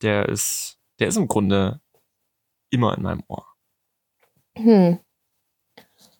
Der 0.00 0.28
ist, 0.28 0.78
der 0.98 1.08
ist 1.08 1.16
im 1.16 1.28
Grunde 1.28 1.80
immer 2.70 2.96
in 2.96 3.02
meinem 3.02 3.22
Ohr. 3.28 3.46
Hm. 4.56 4.98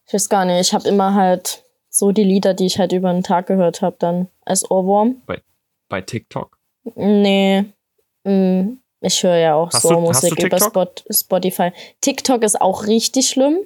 Ich 0.07 0.15
weiß 0.15 0.29
gar 0.29 0.45
nicht. 0.45 0.61
Ich 0.61 0.75
habe 0.75 0.89
immer 0.89 1.15
halt 1.15 1.65
so 1.89 2.13
die 2.13 2.25
Lieder, 2.25 2.55
die 2.55 2.67
ich 2.67 2.79
halt 2.79 2.93
über 2.93 3.13
den 3.13 3.23
Tag 3.23 3.47
gehört 3.47 3.83
habe, 3.83 3.97
dann 3.99 4.29
als 4.45 4.71
Ohrwurm. 4.71 5.23
Bei, 5.27 5.43
bei 5.89 6.01
TikTok? 6.01 6.59
Nee. 6.97 7.65
Hm. 8.27 8.83
Ich 9.03 9.23
höre 9.23 9.37
ja 9.37 9.55
auch 9.55 9.73
hast 9.73 9.83
so 9.83 9.91
du, 9.91 10.01
Musik 10.01 10.39
über 10.43 10.59
Spotify. 11.11 11.73
TikTok 12.01 12.43
ist 12.43 12.61
auch 12.61 12.87
richtig 12.87 13.29
schlimm. 13.29 13.59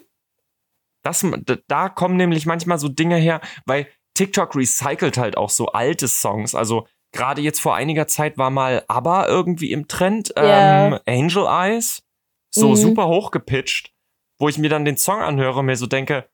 Das, 1.02 1.24
da 1.68 1.88
kommen 1.88 2.16
nämlich 2.16 2.46
manchmal 2.46 2.78
so 2.78 2.88
Dinge 2.88 3.16
her, 3.16 3.40
weil 3.64 3.86
TikTok 4.14 4.56
recycelt 4.56 5.18
halt 5.18 5.36
auch 5.36 5.50
so 5.50 5.66
alte 5.68 6.08
Songs. 6.08 6.54
Also 6.54 6.86
gerade 7.12 7.42
jetzt 7.42 7.60
vor 7.60 7.76
einiger 7.76 8.08
Zeit 8.08 8.38
war 8.38 8.50
mal 8.50 8.82
ABBA 8.88 9.28
irgendwie 9.28 9.70
im 9.70 9.86
Trend, 9.86 10.32
yeah. 10.36 10.86
ähm, 10.86 10.98
Angel 11.06 11.46
Eyes, 11.46 12.02
so 12.50 12.70
mhm. 12.70 12.76
super 12.76 13.06
hochgepitcht 13.06 13.92
wo 14.38 14.48
ich 14.48 14.58
mir 14.58 14.68
dann 14.68 14.84
den 14.84 14.96
Song 14.96 15.20
anhöre 15.20 15.60
und 15.60 15.66
mir 15.66 15.76
so 15.76 15.86
denke, 15.86 16.28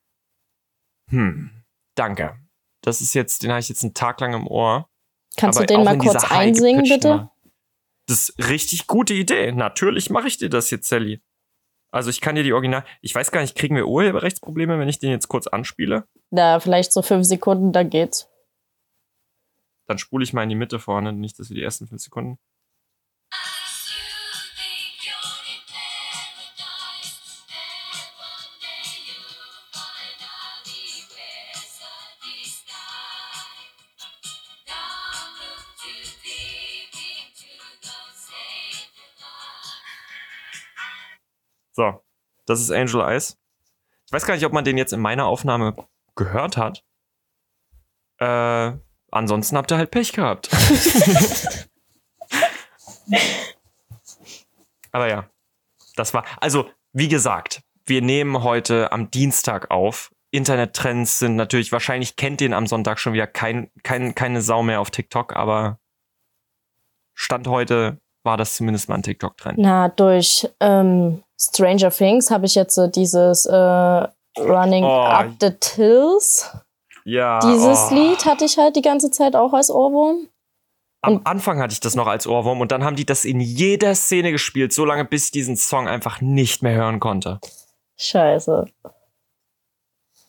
hm, 1.11 1.51
danke. 1.95 2.39
Das 2.83 3.01
ist 3.01 3.15
jetzt, 3.15 3.43
den 3.43 3.51
habe 3.51 3.61
ich 3.61 3.69
jetzt 3.69 3.85
einen 3.85 3.95
Tag 3.95 4.21
lang 4.21 4.35
im 4.35 4.47
Ohr. 4.47 4.89
Kannst 5.37 5.59
Aber 5.59 5.67
du 5.67 5.75
den 5.75 5.85
mal 5.85 5.99
kurz 5.99 6.25
einsingen, 6.25 6.83
bitte? 6.83 7.31
Das 8.07 8.29
ist 8.29 8.49
richtig 8.49 8.87
gute 8.87 9.15
Idee. 9.15 9.53
Natürlich 9.53 10.11
mache 10.11 10.29
ich 10.29 10.39
dir 10.39 10.49
das 10.49 10.71
jetzt, 10.71 10.89
Sally. 10.89 11.23
Also 11.93 12.11
ich 12.11 12.21
kann 12.21 12.35
dir 12.35 12.43
die 12.43 12.53
Original. 12.53 12.85
Ich 13.03 13.15
weiß 13.15 13.31
gar 13.31 13.43
nicht, 13.43 13.57
kriegen 13.57 13.77
wir 13.77 13.87
Urheberrechtsprobleme, 13.87 14.79
wenn 14.79 14.89
ich 14.89 14.99
den 14.99 15.11
jetzt 15.11 15.29
kurz 15.29 15.47
anspiele? 15.47 16.09
Na, 16.31 16.59
vielleicht 16.59 16.93
so 16.93 17.03
fünf 17.03 17.27
Sekunden, 17.27 17.73
da 17.73 17.83
geht's. 17.83 18.29
Dann 19.87 19.99
spule 19.99 20.25
ich 20.25 20.33
mal 20.33 20.43
in 20.43 20.49
die 20.49 20.55
Mitte 20.55 20.79
vorne, 20.79 21.13
nicht, 21.13 21.39
dass 21.39 21.51
wir 21.51 21.55
die 21.55 21.63
ersten 21.63 21.87
fünf 21.87 22.01
Sekunden. 22.01 22.39
So, 41.73 42.03
das 42.47 42.61
ist 42.61 42.71
Angel 42.71 43.01
Eyes. 43.01 43.39
Ich 44.07 44.13
weiß 44.13 44.27
gar 44.27 44.35
nicht, 44.35 44.45
ob 44.45 44.53
man 44.53 44.65
den 44.65 44.77
jetzt 44.77 44.93
in 44.93 45.01
meiner 45.01 45.27
Aufnahme 45.27 45.75
gehört 46.15 46.57
hat. 46.59 46.85
Äh, 48.19 48.73
ansonsten 49.11 49.57
habt 49.57 49.73
ihr 49.73 49.79
halt 49.79 49.91
Pech 49.91 50.13
gehabt. 50.13 50.51
Aber 54.93 55.09
ja, 55.09 55.29
das 55.97 56.13
war. 56.13 56.25
Also, 56.41 56.71
wie 56.93 57.09
gesagt, 57.09 57.63
wir 57.87 58.03
nehmen 58.03 58.43
heute 58.43 58.93
am 58.93 59.11
Dienstag 59.11 59.71
auf. 59.71 60.13
Internettrends 60.31 61.19
sind 61.19 61.37
natürlich, 61.37 61.73
wahrscheinlich 61.73 62.17
kennt 62.17 62.41
den 62.41 62.53
am 62.55 62.67
Sonntag 62.67 62.99
schon 62.99 63.13
wieder 63.13 63.27
kein, 63.27 63.71
kein, 63.83 64.15
keine 64.15 64.41
Sau 64.43 64.63
mehr 64.63 64.81
auf 64.81 64.91
TikTok, 64.91 65.35
aber 65.37 65.79
Stand 67.15 67.47
heute 67.49 67.99
war 68.23 68.37
das 68.37 68.57
zumindest 68.57 68.89
mal 68.89 68.97
ein 68.97 69.03
TikTok-Trend. 69.03 69.59
Na, 69.59 69.89
durch 69.89 70.49
ähm, 70.61 71.23
Stranger 71.43 71.91
Things 71.91 72.31
habe 72.31 72.47
ich 72.47 72.55
jetzt 72.55 72.75
so 72.75 72.87
dieses 72.87 73.47
äh, 73.47 73.55
Running 74.39 74.85
oh. 74.85 75.05
Up 75.05 75.31
the 75.41 75.51
Tills. 75.61 76.51
Ja. 77.05 77.41
Dieses 77.41 77.91
oh. 77.91 77.95
Lied 77.95 78.25
hatte 78.25 78.45
ich 78.45 78.59
halt 78.59 78.77
die 78.77 78.83
ganze 78.83 79.11
Zeit 79.11 79.35
auch 79.35 79.53
als 79.53 79.71
Ohrwurm. 79.71 80.29
Am 81.05 81.21
Anfang 81.25 81.59
hatte 81.59 81.73
ich 81.73 81.81
das 81.81 81.97
noch 81.97 82.07
als 82.07 82.29
Ohrwurm 82.29 82.61
und 82.61 82.71
dann 82.71 82.85
haben 82.85 82.95
die 82.95 83.05
das 83.05 83.25
in 83.25 83.41
jeder 83.41 83.97
Szene 83.97 84.31
gespielt, 84.31 84.73
so 84.73 84.85
lange 84.85 85.05
bis 85.05 85.27
ich 85.27 85.31
diesen 85.33 85.57
Song 85.57 85.89
einfach 85.89 86.21
nicht 86.21 86.63
mehr 86.63 86.77
hören 86.77 87.01
konnte. 87.01 87.41
Scheiße. 87.99 88.67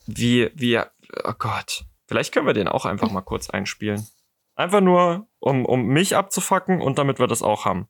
Wie, 0.07 0.49
wie, 0.55 0.79
oh 0.79 1.33
Gott. 1.37 1.85
Vielleicht 2.07 2.33
können 2.33 2.47
wir 2.47 2.53
den 2.53 2.67
auch 2.67 2.85
einfach 2.85 3.11
mal 3.11 3.21
kurz 3.21 3.51
einspielen. 3.51 4.07
Einfach 4.55 4.81
nur, 4.81 5.27
um, 5.39 5.65
um 5.65 5.85
mich 5.85 6.15
abzufacken 6.15 6.81
und 6.81 6.97
damit 6.97 7.19
wir 7.19 7.27
das 7.27 7.43
auch 7.43 7.65
haben. 7.65 7.87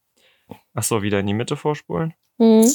Achso, 0.74 1.02
wieder 1.02 1.20
in 1.20 1.28
die 1.28 1.34
Mitte 1.34 1.56
vorspulen. 1.56 2.14
Mhm. 2.38 2.70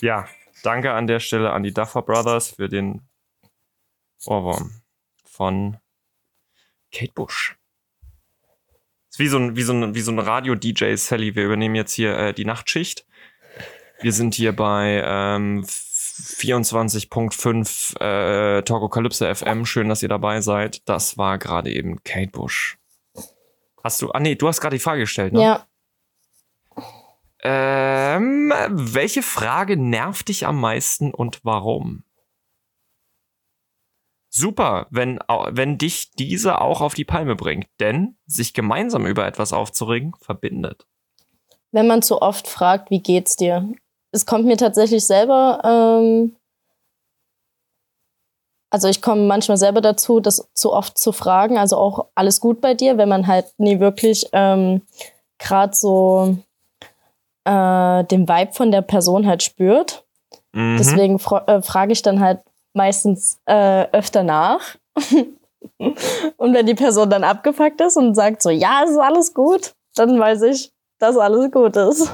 Ja, 0.00 0.26
danke 0.62 0.92
an 0.92 1.06
der 1.06 1.20
Stelle 1.20 1.52
an 1.52 1.62
die 1.62 1.72
Duffer 1.72 2.02
Brothers 2.02 2.50
für 2.50 2.68
den 2.68 3.02
Ohrwurm 4.26 4.82
von 5.24 5.78
Kate 6.92 7.12
Bush. 7.12 7.56
Ist 9.10 9.18
wie 9.18 9.28
so 9.28 9.38
ein, 9.38 9.56
wie 9.56 9.62
so 9.62 9.72
ein, 9.72 9.94
wie 9.94 10.00
so 10.00 10.12
ein 10.12 10.18
Radio-DJ, 10.18 10.94
Sally. 10.96 11.34
Wir 11.34 11.44
übernehmen 11.44 11.74
jetzt 11.74 11.94
hier 11.94 12.16
äh, 12.16 12.34
die 12.34 12.44
Nachtschicht. 12.44 13.06
Wir 14.00 14.12
sind 14.12 14.34
hier 14.34 14.54
bei 14.54 15.02
ähm, 15.04 15.64
24.5 15.64 18.00
äh, 18.00 18.62
Talkokalypse 18.62 19.34
FM. 19.34 19.66
Schön, 19.66 19.88
dass 19.88 20.02
ihr 20.02 20.08
dabei 20.08 20.40
seid. 20.40 20.88
Das 20.88 21.18
war 21.18 21.38
gerade 21.38 21.72
eben 21.72 22.02
Kate 22.04 22.30
Bush. 22.30 22.78
Hast 23.82 24.02
du, 24.02 24.10
ah 24.10 24.20
nee, 24.20 24.34
du 24.34 24.48
hast 24.48 24.60
gerade 24.60 24.76
die 24.76 24.82
Frage 24.82 25.00
gestellt, 25.00 25.32
ne? 25.32 25.42
Ja. 25.42 25.66
Ähm, 27.40 27.77
welche 28.72 29.22
Frage 29.22 29.76
nervt 29.76 30.28
dich 30.28 30.46
am 30.46 30.60
meisten 30.60 31.12
und 31.12 31.40
warum? 31.44 32.04
Super, 34.30 34.86
wenn, 34.90 35.18
wenn 35.28 35.78
dich 35.78 36.10
diese 36.12 36.60
auch 36.60 36.80
auf 36.80 36.94
die 36.94 37.04
Palme 37.04 37.34
bringt, 37.34 37.66
denn 37.80 38.16
sich 38.26 38.52
gemeinsam 38.52 39.06
über 39.06 39.26
etwas 39.26 39.52
aufzuregen 39.52 40.14
verbindet. 40.20 40.86
Wenn 41.72 41.86
man 41.86 42.02
zu 42.02 42.20
oft 42.20 42.46
fragt, 42.46 42.90
wie 42.90 43.00
geht's 43.02 43.36
dir? 43.36 43.72
Es 44.10 44.26
kommt 44.26 44.44
mir 44.44 44.56
tatsächlich 44.56 45.06
selber, 45.06 45.60
ähm, 45.64 46.36
also 48.70 48.88
ich 48.88 49.00
komme 49.00 49.22
manchmal 49.22 49.56
selber 49.56 49.80
dazu, 49.80 50.20
das 50.20 50.48
zu 50.52 50.72
oft 50.72 50.98
zu 50.98 51.12
fragen, 51.12 51.58
also 51.58 51.76
auch 51.76 52.08
alles 52.14 52.40
gut 52.40 52.60
bei 52.60 52.74
dir, 52.74 52.98
wenn 52.98 53.08
man 53.08 53.26
halt 53.26 53.46
nie 53.58 53.80
wirklich 53.80 54.28
ähm, 54.32 54.82
gerade 55.38 55.74
so 55.74 56.38
äh, 57.48 58.04
den 58.04 58.28
Vibe 58.28 58.52
von 58.52 58.70
der 58.70 58.82
Person 58.82 59.26
halt 59.26 59.42
spürt. 59.42 60.04
Mhm. 60.52 60.76
Deswegen 60.76 61.18
äh, 61.46 61.62
frage 61.62 61.92
ich 61.92 62.02
dann 62.02 62.20
halt 62.20 62.40
meistens 62.74 63.40
äh, 63.46 63.86
öfter 63.92 64.22
nach. 64.22 64.76
und 65.78 66.54
wenn 66.54 66.66
die 66.66 66.74
Person 66.74 67.08
dann 67.08 67.24
abgepackt 67.24 67.80
ist 67.80 67.96
und 67.96 68.14
sagt 68.14 68.42
so, 68.42 68.50
ja, 68.50 68.82
es 68.84 68.90
ist 68.90 68.98
alles 68.98 69.32
gut, 69.32 69.74
dann 69.94 70.18
weiß 70.20 70.42
ich, 70.42 70.72
dass 70.98 71.16
alles 71.16 71.50
gut 71.50 71.76
ist. 71.76 72.12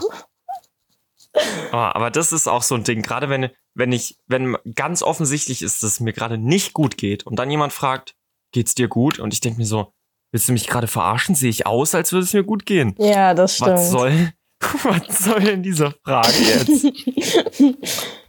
Oh, 1.72 1.72
aber 1.72 2.10
das 2.10 2.32
ist 2.32 2.46
auch 2.46 2.62
so 2.62 2.76
ein 2.76 2.84
Ding, 2.84 3.02
gerade 3.02 3.28
wenn, 3.28 3.50
wenn 3.74 3.92
ich, 3.92 4.18
wenn 4.26 4.56
ganz 4.74 5.02
offensichtlich 5.02 5.62
ist, 5.62 5.82
dass 5.82 5.92
es 5.92 6.00
mir 6.00 6.12
gerade 6.12 6.38
nicht 6.38 6.74
gut 6.74 6.96
geht 6.96 7.26
und 7.26 7.36
dann 7.38 7.50
jemand 7.50 7.72
fragt, 7.72 8.14
geht's 8.52 8.74
dir 8.74 8.88
gut? 8.88 9.18
Und 9.18 9.34
ich 9.34 9.40
denke 9.40 9.58
mir 9.58 9.66
so, 9.66 9.92
willst 10.30 10.48
du 10.48 10.52
mich 10.52 10.68
gerade 10.68 10.86
verarschen? 10.86 11.34
Sehe 11.34 11.50
ich 11.50 11.66
aus, 11.66 11.94
als 11.94 12.12
würde 12.12 12.24
es 12.24 12.32
mir 12.32 12.44
gut 12.44 12.66
gehen? 12.66 12.94
Ja, 12.98 13.34
das 13.34 13.56
stimmt. 13.56 13.72
Was 13.72 13.90
soll, 13.90 14.32
was 14.84 15.18
soll 15.18 15.40
denn 15.40 15.62
diese 15.62 15.92
Frage 16.04 16.38
jetzt? 16.38 16.86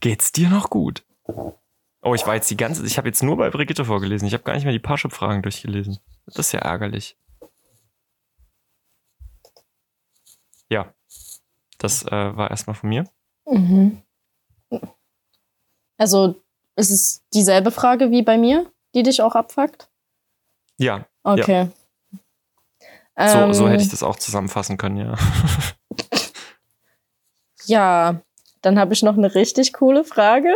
Geht's 0.00 0.32
dir 0.32 0.48
noch 0.48 0.70
gut? 0.70 1.04
Oh, 2.02 2.14
ich 2.14 2.26
war 2.26 2.34
jetzt 2.36 2.50
die 2.50 2.56
ganze, 2.56 2.86
ich 2.86 2.96
habe 2.96 3.08
jetzt 3.08 3.22
nur 3.22 3.36
bei 3.36 3.50
Brigitte 3.50 3.84
vorgelesen. 3.84 4.26
Ich 4.28 4.34
habe 4.34 4.44
gar 4.44 4.54
nicht 4.54 4.64
mehr 4.64 4.72
die 4.72 4.78
Parship-Fragen 4.78 5.42
durchgelesen. 5.42 5.98
Das 6.26 6.38
ist 6.38 6.52
ja 6.52 6.60
ärgerlich. 6.60 7.16
Ja, 10.70 10.94
das 11.78 12.04
äh, 12.04 12.36
war 12.36 12.50
erstmal 12.50 12.76
von 12.76 12.88
mir. 12.88 13.04
Mhm. 13.46 14.02
Also 15.96 16.40
ist 16.76 16.90
es 16.90 17.24
dieselbe 17.34 17.70
Frage 17.70 18.10
wie 18.10 18.22
bei 18.22 18.38
mir, 18.38 18.70
die 18.94 19.02
dich 19.02 19.20
auch 19.20 19.34
abfuckt? 19.34 19.90
Ja. 20.76 21.06
Okay. 21.24 21.62
Ja. 21.62 21.68
So, 23.18 23.38
ähm, 23.38 23.52
so 23.52 23.68
hätte 23.68 23.82
ich 23.82 23.88
das 23.88 24.04
auch 24.04 24.16
zusammenfassen 24.16 24.76
können, 24.76 24.96
ja. 24.96 25.14
ja, 27.64 28.20
dann 28.62 28.78
habe 28.78 28.94
ich 28.94 29.02
noch 29.02 29.16
eine 29.16 29.34
richtig 29.34 29.72
coole 29.72 30.04
Frage. 30.04 30.54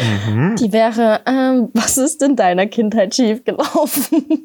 Mhm. 0.00 0.56
Die 0.56 0.72
wäre, 0.72 1.20
ähm, 1.26 1.68
was 1.74 1.98
ist 1.98 2.22
in 2.22 2.36
deiner 2.36 2.66
Kindheit 2.66 3.14
schiefgelaufen? 3.14 4.42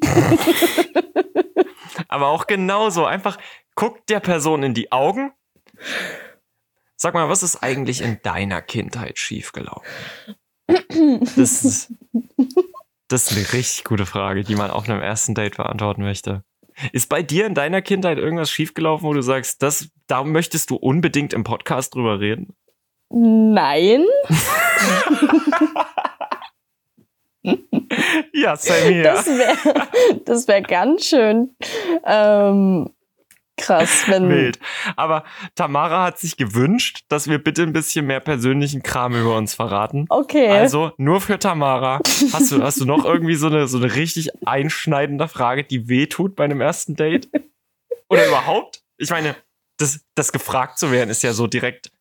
Aber 2.08 2.28
auch 2.28 2.46
genauso. 2.46 3.06
Einfach 3.06 3.38
guck 3.74 4.06
der 4.06 4.20
Person 4.20 4.62
in 4.62 4.74
die 4.74 4.92
Augen. 4.92 5.32
Sag 6.96 7.14
mal, 7.14 7.30
was 7.30 7.42
ist 7.42 7.62
eigentlich 7.62 8.02
in 8.02 8.20
deiner 8.22 8.60
Kindheit 8.60 9.18
schiefgelaufen? 9.18 9.86
Das 11.36 11.64
ist, 11.64 11.92
das 13.08 13.30
ist 13.30 13.36
eine 13.36 13.52
richtig 13.52 13.84
gute 13.84 14.04
Frage, 14.04 14.42
die 14.42 14.56
man 14.56 14.70
auf 14.70 14.88
einem 14.88 15.00
ersten 15.00 15.34
Date 15.34 15.56
beantworten 15.56 16.02
möchte. 16.02 16.44
Ist 16.92 17.08
bei 17.08 17.22
dir 17.22 17.46
in 17.46 17.54
deiner 17.54 17.82
Kindheit 17.82 18.18
irgendwas 18.18 18.50
schiefgelaufen, 18.50 19.08
wo 19.08 19.12
du 19.12 19.22
sagst, 19.22 19.62
das, 19.62 19.88
da 20.06 20.24
möchtest 20.24 20.70
du 20.70 20.76
unbedingt 20.76 21.32
im 21.32 21.44
Podcast 21.44 21.94
drüber 21.94 22.20
reden? 22.20 22.54
Nein. 23.10 24.04
ja, 28.32 28.56
same 28.56 28.80
here. 28.80 29.02
Das 29.02 29.26
wäre 29.26 29.56
das 30.24 30.48
wär 30.48 30.60
ganz 30.62 31.06
schön 31.06 31.56
ähm, 32.04 32.90
krass, 33.58 34.04
wenn. 34.06 34.28
Wild. 34.28 34.58
Aber 34.96 35.24
Tamara 35.54 36.04
hat 36.04 36.18
sich 36.18 36.36
gewünscht, 36.36 37.04
dass 37.08 37.28
wir 37.28 37.42
bitte 37.42 37.62
ein 37.62 37.72
bisschen 37.72 38.06
mehr 38.06 38.20
persönlichen 38.20 38.82
Kram 38.82 39.14
über 39.14 39.36
uns 39.36 39.54
verraten. 39.54 40.06
Okay. 40.08 40.48
Also 40.48 40.92
nur 40.96 41.20
für 41.20 41.38
Tamara. 41.38 42.00
Hast 42.32 42.52
du, 42.52 42.62
hast 42.62 42.80
du 42.80 42.84
noch 42.84 43.04
irgendwie 43.04 43.34
so 43.34 43.48
eine, 43.48 43.68
so 43.68 43.78
eine 43.78 43.94
richtig 43.94 44.30
einschneidende 44.46 45.28
Frage, 45.28 45.64
die 45.64 45.88
wehtut 45.88 46.36
bei 46.36 46.44
einem 46.44 46.60
ersten 46.60 46.96
Date? 46.96 47.28
Oder 48.08 48.26
überhaupt? 48.26 48.82
Ich 48.96 49.10
meine, 49.10 49.36
das, 49.76 50.00
das 50.14 50.32
gefragt 50.32 50.78
zu 50.78 50.90
werden 50.90 51.10
ist 51.10 51.22
ja 51.22 51.32
so 51.32 51.46
direkt 51.46 51.92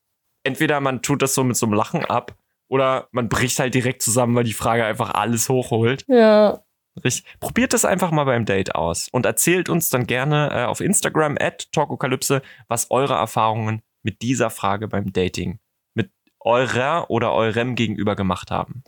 entweder 0.48 0.80
man 0.80 1.02
tut 1.02 1.22
das 1.22 1.36
so 1.36 1.44
mit 1.44 1.58
so 1.58 1.66
einem 1.66 1.74
Lachen 1.74 2.06
ab 2.06 2.36
oder 2.70 3.08
man 3.12 3.30
bricht 3.30 3.60
halt 3.60 3.74
direkt 3.74 4.02
zusammen, 4.02 4.36
weil 4.36 4.46
die 4.46 4.54
Frage 4.54 4.86
einfach 4.86 5.14
alles 5.14 5.50
hochholt. 5.50 6.06
Ja. 6.08 6.64
Richtig. 7.04 7.26
Probiert 7.40 7.74
das 7.74 7.86
einfach 7.86 8.12
mal 8.12 8.24
beim 8.24 8.46
Date 8.46 8.76
aus 8.76 9.08
und 9.12 9.26
erzählt 9.26 9.70
uns 9.70 9.90
dann 9.90 10.08
gerne 10.08 10.50
äh, 10.52 10.64
auf 10.66 10.82
Instagram 10.82 11.38
at 11.40 11.72
Talkokalypse, 11.72 12.42
was 12.68 12.90
eure 12.92 13.16
Erfahrungen 13.16 13.82
mit 14.04 14.22
dieser 14.22 14.50
Frage 14.50 14.88
beim 14.88 15.12
Dating 15.12 15.60
mit 15.94 16.12
eurer 16.40 17.10
oder 17.10 17.34
eurem 17.34 17.76
Gegenüber 17.76 18.16
gemacht 18.16 18.52
haben. 18.52 18.84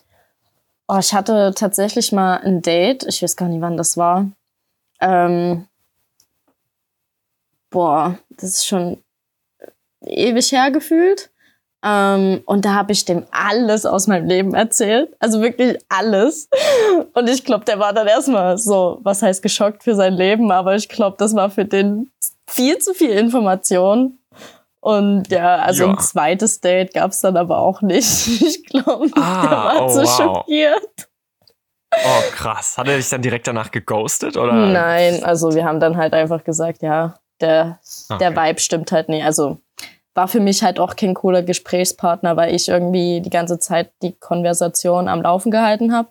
Oh, 0.87 0.97
ich 0.97 1.13
hatte 1.13 1.53
tatsächlich 1.55 2.11
mal 2.11 2.37
ein 2.37 2.61
Date, 2.61 3.03
ich 3.03 3.21
weiß 3.21 3.35
gar 3.35 3.47
nicht, 3.47 3.61
wann 3.61 3.77
das 3.77 3.95
war. 3.95 4.31
Ähm, 4.99 5.67
boah, 7.69 8.17
das 8.29 8.49
ist 8.49 8.67
schon 8.67 9.03
ewig 10.01 10.51
hergefühlt. 10.51 11.29
Ähm, 11.83 12.41
und 12.45 12.65
da 12.65 12.73
habe 12.73 12.91
ich 12.91 13.05
dem 13.05 13.25
alles 13.31 13.85
aus 13.85 14.07
meinem 14.07 14.27
Leben 14.27 14.53
erzählt. 14.53 15.15
Also 15.19 15.41
wirklich 15.41 15.77
alles. 15.87 16.49
Und 17.13 17.29
ich 17.29 17.45
glaube, 17.45 17.65
der 17.65 17.79
war 17.79 17.93
dann 17.93 18.07
erstmal 18.07 18.57
so, 18.57 18.99
was 19.03 19.21
heißt 19.21 19.41
geschockt 19.41 19.83
für 19.83 19.95
sein 19.95 20.13
Leben, 20.13 20.51
aber 20.51 20.75
ich 20.75 20.89
glaube, 20.89 21.15
das 21.17 21.35
war 21.35 21.49
für 21.49 21.65
den 21.65 22.11
viel 22.47 22.77
zu 22.79 22.93
viel 22.93 23.11
Information. 23.11 24.17
Und 24.81 25.29
ja, 25.29 25.57
also 25.57 25.85
ja. 25.85 25.89
ein 25.89 25.99
zweites 25.99 26.61
Date 26.61 26.93
gab 26.93 27.11
es 27.11 27.21
dann 27.21 27.37
aber 27.37 27.59
auch 27.59 27.81
nicht. 27.81 28.27
Ich 28.49 28.65
glaube, 28.65 29.09
ah, 29.15 29.41
der 29.41 29.51
war 29.51 29.85
oh, 29.85 29.89
zu 29.89 30.01
wow. 30.01 30.17
schockiert. 30.17 31.09
Oh, 31.91 32.21
krass. 32.31 32.77
Hat 32.77 32.87
er 32.87 32.97
dich 32.97 33.09
dann 33.09 33.21
direkt 33.21 33.47
danach 33.47 33.71
geghostet? 33.71 34.37
Oder? 34.37 34.53
Nein, 34.53 35.23
also 35.23 35.53
wir 35.53 35.65
haben 35.65 35.79
dann 35.79 35.97
halt 35.97 36.13
einfach 36.13 36.43
gesagt, 36.43 36.83
ja, 36.83 37.15
der, 37.41 37.79
okay. 38.09 38.17
der 38.19 38.35
Vibe 38.35 38.59
stimmt 38.59 38.91
halt 38.91 39.09
nicht. 39.09 39.25
Also 39.25 39.59
war 40.19 40.27
für 40.27 40.41
mich 40.41 40.63
halt 40.63 40.81
auch 40.81 40.97
kein 40.97 41.13
cooler 41.13 41.43
Gesprächspartner, 41.43 42.35
weil 42.35 42.53
ich 42.53 42.67
irgendwie 42.67 43.21
die 43.21 43.29
ganze 43.29 43.57
Zeit 43.57 43.89
die 44.01 44.11
Konversation 44.11 45.07
am 45.07 45.21
Laufen 45.21 45.49
gehalten 45.49 45.93
habe, 45.93 46.09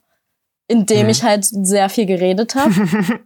indem 0.66 1.04
mhm. 1.04 1.10
ich 1.10 1.22
halt 1.22 1.44
sehr 1.44 1.90
viel 1.90 2.06
geredet 2.06 2.54
habe. 2.54 2.72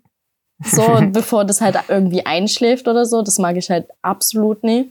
so, 0.64 0.82
bevor 1.12 1.44
das 1.44 1.60
halt 1.60 1.78
irgendwie 1.86 2.26
einschläft 2.26 2.88
oder 2.88 3.06
so, 3.06 3.22
das 3.22 3.38
mag 3.38 3.56
ich 3.56 3.70
halt 3.70 3.86
absolut 4.02 4.64
nie. 4.64 4.90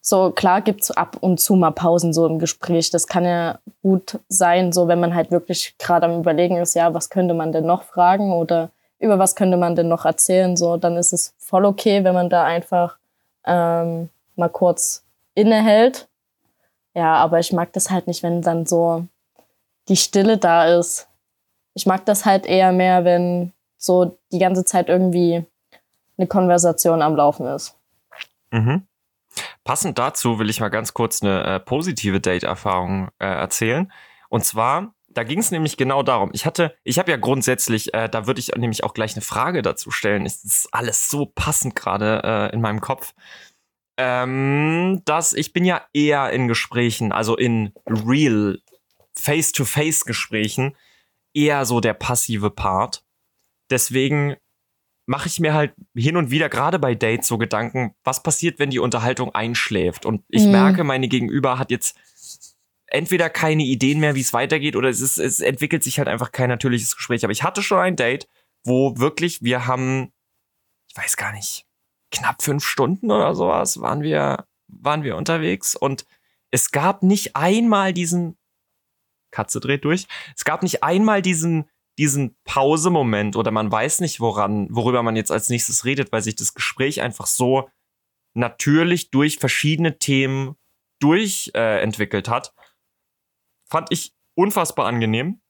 So, 0.00 0.30
klar 0.30 0.60
gibt's 0.60 0.92
ab 0.92 1.16
und 1.18 1.40
zu 1.40 1.56
mal 1.56 1.72
Pausen 1.72 2.12
so 2.12 2.24
im 2.24 2.38
Gespräch. 2.38 2.90
Das 2.90 3.08
kann 3.08 3.24
ja 3.24 3.58
gut 3.82 4.20
sein, 4.28 4.72
so 4.72 4.86
wenn 4.86 5.00
man 5.00 5.16
halt 5.16 5.32
wirklich 5.32 5.74
gerade 5.78 6.06
am 6.06 6.20
Überlegen 6.20 6.58
ist, 6.58 6.74
ja, 6.74 6.94
was 6.94 7.10
könnte 7.10 7.34
man 7.34 7.50
denn 7.50 7.66
noch 7.66 7.82
fragen 7.82 8.30
oder 8.30 8.70
über 9.00 9.18
was 9.18 9.34
könnte 9.34 9.56
man 9.56 9.74
denn 9.74 9.88
noch 9.88 10.04
erzählen, 10.04 10.56
so, 10.56 10.76
dann 10.76 10.96
ist 10.96 11.12
es 11.12 11.34
voll 11.38 11.64
okay, 11.64 12.04
wenn 12.04 12.14
man 12.14 12.30
da 12.30 12.44
einfach 12.44 12.98
ähm, 13.46 14.10
mal 14.36 14.48
kurz 14.48 15.04
innehält. 15.34 16.08
Ja, 16.94 17.14
aber 17.14 17.40
ich 17.40 17.52
mag 17.52 17.72
das 17.72 17.90
halt 17.90 18.06
nicht, 18.06 18.22
wenn 18.22 18.42
dann 18.42 18.66
so 18.66 19.06
die 19.88 19.96
Stille 19.96 20.38
da 20.38 20.66
ist. 20.66 21.08
Ich 21.74 21.86
mag 21.86 22.04
das 22.06 22.24
halt 22.24 22.46
eher 22.46 22.72
mehr, 22.72 23.04
wenn 23.04 23.52
so 23.76 24.16
die 24.32 24.38
ganze 24.38 24.64
Zeit 24.64 24.88
irgendwie 24.88 25.44
eine 26.16 26.26
Konversation 26.26 27.02
am 27.02 27.16
Laufen 27.16 27.46
ist. 27.46 27.76
Mhm. 28.50 28.86
passend 29.64 29.98
dazu 29.98 30.38
will 30.38 30.48
ich 30.48 30.60
mal 30.60 30.68
ganz 30.68 30.94
kurz 30.94 31.20
eine 31.22 31.42
äh, 31.42 31.58
positive 31.58 32.20
Date-Erfahrung 32.20 33.08
äh, 33.18 33.26
erzählen. 33.26 33.90
Und 34.28 34.44
zwar, 34.44 34.94
da 35.08 35.24
ging 35.24 35.40
es 35.40 35.50
nämlich 35.50 35.76
genau 35.76 36.04
darum. 36.04 36.30
Ich 36.32 36.46
hatte, 36.46 36.76
ich 36.84 37.00
habe 37.00 37.10
ja 37.10 37.16
grundsätzlich, 37.16 37.94
äh, 37.94 38.08
da 38.08 38.28
würde 38.28 38.38
ich 38.38 38.54
nämlich 38.54 38.84
auch 38.84 38.94
gleich 38.94 39.14
eine 39.14 39.22
Frage 39.22 39.62
dazu 39.62 39.90
stellen. 39.90 40.24
Es 40.24 40.44
ist 40.44 40.68
alles 40.72 41.08
so 41.08 41.26
passend 41.26 41.74
gerade 41.74 42.22
äh, 42.22 42.54
in 42.54 42.60
meinem 42.60 42.80
Kopf. 42.80 43.12
Ähm, 43.96 45.02
dass 45.04 45.32
ich 45.32 45.52
bin 45.52 45.64
ja 45.64 45.86
eher 45.92 46.30
in 46.30 46.48
Gesprächen, 46.48 47.12
also 47.12 47.36
in 47.36 47.72
real, 47.86 48.58
face-to-face 49.16 50.04
Gesprächen, 50.04 50.76
eher 51.32 51.64
so 51.64 51.80
der 51.80 51.94
passive 51.94 52.50
Part. 52.50 53.04
Deswegen 53.70 54.36
mache 55.06 55.28
ich 55.28 55.38
mir 55.38 55.54
halt 55.54 55.74
hin 55.94 56.16
und 56.16 56.30
wieder 56.30 56.48
gerade 56.48 56.78
bei 56.78 56.94
Dates 56.94 57.28
so 57.28 57.38
Gedanken, 57.38 57.94
was 58.04 58.22
passiert, 58.22 58.58
wenn 58.58 58.70
die 58.70 58.78
Unterhaltung 58.78 59.34
einschläft? 59.34 60.06
Und 60.06 60.24
ich 60.28 60.44
mhm. 60.44 60.52
merke, 60.52 60.84
meine 60.84 61.08
Gegenüber 61.08 61.58
hat 61.58 61.70
jetzt 61.70 61.96
entweder 62.86 63.28
keine 63.28 63.64
Ideen 63.64 64.00
mehr, 64.00 64.14
wie 64.14 64.20
es 64.20 64.32
weitergeht, 64.32 64.76
oder 64.76 64.88
es, 64.88 65.00
ist, 65.00 65.18
es 65.18 65.40
entwickelt 65.40 65.82
sich 65.82 65.98
halt 65.98 66.08
einfach 66.08 66.32
kein 66.32 66.48
natürliches 66.48 66.96
Gespräch. 66.96 67.24
Aber 67.24 67.32
ich 67.32 67.42
hatte 67.42 67.62
schon 67.62 67.78
ein 67.78 67.96
Date, 67.96 68.28
wo 68.64 68.98
wirklich 68.98 69.42
wir 69.42 69.66
haben, 69.66 70.12
ich 70.90 70.96
weiß 70.96 71.16
gar 71.16 71.32
nicht, 71.32 71.66
knapp 72.14 72.42
fünf 72.42 72.64
Stunden 72.64 73.10
oder 73.10 73.34
sowas 73.34 73.80
waren 73.80 74.02
wir, 74.02 74.46
waren 74.68 75.02
wir 75.02 75.16
unterwegs 75.16 75.76
und 75.76 76.06
es 76.50 76.70
gab 76.70 77.02
nicht 77.02 77.36
einmal 77.36 77.92
diesen 77.92 78.38
Katze 79.30 79.58
dreht 79.58 79.84
durch. 79.84 80.06
Es 80.36 80.44
gab 80.44 80.62
nicht 80.62 80.84
einmal 80.84 81.20
diesen 81.20 81.68
diesen 81.98 82.36
Pausemoment 82.44 83.36
oder 83.36 83.50
man 83.50 83.70
weiß 83.70 84.00
nicht, 84.00 84.20
woran, 84.20 84.68
worüber 84.70 85.02
man 85.02 85.16
jetzt 85.16 85.30
als 85.30 85.48
nächstes 85.48 85.84
redet, 85.84 86.12
weil 86.12 86.22
sich 86.22 86.34
das 86.34 86.54
Gespräch 86.54 87.00
einfach 87.00 87.26
so 87.26 87.70
natürlich 88.34 89.10
durch 89.10 89.38
verschiedene 89.38 89.98
Themen 89.98 90.56
durchentwickelt 91.00 92.28
äh, 92.28 92.30
hat. 92.30 92.52
Fand 93.70 93.92
ich 93.92 94.14
unfassbar 94.34 94.86
angenehm. 94.86 95.40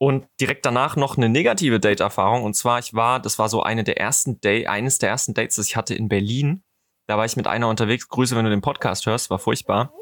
Und 0.00 0.26
direkt 0.40 0.64
danach 0.64 0.94
noch 0.94 1.16
eine 1.16 1.28
negative 1.28 1.80
Date-Erfahrung. 1.80 2.44
Und 2.44 2.54
zwar, 2.54 2.78
ich 2.78 2.94
war, 2.94 3.20
das 3.20 3.38
war 3.38 3.48
so 3.48 3.62
eine 3.62 3.82
der 3.82 3.98
ersten 3.98 4.40
Day, 4.40 4.66
eines 4.66 4.98
der 4.98 5.08
ersten 5.08 5.34
Dates, 5.34 5.56
das 5.56 5.66
ich 5.66 5.76
hatte 5.76 5.94
in 5.94 6.08
Berlin. 6.08 6.62
Da 7.08 7.18
war 7.18 7.24
ich 7.24 7.36
mit 7.36 7.46
einer 7.46 7.68
unterwegs. 7.68 8.08
Grüße, 8.08 8.36
wenn 8.36 8.44
du 8.44 8.50
den 8.50 8.60
Podcast 8.60 9.06
hörst, 9.06 9.30
war 9.30 9.38
furchtbar. 9.38 9.92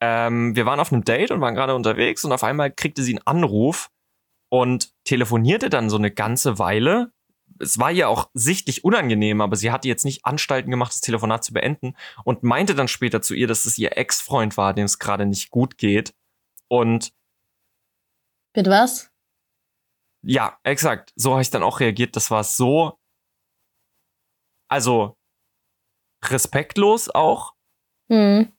Ähm, 0.00 0.56
wir 0.56 0.66
waren 0.66 0.80
auf 0.80 0.92
einem 0.92 1.04
Date 1.04 1.30
und 1.30 1.40
waren 1.40 1.54
gerade 1.54 1.74
unterwegs 1.74 2.24
und 2.24 2.32
auf 2.32 2.42
einmal 2.42 2.70
kriegte 2.70 3.02
sie 3.02 3.12
einen 3.12 3.26
Anruf 3.26 3.90
und 4.48 4.92
telefonierte 5.04 5.70
dann 5.70 5.88
so 5.88 5.96
eine 5.96 6.10
ganze 6.10 6.58
Weile. 6.58 7.12
Es 7.60 7.78
war 7.78 7.92
ihr 7.92 8.08
auch 8.08 8.28
sichtlich 8.34 8.82
unangenehm, 8.82 9.40
aber 9.40 9.56
sie 9.56 9.70
hatte 9.70 9.88
jetzt 9.88 10.04
nicht 10.04 10.24
Anstalten 10.24 10.70
gemacht, 10.70 10.92
das 10.92 11.00
Telefonat 11.00 11.44
zu 11.44 11.52
beenden 11.52 11.96
und 12.24 12.42
meinte 12.42 12.74
dann 12.74 12.88
später 12.88 13.22
zu 13.22 13.34
ihr, 13.34 13.46
dass 13.46 13.64
es 13.66 13.78
ihr 13.78 13.96
Ex-Freund 13.96 14.56
war, 14.56 14.74
dem 14.74 14.84
es 14.84 14.98
gerade 14.98 15.26
nicht 15.26 15.50
gut 15.50 15.78
geht. 15.78 16.14
Und. 16.68 17.12
Bitte 18.52 18.70
was? 18.70 19.13
Ja, 20.24 20.58
exakt. 20.62 21.12
So 21.16 21.32
habe 21.32 21.42
ich 21.42 21.50
dann 21.50 21.62
auch 21.62 21.80
reagiert. 21.80 22.16
Das 22.16 22.30
war 22.30 22.44
so. 22.44 22.98
Also. 24.68 25.16
Respektlos 26.24 27.10
auch. 27.10 27.52
Mhm. 28.08 28.52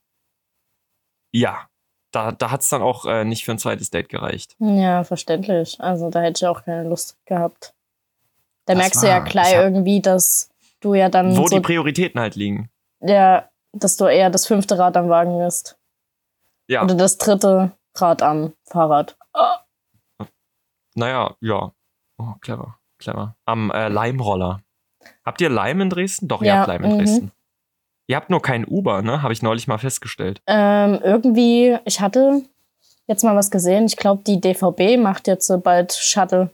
Ja, 1.31 1.67
da, 2.11 2.31
da 2.31 2.51
hat 2.51 2.61
es 2.61 2.69
dann 2.69 2.81
auch 2.81 3.05
äh, 3.05 3.25
nicht 3.25 3.43
für 3.43 3.51
ein 3.51 3.59
zweites 3.59 3.89
Date 3.89 4.07
gereicht. 4.07 4.55
Ja, 4.59 5.03
verständlich. 5.03 5.81
Also 5.81 6.09
da 6.09 6.21
hätte 6.21 6.45
ich 6.45 6.47
auch 6.47 6.63
keine 6.63 6.87
Lust 6.87 7.17
gehabt. 7.25 7.73
Da 8.65 8.73
das 8.73 8.81
merkst 8.81 9.01
war, 9.01 9.09
du 9.09 9.15
ja 9.15 9.19
gleich 9.19 9.53
irgendwie, 9.53 10.01
dass 10.01 10.49
du 10.79 10.93
ja 10.93 11.09
dann. 11.09 11.35
Wo 11.35 11.47
so, 11.47 11.55
die 11.55 11.61
Prioritäten 11.61 12.21
halt 12.21 12.35
liegen. 12.35 12.69
Ja, 13.01 13.49
dass 13.73 13.97
du 13.97 14.05
eher 14.05 14.29
das 14.29 14.47
fünfte 14.47 14.77
Rad 14.77 14.95
am 14.95 15.09
Wagen 15.09 15.37
bist. 15.39 15.77
Ja. 16.67 16.83
Oder 16.83 16.95
das 16.95 17.17
dritte 17.17 17.71
Rad 17.95 18.21
am 18.21 18.53
Fahrrad. 18.63 19.17
Oh. 19.33 19.64
Naja, 20.95 21.35
ja. 21.41 21.71
Oh, 22.17 22.33
clever, 22.41 22.79
clever. 22.97 23.35
Am 23.45 23.71
äh, 23.71 23.89
Leimroller. 23.89 24.61
Habt 25.23 25.41
ihr 25.41 25.49
Leim 25.49 25.81
in 25.81 25.89
Dresden? 25.89 26.27
Doch, 26.27 26.41
ja, 26.41 26.47
ihr 26.47 26.59
habt 26.59 26.67
Leim 26.67 26.83
in 26.83 26.93
mhm. 26.93 26.97
Dresden. 26.97 27.31
Ihr 28.07 28.15
habt 28.15 28.29
nur 28.29 28.41
kein 28.41 28.65
Uber, 28.65 29.01
ne? 29.01 29.21
Habe 29.21 29.33
ich 29.33 29.41
neulich 29.41 29.67
mal 29.67 29.77
festgestellt. 29.77 30.41
Ähm, 30.47 30.99
irgendwie, 31.03 31.77
ich 31.85 32.01
hatte 32.01 32.43
jetzt 33.07 33.23
mal 33.23 33.35
was 33.35 33.51
gesehen. 33.51 33.85
Ich 33.85 33.97
glaube, 33.97 34.23
die 34.25 34.39
DVB 34.39 34.97
macht 34.97 35.27
jetzt 35.27 35.51
bald 35.63 35.93
Shuttle. 35.93 36.51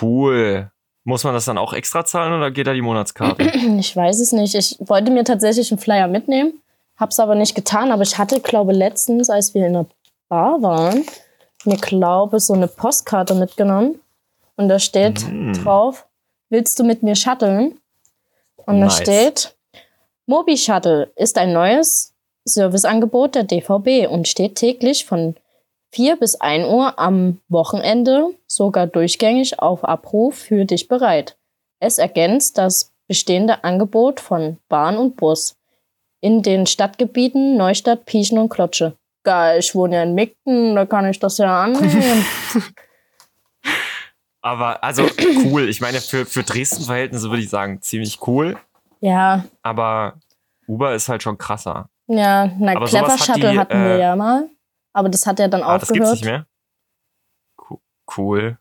Cool. 0.00 0.70
Muss 1.04 1.24
man 1.24 1.34
das 1.34 1.44
dann 1.44 1.58
auch 1.58 1.72
extra 1.72 2.04
zahlen 2.04 2.32
oder 2.32 2.50
geht 2.50 2.66
da 2.66 2.72
die 2.72 2.82
Monatskarte? 2.82 3.44
Ich 3.78 3.94
weiß 3.94 4.18
es 4.20 4.32
nicht. 4.32 4.54
Ich 4.54 4.76
wollte 4.80 5.10
mir 5.10 5.24
tatsächlich 5.24 5.70
einen 5.70 5.78
Flyer 5.78 6.08
mitnehmen, 6.08 6.54
hab's 6.96 7.20
aber 7.20 7.34
nicht 7.34 7.54
getan. 7.54 7.92
Aber 7.92 8.02
ich 8.02 8.18
hatte, 8.18 8.40
glaube 8.40 8.72
letztens, 8.72 9.30
als 9.30 9.54
wir 9.54 9.66
in 9.66 9.74
der 9.74 9.86
Bar 10.28 10.60
waren, 10.62 11.04
mir 11.66 11.76
glaube 11.76 12.40
so 12.40 12.54
eine 12.54 12.68
Postkarte 12.68 13.34
mitgenommen 13.34 14.00
und 14.56 14.68
da 14.68 14.78
steht 14.78 15.26
mm. 15.28 15.52
drauf: 15.52 16.06
Willst 16.48 16.78
du 16.78 16.84
mit 16.84 17.02
mir 17.02 17.16
shutteln? 17.16 17.78
Und 18.56 18.80
nice. 18.80 18.96
da 18.96 19.02
steht 19.02 19.56
Mobi 20.26 20.56
Shuttle 20.56 21.12
ist 21.14 21.38
ein 21.38 21.52
neues 21.52 22.12
Serviceangebot 22.44 23.36
der 23.36 23.44
DVB 23.44 24.10
und 24.10 24.26
steht 24.26 24.56
täglich 24.56 25.04
von 25.04 25.36
4 25.92 26.16
bis 26.16 26.34
1 26.34 26.66
Uhr 26.66 26.98
am 26.98 27.40
Wochenende 27.48 28.30
sogar 28.48 28.88
durchgängig 28.88 29.60
auf 29.60 29.84
Abruf 29.84 30.34
für 30.34 30.64
dich 30.64 30.88
bereit. 30.88 31.36
Es 31.78 31.98
ergänzt 31.98 32.58
das 32.58 32.92
bestehende 33.06 33.62
Angebot 33.62 34.18
von 34.18 34.58
Bahn 34.68 34.98
und 34.98 35.16
Bus 35.16 35.56
in 36.20 36.42
den 36.42 36.66
Stadtgebieten 36.66 37.56
Neustadt, 37.56 38.04
Pieschen 38.04 38.38
und 38.38 38.48
Klotsche. 38.48 38.94
Geil, 39.26 39.58
ich 39.58 39.74
wohne 39.74 39.96
ja 39.96 40.02
in 40.04 40.14
Migden, 40.14 40.76
da 40.76 40.86
kann 40.86 41.04
ich 41.04 41.18
das 41.18 41.38
ja 41.38 41.64
annehmen. 41.64 42.24
Aber 44.40 44.84
also 44.84 45.04
cool. 45.46 45.68
Ich 45.68 45.80
meine, 45.80 46.00
für, 46.00 46.24
für 46.24 46.44
Dresden-Verhältnisse 46.44 47.28
würde 47.28 47.42
ich 47.42 47.50
sagen, 47.50 47.82
ziemlich 47.82 48.24
cool. 48.28 48.56
Ja. 49.00 49.44
Aber 49.62 50.20
Uber 50.68 50.94
ist 50.94 51.08
halt 51.08 51.24
schon 51.24 51.38
krasser. 51.38 51.88
Ja, 52.06 52.52
na, 52.56 52.76
aber 52.76 52.86
Clever 52.86 53.18
Shuttle 53.18 53.50
die, 53.50 53.58
hatten 53.58 53.82
wir 53.82 53.96
äh, 53.96 54.00
ja 54.00 54.14
mal. 54.14 54.48
Aber 54.92 55.08
das 55.08 55.26
hat 55.26 55.40
ja 55.40 55.48
dann 55.48 55.62
ah, 55.62 55.74
aufgehört. 55.74 55.90
Das 55.90 55.92
gibt's 55.92 56.10
nicht 56.12 56.24
mehr? 56.24 56.46
Cool. 58.16 58.58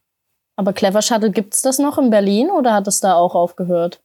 Aber 0.55 0.73
Clever 0.73 1.03
Shuttle 1.03 1.29
gibt's 1.29 1.61
das 1.61 1.77
noch 1.77 1.99
in 1.99 2.09
Berlin 2.09 2.49
oder 2.49 2.73
hat 2.73 2.87
es 2.87 3.01
da 3.01 3.13
auch 3.13 3.35
aufgehört? 3.35 4.01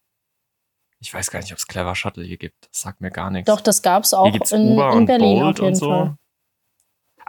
Ich 0.99 1.11
weiß 1.11 1.31
gar 1.31 1.39
nicht, 1.39 1.51
ob 1.51 1.57
es 1.57 1.65
Clever 1.65 1.95
Shuttle 1.95 2.23
hier 2.23 2.37
gibt. 2.37 2.69
Das 2.69 2.81
sagt 2.81 3.01
mir 3.01 3.09
gar 3.09 3.31
nichts. 3.31 3.47
Doch, 3.47 3.61
das 3.61 3.81
gab's 3.81 4.13
auch 4.13 4.27
in, 4.27 4.77
in 4.77 5.05
Berlin 5.07 5.39
Bolt 5.39 5.59
auf 5.59 5.65
jeden 5.65 5.75
so. 5.75 5.89
Fall. 5.89 6.17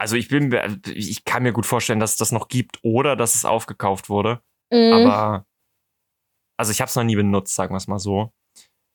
Also 0.03 0.17
ich 0.17 0.27
bin, 0.27 0.53
ich 0.93 1.25
kann 1.25 1.45
mir 1.45 1.53
gut 1.53 1.65
vorstellen, 1.65 2.01
dass 2.01 2.13
es 2.13 2.17
das 2.17 2.33
noch 2.33 2.49
gibt 2.49 2.81
oder 2.83 3.15
dass 3.15 3.37
es 3.37 3.45
aufgekauft 3.45 4.09
wurde. 4.09 4.41
Mhm. 4.73 4.93
Aber 4.95 5.47
also 6.57 6.73
ich 6.73 6.81
habe 6.81 6.89
es 6.89 6.97
noch 6.97 7.05
nie 7.05 7.15
benutzt, 7.15 7.55
sagen 7.55 7.73
wir 7.73 7.77
es 7.77 7.87
mal 7.87 8.01
so. 8.01 8.33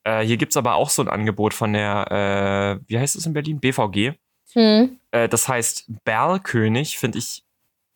Äh, 0.04 0.20
hier 0.20 0.36
gibt 0.36 0.52
es 0.52 0.58
aber 0.58 0.74
auch 0.74 0.90
so 0.90 1.00
ein 1.00 1.08
Angebot 1.08 1.54
von 1.54 1.72
der, 1.72 2.78
äh, 2.82 2.90
wie 2.90 2.98
heißt 2.98 3.16
es 3.16 3.24
in 3.24 3.32
Berlin? 3.32 3.58
BVG. 3.58 4.18
Hm. 4.52 4.98
Äh, 5.10 5.30
das 5.30 5.48
heißt 5.48 5.86
Berlkönig, 6.04 6.98
finde 6.98 7.16
ich 7.16 7.42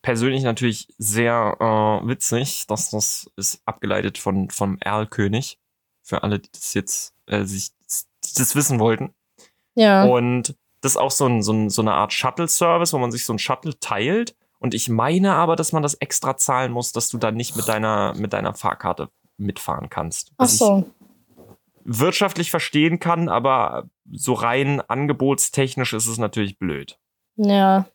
persönlich 0.01 0.41
natürlich 0.41 0.87
sehr 0.97 1.57
äh, 1.59 2.07
witzig. 2.07 2.65
Das, 2.67 2.89
das 2.89 3.31
ist 3.35 3.61
abgeleitet 3.65 4.17
von, 4.17 4.49
vom 4.49 4.79
Erlkönig. 4.79 5.59
Für 6.01 6.23
alle, 6.23 6.39
die 6.39 6.49
das 6.51 6.73
jetzt 6.73 7.13
äh, 7.27 7.43
sich 7.43 7.73
das 8.35 8.55
wissen 8.55 8.79
wollten. 8.79 9.13
Ja. 9.75 10.03
Und 10.03 10.55
das 10.83 10.93
ist 10.93 10.97
auch 10.97 11.11
so, 11.11 11.25
ein, 11.25 11.41
so, 11.41 11.53
ein, 11.53 11.69
so 11.69 11.81
eine 11.81 11.93
Art 11.93 12.13
Shuttle-Service, 12.13 12.93
wo 12.93 12.97
man 12.97 13.11
sich 13.11 13.25
so 13.25 13.33
ein 13.33 13.39
Shuttle 13.39 13.79
teilt. 13.79 14.35
Und 14.59 14.73
ich 14.73 14.89
meine 14.89 15.33
aber, 15.33 15.55
dass 15.55 15.71
man 15.71 15.81
das 15.81 15.95
extra 15.95 16.37
zahlen 16.37 16.71
muss, 16.71 16.91
dass 16.91 17.09
du 17.09 17.17
dann 17.17 17.35
nicht 17.35 17.55
mit 17.55 17.67
deiner, 17.67 18.13
mit 18.15 18.33
deiner 18.33 18.53
Fahrkarte 18.53 19.09
mitfahren 19.37 19.89
kannst. 19.89 20.31
Ach 20.37 20.47
so 20.47 20.85
wirtschaftlich 21.85 22.49
verstehen 22.51 22.99
kann, 22.99 23.29
aber 23.29 23.89
so 24.11 24.33
rein 24.33 24.81
angebotstechnisch 24.81 25.93
ist 25.93 26.07
es 26.07 26.17
natürlich 26.17 26.57
blöd. 26.57 26.97
Ja. 27.35 27.87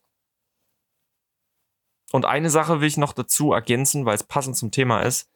Und 2.12 2.24
eine 2.24 2.51
Sache 2.51 2.80
will 2.80 2.89
ich 2.89 2.97
noch 2.97 3.12
dazu 3.12 3.53
ergänzen, 3.53 4.05
weil 4.05 4.14
es 4.14 4.24
passend 4.24 4.57
zum 4.57 4.70
Thema 4.70 5.01
ist. 5.01 5.30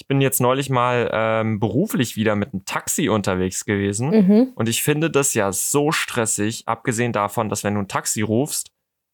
Ich 0.00 0.06
bin 0.06 0.20
jetzt 0.20 0.40
neulich 0.40 0.70
mal 0.70 1.10
ähm, 1.12 1.58
beruflich 1.58 2.14
wieder 2.14 2.36
mit 2.36 2.52
einem 2.52 2.64
Taxi 2.64 3.08
unterwegs 3.08 3.64
gewesen. 3.64 4.10
Mhm. 4.10 4.52
Und 4.54 4.68
ich 4.68 4.82
finde 4.82 5.10
das 5.10 5.34
ja 5.34 5.52
so 5.52 5.90
stressig, 5.90 6.68
abgesehen 6.68 7.12
davon, 7.12 7.48
dass 7.48 7.64
wenn 7.64 7.74
du 7.74 7.80
ein 7.80 7.88
Taxi 7.88 8.22
rufst, 8.22 8.70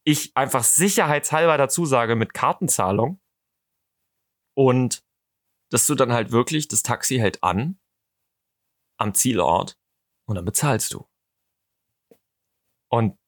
ich 0.06 0.36
einfach 0.36 0.62
sicherheitshalber 0.62 1.56
dazu 1.56 1.86
sage 1.86 2.16
mit 2.16 2.34
Kartenzahlung. 2.34 3.18
Und 4.54 5.02
dass 5.70 5.86
du 5.86 5.94
dann 5.94 6.12
halt 6.12 6.30
wirklich, 6.30 6.68
das 6.68 6.82
Taxi 6.82 7.16
hält 7.16 7.42
an 7.42 7.78
am 9.00 9.14
Zielort 9.14 9.78
und 10.28 10.36
dann 10.36 10.44
bezahlst 10.44 10.92
du. 10.92 11.08
Und 12.90 13.18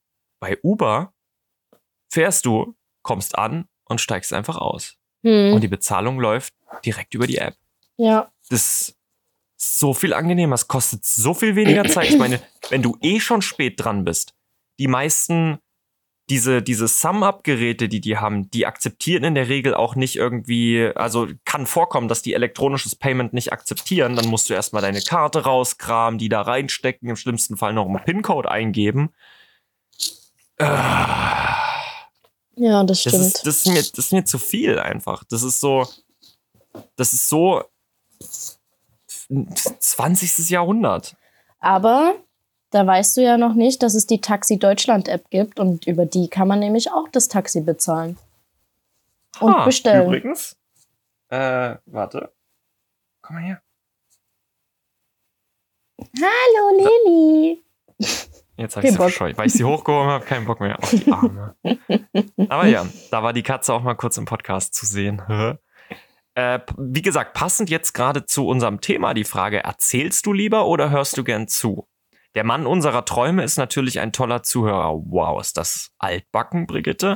bei 0.40 0.59
Uber 0.62 1.14
fährst 2.12 2.46
du, 2.46 2.76
kommst 3.02 3.36
an 3.36 3.68
und 3.88 4.00
steigst 4.00 4.32
einfach 4.32 4.57
aus. 4.57 4.98
Hm. 5.26 5.54
Und 5.54 5.60
die 5.60 5.68
Bezahlung 5.68 6.20
läuft 6.20 6.54
direkt 6.84 7.14
über 7.14 7.26
die 7.26 7.38
App. 7.38 7.56
Ja. 7.96 8.30
Das 8.48 8.94
so 9.56 9.92
viel 9.92 10.14
angenehmer. 10.14 10.54
Es 10.54 10.68
kostet 10.68 11.04
so 11.04 11.34
viel 11.34 11.56
weniger 11.56 11.84
Zeit. 11.84 12.10
Ich 12.10 12.18
meine, 12.18 12.40
wenn 12.68 12.82
du 12.82 12.96
eh 13.02 13.18
schon 13.18 13.42
spät 13.42 13.82
dran 13.82 14.04
bist, 14.04 14.34
die 14.78 14.86
meisten 14.86 15.58
diese, 16.28 16.60
diese 16.60 16.88
Sum-Up-Geräte, 16.88 17.88
die 17.88 18.00
die 18.00 18.18
haben, 18.18 18.50
die 18.50 18.66
akzeptieren 18.66 19.22
in 19.24 19.34
der 19.34 19.48
Regel 19.48 19.74
auch 19.74 19.94
nicht 19.94 20.16
irgendwie, 20.16 20.90
also 20.94 21.28
kann 21.44 21.66
vorkommen, 21.66 22.08
dass 22.08 22.22
die 22.22 22.34
elektronisches 22.34 22.96
Payment 22.96 23.32
nicht 23.32 23.52
akzeptieren. 23.52 24.16
Dann 24.16 24.26
musst 24.26 24.50
du 24.50 24.54
erstmal 24.54 24.82
deine 24.82 25.00
Karte 25.00 25.44
rauskramen, 25.44 26.18
die 26.18 26.28
da 26.28 26.42
reinstecken, 26.42 27.08
im 27.08 27.16
schlimmsten 27.16 27.56
Fall 27.56 27.72
noch 27.72 27.86
einen 27.86 28.04
PIN-Code 28.04 28.50
eingeben. 28.50 29.10
Ja, 32.57 32.82
das 32.84 33.00
stimmt. 33.00 33.14
Das 33.14 33.26
ist, 33.26 33.46
das, 33.46 33.57
ist 33.57 33.66
mir, 33.66 33.74
das 33.74 33.98
ist 33.98 34.12
mir 34.12 34.24
zu 34.24 34.38
viel 34.38 34.78
einfach. 34.78 35.24
Das 35.24 35.42
ist 35.42 35.61
so, 35.61 35.86
das 36.96 37.12
ist 37.12 37.28
so 37.28 37.62
20. 39.28 40.50
Jahrhundert. 40.50 41.16
Aber 41.59 42.14
da 42.70 42.86
weißt 42.86 43.16
du 43.16 43.22
ja 43.22 43.36
noch 43.36 43.54
nicht, 43.54 43.82
dass 43.82 43.94
es 43.94 44.07
die 44.07 44.20
Taxi 44.20 44.59
Deutschland 44.59 45.09
App 45.09 45.28
gibt 45.30 45.61
und 45.61 45.86
über 45.86 46.07
die 46.07 46.28
kann 46.28 46.48
man 46.48 46.59
nämlich 46.59 46.90
auch 46.92 47.09
das 47.09 47.28
Taxi 47.28 47.61
bezahlen. 47.61 48.18
Und 49.40 49.52
ha, 49.52 49.64
bestellen. 49.64 50.07
Übrigens, 50.07 50.57
äh, 51.28 51.76
warte. 51.86 52.32
Komm 53.20 53.36
mal 53.36 53.42
her. 53.42 53.62
Hallo 56.00 56.88
Lilly. 57.07 57.62
Jetzt 58.57 58.76
habe 58.76 58.86
ich 58.86 58.92
sie 58.92 58.96
verscheucht, 58.96 59.36
weil 59.36 59.46
ich 59.46 59.52
sie 59.52 59.64
hochgehoben 59.64 60.09
habe, 60.09 60.24
keinen 60.24 60.46
Bock 60.46 60.61
mehr 60.61 60.78
auf 60.78 60.90
die 60.90 61.12
Arme. 61.12 61.57
Aber 62.48 62.66
ja, 62.66 62.86
da 63.11 63.22
war 63.22 63.32
die 63.32 63.42
Katze 63.42 63.74
auch 63.74 63.82
mal 63.82 63.94
kurz 63.94 64.16
im 64.16 64.24
Podcast 64.24 64.74
zu 64.74 64.86
sehen. 64.86 65.20
äh, 66.34 66.61
wie 66.78 67.02
gesagt, 67.02 67.34
passend 67.34 67.68
jetzt 67.68 67.92
gerade 67.92 68.24
zu 68.24 68.46
unserem 68.46 68.80
Thema 68.80 69.12
die 69.12 69.24
Frage, 69.24 69.62
erzählst 69.62 70.24
du 70.24 70.32
lieber 70.32 70.66
oder 70.66 70.90
hörst 70.90 71.18
du 71.18 71.24
gern 71.24 71.48
zu? 71.48 71.86
Der 72.34 72.44
Mann 72.44 72.66
unserer 72.66 73.04
Träume 73.04 73.42
ist 73.42 73.57
natürlich 73.57 74.00
ein 74.00 74.12
toller 74.12 74.42
Zuhörer. 74.42 74.92
Wow, 75.07 75.40
ist 75.40 75.57
das 75.57 75.92
altbacken, 75.98 76.66
Brigitte? 76.66 77.14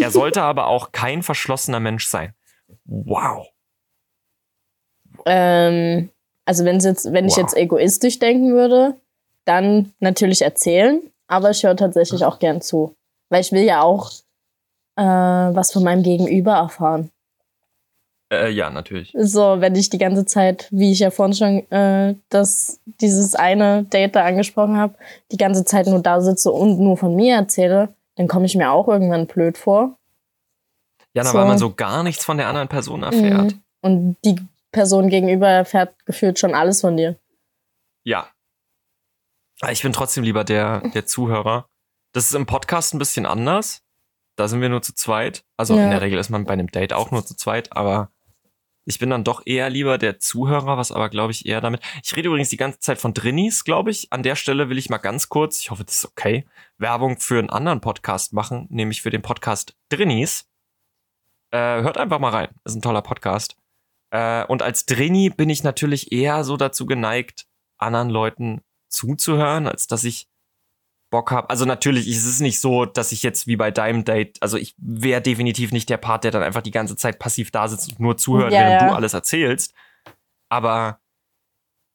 er 0.00 0.10
sollte 0.10 0.42
aber 0.42 0.66
auch 0.66 0.90
kein 0.92 1.22
verschlossener 1.22 1.78
Mensch 1.78 2.06
sein. 2.06 2.34
Wow. 2.84 3.48
Ähm, 5.26 6.10
also 6.44 6.64
wenn, 6.64 6.80
jetzt, 6.80 7.12
wenn 7.12 7.26
wow. 7.26 7.32
ich 7.32 7.36
jetzt 7.36 7.56
egoistisch 7.56 8.18
denken 8.18 8.52
würde, 8.52 9.00
dann 9.48 9.92
natürlich 10.00 10.42
erzählen, 10.42 11.00
aber 11.26 11.50
ich 11.50 11.62
höre 11.64 11.76
tatsächlich 11.76 12.24
auch 12.24 12.38
gern 12.38 12.60
zu. 12.60 12.94
Weil 13.30 13.40
ich 13.40 13.52
will 13.52 13.62
ja 13.62 13.82
auch 13.82 14.10
äh, 14.96 15.02
was 15.02 15.72
von 15.72 15.84
meinem 15.84 16.02
Gegenüber 16.02 16.54
erfahren. 16.54 17.10
Äh, 18.30 18.50
ja, 18.50 18.68
natürlich. 18.68 19.14
So, 19.18 19.60
wenn 19.60 19.74
ich 19.74 19.88
die 19.88 19.98
ganze 19.98 20.26
Zeit, 20.26 20.68
wie 20.70 20.92
ich 20.92 20.98
ja 20.98 21.10
vorhin 21.10 21.34
schon 21.34 21.72
äh, 21.72 22.14
das, 22.28 22.80
dieses 22.84 23.34
eine 23.34 23.84
Date 23.84 24.16
da 24.16 24.24
angesprochen 24.24 24.76
habe, 24.76 24.94
die 25.32 25.38
ganze 25.38 25.64
Zeit 25.64 25.86
nur 25.86 26.00
da 26.00 26.20
sitze 26.20 26.52
und 26.52 26.78
nur 26.78 26.96
von 26.96 27.16
mir 27.16 27.36
erzähle, 27.36 27.88
dann 28.16 28.28
komme 28.28 28.46
ich 28.46 28.54
mir 28.54 28.70
auch 28.70 28.88
irgendwann 28.88 29.26
blöd 29.26 29.56
vor. 29.56 29.96
Ja, 31.14 31.24
so. 31.24 31.38
weil 31.38 31.46
man 31.46 31.58
so 31.58 31.72
gar 31.72 32.02
nichts 32.02 32.24
von 32.24 32.36
der 32.36 32.48
anderen 32.48 32.68
Person 32.68 33.02
erfährt. 33.02 33.52
Mhm. 33.52 33.62
Und 33.80 34.16
die 34.24 34.36
Person 34.72 35.08
gegenüber 35.08 35.48
erfährt 35.48 35.94
gefühlt 36.04 36.38
schon 36.38 36.54
alles 36.54 36.82
von 36.82 36.96
dir. 36.96 37.16
Ja. 38.04 38.28
Ich 39.68 39.82
bin 39.82 39.92
trotzdem 39.92 40.24
lieber 40.24 40.44
der, 40.44 40.88
der 40.90 41.06
Zuhörer. 41.06 41.68
Das 42.12 42.26
ist 42.26 42.34
im 42.34 42.46
Podcast 42.46 42.94
ein 42.94 42.98
bisschen 42.98 43.26
anders. 43.26 43.82
Da 44.36 44.46
sind 44.46 44.60
wir 44.60 44.68
nur 44.68 44.82
zu 44.82 44.94
zweit. 44.94 45.44
Also 45.56 45.76
ja. 45.76 45.84
in 45.84 45.90
der 45.90 46.00
Regel 46.00 46.18
ist 46.18 46.30
man 46.30 46.44
bei 46.44 46.52
einem 46.52 46.68
Date 46.68 46.92
auch 46.92 47.10
nur 47.10 47.26
zu 47.26 47.34
zweit, 47.34 47.72
aber 47.76 48.12
ich 48.84 48.98
bin 48.98 49.10
dann 49.10 49.24
doch 49.24 49.42
eher 49.44 49.68
lieber 49.68 49.98
der 49.98 50.18
Zuhörer, 50.18 50.78
was 50.78 50.92
aber, 50.92 51.10
glaube 51.10 51.32
ich, 51.32 51.44
eher 51.44 51.60
damit. 51.60 51.82
Ich 52.02 52.16
rede 52.16 52.28
übrigens 52.28 52.48
die 52.48 52.56
ganze 52.56 52.78
Zeit 52.78 52.98
von 52.98 53.12
Drinnies, 53.12 53.64
glaube 53.64 53.90
ich. 53.90 54.10
An 54.12 54.22
der 54.22 54.34
Stelle 54.36 54.70
will 54.70 54.78
ich 54.78 54.88
mal 54.88 54.96
ganz 54.96 55.28
kurz, 55.28 55.60
ich 55.60 55.70
hoffe, 55.70 55.84
das 55.84 55.96
ist 55.96 56.04
okay, 56.06 56.46
Werbung 56.78 57.18
für 57.18 57.38
einen 57.38 57.50
anderen 57.50 57.82
Podcast 57.82 58.32
machen, 58.32 58.66
nämlich 58.70 59.02
für 59.02 59.10
den 59.10 59.20
Podcast 59.20 59.76
Drinnies. 59.90 60.48
Äh, 61.50 61.82
hört 61.82 61.98
einfach 61.98 62.18
mal 62.18 62.30
rein. 62.30 62.48
Ist 62.64 62.76
ein 62.76 62.82
toller 62.82 63.02
Podcast. 63.02 63.56
Äh, 64.10 64.46
und 64.46 64.62
als 64.62 64.86
Drini 64.86 65.28
bin 65.28 65.50
ich 65.50 65.64
natürlich 65.64 66.12
eher 66.12 66.44
so 66.44 66.56
dazu 66.56 66.86
geneigt, 66.86 67.46
anderen 67.76 68.08
Leuten 68.08 68.62
zuzuhören, 68.88 69.66
als 69.66 69.86
dass 69.86 70.04
ich 70.04 70.28
Bock 71.10 71.30
habe. 71.30 71.48
Also 71.50 71.64
natürlich 71.64 72.06
ist 72.08 72.26
es 72.26 72.40
nicht 72.40 72.60
so, 72.60 72.84
dass 72.84 73.12
ich 73.12 73.22
jetzt 73.22 73.46
wie 73.46 73.56
bei 73.56 73.70
deinem 73.70 74.04
Date, 74.04 74.36
also 74.42 74.56
ich 74.56 74.74
wäre 74.78 75.22
definitiv 75.22 75.72
nicht 75.72 75.88
der 75.88 75.96
Part, 75.96 76.24
der 76.24 76.30
dann 76.30 76.42
einfach 76.42 76.62
die 76.62 76.70
ganze 76.70 76.96
Zeit 76.96 77.18
passiv 77.18 77.50
da 77.50 77.68
sitzt 77.68 77.92
und 77.92 78.00
nur 78.00 78.16
zuhört, 78.16 78.52
ja, 78.52 78.60
während 78.60 78.82
ja. 78.82 78.88
du 78.88 78.94
alles 78.94 79.14
erzählst. 79.14 79.74
Aber 80.50 81.00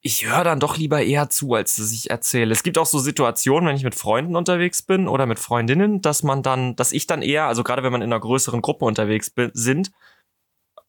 ich 0.00 0.26
höre 0.26 0.44
dann 0.44 0.60
doch 0.60 0.76
lieber 0.76 1.02
eher 1.02 1.30
zu, 1.30 1.54
als 1.54 1.76
dass 1.76 1.92
ich 1.92 2.10
erzähle. 2.10 2.52
Es 2.52 2.62
gibt 2.62 2.76
auch 2.76 2.86
so 2.86 2.98
Situationen, 2.98 3.68
wenn 3.68 3.76
ich 3.76 3.84
mit 3.84 3.94
Freunden 3.94 4.36
unterwegs 4.36 4.82
bin 4.82 5.08
oder 5.08 5.26
mit 5.26 5.38
Freundinnen, 5.38 6.02
dass 6.02 6.22
man 6.22 6.42
dann, 6.42 6.76
dass 6.76 6.92
ich 6.92 7.06
dann 7.06 7.22
eher, 7.22 7.46
also 7.46 7.62
gerade 7.64 7.82
wenn 7.82 7.92
man 7.92 8.02
in 8.02 8.12
einer 8.12 8.20
größeren 8.20 8.60
Gruppe 8.60 8.84
unterwegs 8.84 9.30
bin, 9.30 9.50
sind, 9.54 9.92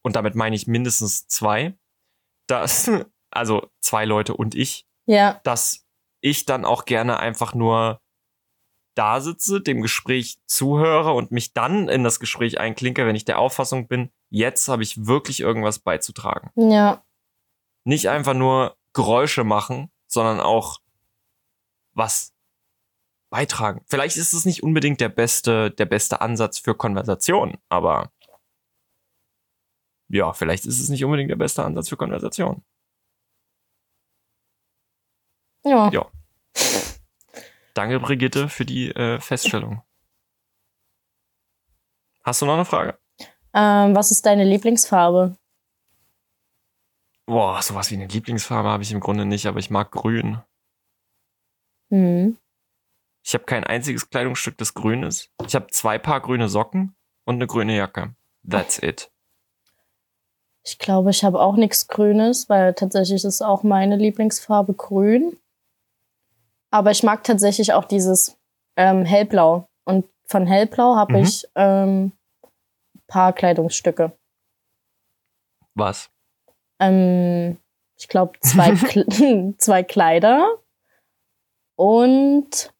und 0.01 0.15
damit 0.15 0.35
meine 0.35 0.55
ich 0.55 0.67
mindestens 0.67 1.27
zwei, 1.27 1.75
dass, 2.47 2.91
also 3.31 3.71
zwei 3.79 4.05
Leute 4.05 4.35
und 4.35 4.53
ich, 4.53 4.85
ja. 5.05 5.39
dass 5.43 5.84
ich 6.25 6.45
dann 6.45 6.65
auch 6.65 6.85
gerne 6.85 7.19
einfach 7.19 7.53
nur 7.53 8.01
da 8.95 9.21
sitze, 9.21 9.61
dem 9.61 9.81
Gespräch 9.81 10.37
zuhöre 10.47 11.13
und 11.13 11.31
mich 11.31 11.53
dann 11.53 11.87
in 11.87 12.03
das 12.03 12.19
Gespräch 12.19 12.59
einklinke, 12.59 13.05
wenn 13.05 13.15
ich 13.15 13.25
der 13.25 13.37
Auffassung 13.37 13.87
bin, 13.87 14.09
jetzt 14.29 14.67
habe 14.67 14.81
ich 14.81 15.05
wirklich 15.05 15.41
irgendwas 15.41 15.79
beizutragen. 15.79 16.49
Ja. 16.55 17.03
Nicht 17.83 18.09
einfach 18.09 18.33
nur 18.33 18.75
Geräusche 18.93 19.43
machen, 19.43 19.91
sondern 20.07 20.39
auch 20.39 20.79
was 21.93 22.33
beitragen. 23.29 23.83
Vielleicht 23.85 24.17
ist 24.17 24.33
es 24.33 24.45
nicht 24.45 24.63
unbedingt 24.63 25.01
der 25.01 25.09
beste, 25.09 25.69
der 25.69 25.85
beste 25.85 26.21
Ansatz 26.21 26.57
für 26.57 26.73
Konversation, 26.73 27.57
aber 27.69 28.11
ja, 30.07 30.33
vielleicht 30.33 30.65
ist 30.65 30.79
es 30.79 30.89
nicht 30.89 31.03
unbedingt 31.05 31.29
der 31.29 31.35
beste 31.35 31.63
Ansatz 31.63 31.89
für 31.89 31.97
Konversation. 31.97 32.63
Ja. 35.65 35.89
Ja. 35.91 36.05
Danke, 37.73 37.99
Brigitte, 37.99 38.47
für 38.47 38.65
die 38.65 38.91
äh, 38.91 39.19
Feststellung. 39.19 39.81
Hast 42.23 42.41
du 42.41 42.45
noch 42.45 42.53
eine 42.53 42.65
Frage? 42.65 42.97
Ähm, 43.53 43.95
was 43.95 44.11
ist 44.11 44.25
deine 44.25 44.43
Lieblingsfarbe? 44.45 45.35
Boah, 47.25 47.61
sowas 47.61 47.91
wie 47.91 47.95
eine 47.95 48.07
Lieblingsfarbe 48.07 48.69
habe 48.69 48.83
ich 48.83 48.91
im 48.91 48.99
Grunde 48.99 49.25
nicht, 49.25 49.47
aber 49.47 49.59
ich 49.59 49.69
mag 49.69 49.91
grün. 49.91 50.39
Mhm. 51.89 52.37
Ich 53.23 53.33
habe 53.33 53.45
kein 53.45 53.63
einziges 53.63 54.09
Kleidungsstück, 54.09 54.57
das 54.57 54.75
grün 54.75 55.03
ist. 55.03 55.31
Ich 55.45 55.55
habe 55.55 55.67
zwei 55.67 55.97
Paar 55.97 56.21
grüne 56.21 56.47
Socken 56.47 56.95
und 57.25 57.35
eine 57.35 57.47
grüne 57.47 57.75
Jacke. 57.75 58.15
That's 58.47 58.77
it. 58.81 59.11
Ich 60.63 60.77
glaube, 60.79 61.11
ich 61.11 61.23
habe 61.23 61.39
auch 61.39 61.55
nichts 61.55 61.87
Grünes, 61.87 62.49
weil 62.49 62.73
tatsächlich 62.73 63.23
ist 63.23 63.41
auch 63.41 63.63
meine 63.63 63.97
Lieblingsfarbe 63.97 64.73
grün. 64.73 65.37
Aber 66.75 66.91
ich 66.91 67.03
mag 67.03 67.23
tatsächlich 67.23 67.71
auch 67.71 67.85
dieses 67.85 68.37
ähm, 68.75 69.05
Hellblau. 69.05 69.69
Und 69.85 70.05
von 70.25 70.45
Hellblau 70.45 70.97
habe 70.97 71.13
mhm. 71.13 71.23
ich 71.23 71.47
ähm, 71.55 72.11
paar 73.07 73.31
Kleidungsstücke. 73.31 74.11
Was? 75.73 76.09
Ähm, 76.81 77.55
ich 77.97 78.09
glaube, 78.09 78.37
zwei, 78.41 78.73
zwei 79.57 79.83
Kleider 79.83 80.49
und 81.77 82.73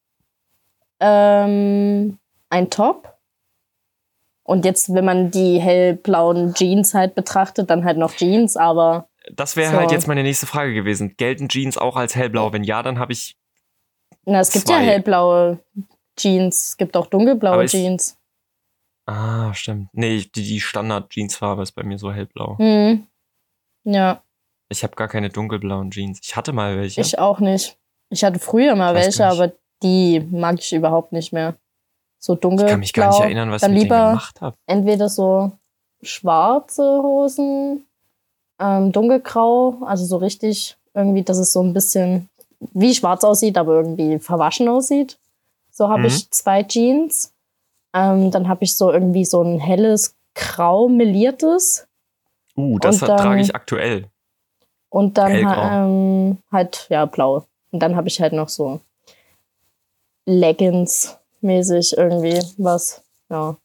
ähm, 1.00 2.20
ein 2.50 2.70
Top. 2.70 3.18
Und 4.44 4.66
jetzt, 4.66 4.94
wenn 4.94 5.06
man 5.06 5.32
die 5.32 5.62
hellblauen 5.62 6.54
Jeans 6.54 6.94
halt 6.94 7.16
betrachtet, 7.16 7.70
dann 7.70 7.86
halt 7.86 7.98
noch 7.98 8.14
Jeans, 8.14 8.58
aber. 8.58 9.08
Das 9.32 9.56
wäre 9.56 9.72
so. 9.72 9.78
halt 9.78 9.94
jetzt 9.94 10.10
meine 10.10 10.22
nächste 10.22 10.48
Frage 10.48 10.74
gewesen. 10.74 11.16
Gelten 11.16 11.48
Jeans 11.48 11.78
auch 11.78 11.96
als 11.96 12.14
hellblau? 12.18 12.52
Wenn 12.52 12.66
ja, 12.66 12.84
dann 12.84 13.00
habe 13.00 13.14
ich 13.14 13.38
na, 14.26 14.40
es 14.40 14.52
gibt 14.52 14.68
zwei. 14.68 14.76
ja 14.76 14.80
hellblaue 14.80 15.60
Jeans. 16.18 16.70
Es 16.70 16.78
gibt 16.78 16.96
auch 16.98 17.08
dunkelblaue 17.08 17.66
ist, 17.66 17.72
Jeans. 17.72 18.18
Ah, 19.06 19.54
stimmt. 19.54 19.90
Nee, 19.94 20.26
die, 20.36 20.44
die 20.44 20.60
Standard-Jeansfarbe 20.60 21.62
ist 21.62 21.74
bei 21.74 21.84
mir 21.84 21.98
so 21.98 22.12
hellblau. 22.12 22.56
Mhm. 22.60 23.06
Ja. 23.84 24.24
Ich 24.70 24.84
habe 24.84 24.96
gar 24.96 25.08
keine 25.08 25.30
dunkelblauen 25.30 25.92
Jeans. 25.92 26.20
Ich 26.24 26.36
hatte 26.36 26.54
mal 26.54 26.78
welche. 26.78 27.02
Ich 27.02 27.20
auch 27.20 27.40
nicht. 27.40 27.78
Ich 28.10 28.24
hatte 28.24 28.40
früher 28.40 28.76
mal 28.76 28.96
welche, 28.96 29.26
aber 29.26 29.52
die 29.84 30.20
mag 30.32 30.60
ich 30.60 30.74
überhaupt 30.74 31.12
nicht 31.12 31.34
mehr. 31.34 31.56
So 32.20 32.34
dunkelblau. 32.34 32.66
Ich 32.66 32.72
kann 32.72 32.80
mich 32.80 32.94
gar 32.94 33.10
nicht 33.10 33.20
erinnern, 33.20 33.52
was 33.52 33.62
ich 33.62 33.70
mit 33.70 33.84
lieber 33.84 34.10
gemacht 34.10 34.42
habe. 34.42 34.58
Entweder 34.66 35.10
so 35.10 35.52
schwarze 36.02 36.84
Hosen, 37.04 37.86
ähm, 38.60 38.92
dunkelgrau, 38.92 39.84
also 39.86 40.06
so 40.06 40.18
richtig 40.18 40.78
irgendwie, 40.94 41.24
dass 41.24 41.38
es 41.38 41.52
so 41.52 41.62
ein 41.62 41.74
bisschen 41.74 42.30
wie 42.60 42.94
schwarz 42.94 43.24
aussieht, 43.24 43.58
aber 43.58 43.74
irgendwie 43.74 44.20
verwaschen 44.20 44.68
aussieht. 44.68 45.18
So 45.72 45.90
habe 45.90 46.02
mhm. 46.02 46.06
ich 46.08 46.30
zwei 46.32 46.64
Jeans. 46.64 47.34
Ähm, 47.94 48.32
dann 48.32 48.48
habe 48.48 48.64
ich 48.64 48.76
so 48.76 48.92
irgendwie 48.92 49.26
so 49.26 49.42
ein 49.42 49.60
helles 49.60 50.16
Grau 50.34 50.88
meliertes. 50.90 51.88
Uh, 52.58 52.80
das 52.80 53.00
dann, 53.00 53.18
trage 53.18 53.42
ich 53.42 53.56
aktuell. 53.56 54.10
Und 54.90 55.18
dann 55.18 55.32
ähm, 55.32 56.38
halt, 56.52 56.88
ja, 56.90 57.06
blau. 57.06 57.46
Und 57.72 57.80
dann 57.80 57.96
habe 57.96 58.08
ich 58.08 58.22
halt 58.22 58.34
noch 58.34 58.50
so 58.50 58.80
Leggings-mäßig 60.26 61.98
irgendwie 61.98 62.42
was, 62.58 63.04
ja. 63.30 63.58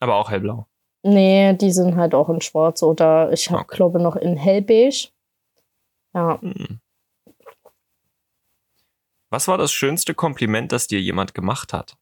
Aber 0.00 0.16
auch 0.16 0.30
hellblau. 0.30 0.66
Nee, 1.02 1.54
die 1.54 1.70
sind 1.70 1.96
halt 1.96 2.14
auch 2.14 2.28
in 2.28 2.40
schwarz 2.40 2.82
oder 2.82 3.32
ich 3.32 3.50
habe, 3.50 3.62
okay. 3.62 3.76
glaube 3.76 4.00
noch 4.00 4.16
in 4.16 4.36
hellbeige. 4.36 5.08
Ja. 6.14 6.40
Hm. 6.40 6.80
Was 9.34 9.48
war 9.48 9.58
das 9.58 9.72
schönste 9.72 10.14
Kompliment, 10.14 10.70
das 10.70 10.86
dir 10.86 11.00
jemand 11.00 11.34
gemacht 11.34 11.72
hat? 11.72 11.96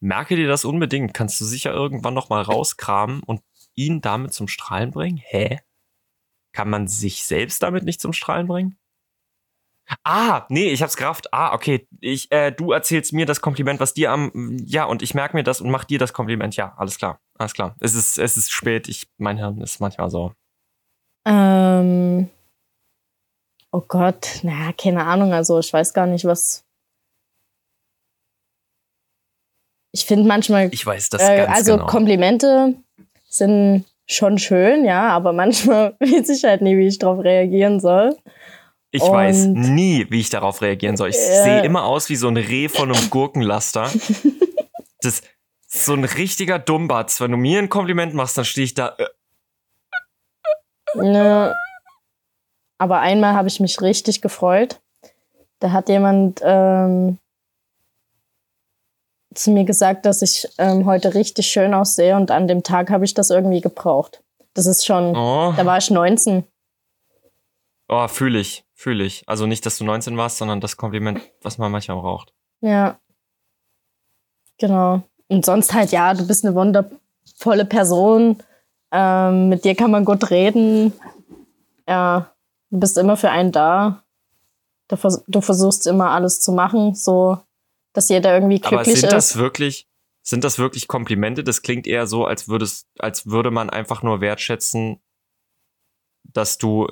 Merke 0.00 0.36
dir 0.36 0.46
das 0.46 0.66
unbedingt. 0.66 1.14
Kannst 1.14 1.40
du 1.40 1.46
sicher 1.46 1.72
irgendwann 1.72 2.12
noch 2.12 2.28
mal 2.28 2.42
rauskramen 2.42 3.22
und 3.22 3.40
ihn 3.74 4.02
damit 4.02 4.34
zum 4.34 4.46
Strahlen 4.46 4.90
bringen? 4.90 5.16
Hä? 5.16 5.60
Kann 6.52 6.68
man 6.68 6.86
sich 6.86 7.24
selbst 7.24 7.62
damit 7.62 7.84
nicht 7.84 7.98
zum 7.98 8.12
Strahlen 8.12 8.46
bringen? 8.46 8.76
Ah, 10.02 10.44
nee, 10.50 10.68
ich 10.68 10.82
hab's 10.82 10.98
gerafft. 10.98 11.32
Ah, 11.32 11.54
okay. 11.54 11.88
Ich, 12.00 12.30
äh, 12.30 12.50
du 12.50 12.72
erzählst 12.72 13.14
mir 13.14 13.24
das 13.24 13.40
Kompliment, 13.40 13.80
was 13.80 13.94
dir 13.94 14.12
am. 14.12 14.58
Ja, 14.66 14.84
und 14.84 15.00
ich 15.00 15.14
merke 15.14 15.34
mir 15.34 15.44
das 15.44 15.62
und 15.62 15.70
mach 15.70 15.84
dir 15.84 15.98
das 15.98 16.12
Kompliment. 16.12 16.56
Ja, 16.56 16.74
alles 16.76 16.98
klar. 16.98 17.22
Alles 17.38 17.54
klar. 17.54 17.74
Es 17.80 17.94
ist, 17.94 18.18
es 18.18 18.36
ist 18.36 18.52
spät. 18.52 18.86
Ich, 18.90 19.08
mein 19.16 19.38
Hirn 19.38 19.62
ist 19.62 19.80
manchmal 19.80 20.10
so. 20.10 20.34
Ähm. 21.24 22.28
Oh 23.74 23.82
Gott, 23.88 24.38
naja, 24.44 24.72
keine 24.72 25.04
Ahnung. 25.04 25.32
Also 25.32 25.58
ich 25.58 25.72
weiß 25.72 25.92
gar 25.94 26.06
nicht, 26.06 26.24
was. 26.24 26.64
Ich 29.90 30.04
finde 30.04 30.28
manchmal. 30.28 30.72
Ich 30.72 30.86
weiß 30.86 31.08
das 31.08 31.20
äh, 31.20 31.38
ganz 31.38 31.56
Also 31.56 31.72
genau. 31.72 31.86
Komplimente 31.86 32.76
sind 33.28 33.84
schon 34.06 34.38
schön, 34.38 34.84
ja, 34.84 35.08
aber 35.08 35.32
manchmal 35.32 35.96
weiß 35.98 36.28
ich 36.28 36.44
halt 36.44 36.62
nie, 36.62 36.76
wie 36.78 36.86
ich 36.86 37.00
darauf 37.00 37.24
reagieren 37.24 37.80
soll. 37.80 38.16
Ich 38.92 39.02
Und 39.02 39.10
weiß 39.10 39.46
nie, 39.46 40.06
wie 40.08 40.20
ich 40.20 40.30
darauf 40.30 40.62
reagieren 40.62 40.96
soll. 40.96 41.08
Ich 41.08 41.16
äh, 41.16 41.42
sehe 41.42 41.64
immer 41.64 41.84
aus 41.84 42.08
wie 42.08 42.16
so 42.16 42.28
ein 42.28 42.36
Reh 42.36 42.68
von 42.68 42.94
einem 42.94 43.10
Gurkenlaster. 43.10 43.90
das 45.00 45.20
ist 45.20 45.84
so 45.84 45.94
ein 45.94 46.04
richtiger 46.04 46.60
Dummbatz. 46.60 47.20
Wenn 47.20 47.32
du 47.32 47.38
mir 47.38 47.58
ein 47.58 47.68
Kompliment 47.68 48.14
machst, 48.14 48.38
dann 48.38 48.44
stehe 48.44 48.66
ich 48.66 48.74
da. 48.74 48.96
Ne, 50.94 51.56
aber 52.84 53.00
einmal 53.00 53.32
habe 53.32 53.48
ich 53.48 53.60
mich 53.60 53.80
richtig 53.80 54.20
gefreut. 54.20 54.78
Da 55.58 55.72
hat 55.72 55.88
jemand 55.88 56.42
ähm, 56.44 57.18
zu 59.34 59.52
mir 59.52 59.64
gesagt, 59.64 60.04
dass 60.04 60.20
ich 60.20 60.46
ähm, 60.58 60.84
heute 60.84 61.14
richtig 61.14 61.46
schön 61.46 61.72
aussehe 61.72 62.14
und 62.14 62.30
an 62.30 62.46
dem 62.46 62.62
Tag 62.62 62.90
habe 62.90 63.06
ich 63.06 63.14
das 63.14 63.30
irgendwie 63.30 63.62
gebraucht. 63.62 64.22
Das 64.52 64.66
ist 64.66 64.84
schon, 64.84 65.16
oh. 65.16 65.54
da 65.56 65.64
war 65.64 65.78
ich 65.78 65.90
19. 65.90 66.44
Oh, 67.88 68.06
fühle 68.06 68.38
ich, 68.38 68.66
fühle 68.74 69.02
ich. 69.02 69.26
Also 69.26 69.46
nicht, 69.46 69.64
dass 69.64 69.78
du 69.78 69.84
19 69.84 70.18
warst, 70.18 70.36
sondern 70.36 70.60
das 70.60 70.76
Kompliment, 70.76 71.22
was 71.40 71.56
man 71.56 71.72
manchmal 71.72 71.96
braucht. 71.96 72.34
Ja. 72.60 72.98
Genau. 74.58 75.00
Und 75.28 75.46
sonst 75.46 75.72
halt, 75.72 75.90
ja, 75.90 76.12
du 76.12 76.26
bist 76.26 76.44
eine 76.44 76.54
wundervolle 76.54 77.64
Person. 77.64 78.42
Ähm, 78.92 79.48
mit 79.48 79.64
dir 79.64 79.74
kann 79.74 79.90
man 79.90 80.04
gut 80.04 80.30
reden. 80.30 80.92
Ja, 81.88 82.33
Du 82.74 82.80
bist 82.80 82.98
immer 82.98 83.16
für 83.16 83.30
einen 83.30 83.52
da. 83.52 84.02
Du, 84.88 84.96
vers 84.96 85.22
du 85.28 85.40
versuchst 85.40 85.86
immer 85.86 86.10
alles 86.10 86.40
zu 86.40 86.50
machen, 86.50 86.92
so 86.92 87.38
dass 87.92 88.08
jeder 88.08 88.34
irgendwie 88.34 88.58
glücklich 88.58 88.96
ist. 88.96 89.04
Aber 89.04 89.10
sind 89.10 89.12
das 89.12 89.30
ist. 89.30 89.36
wirklich, 89.36 89.88
sind 90.22 90.42
das 90.42 90.58
wirklich 90.58 90.88
Komplimente? 90.88 91.44
Das 91.44 91.62
klingt 91.62 91.86
eher 91.86 92.08
so, 92.08 92.24
als 92.24 92.48
würdest, 92.48 92.88
als 92.98 93.26
würde 93.26 93.52
man 93.52 93.70
einfach 93.70 94.02
nur 94.02 94.20
wertschätzen, 94.20 95.00
dass 96.24 96.58
du 96.58 96.88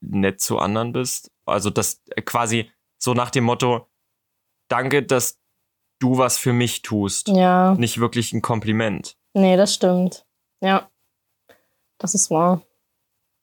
nett 0.00 0.40
zu 0.40 0.60
anderen 0.60 0.92
bist. 0.92 1.32
Also 1.44 1.68
das 1.68 2.00
äh, 2.10 2.22
quasi 2.22 2.70
so 2.98 3.14
nach 3.14 3.30
dem 3.30 3.42
Motto, 3.42 3.88
danke, 4.68 5.02
dass 5.02 5.40
du 5.98 6.18
was 6.18 6.38
für 6.38 6.52
mich 6.52 6.82
tust. 6.82 7.26
Ja. 7.26 7.74
Nicht 7.74 7.98
wirklich 7.98 8.32
ein 8.32 8.42
Kompliment. 8.42 9.16
Nee, 9.34 9.56
das 9.56 9.74
stimmt. 9.74 10.24
Ja. 10.60 10.88
Das 11.98 12.14
ist 12.14 12.30
wahr. 12.30 12.62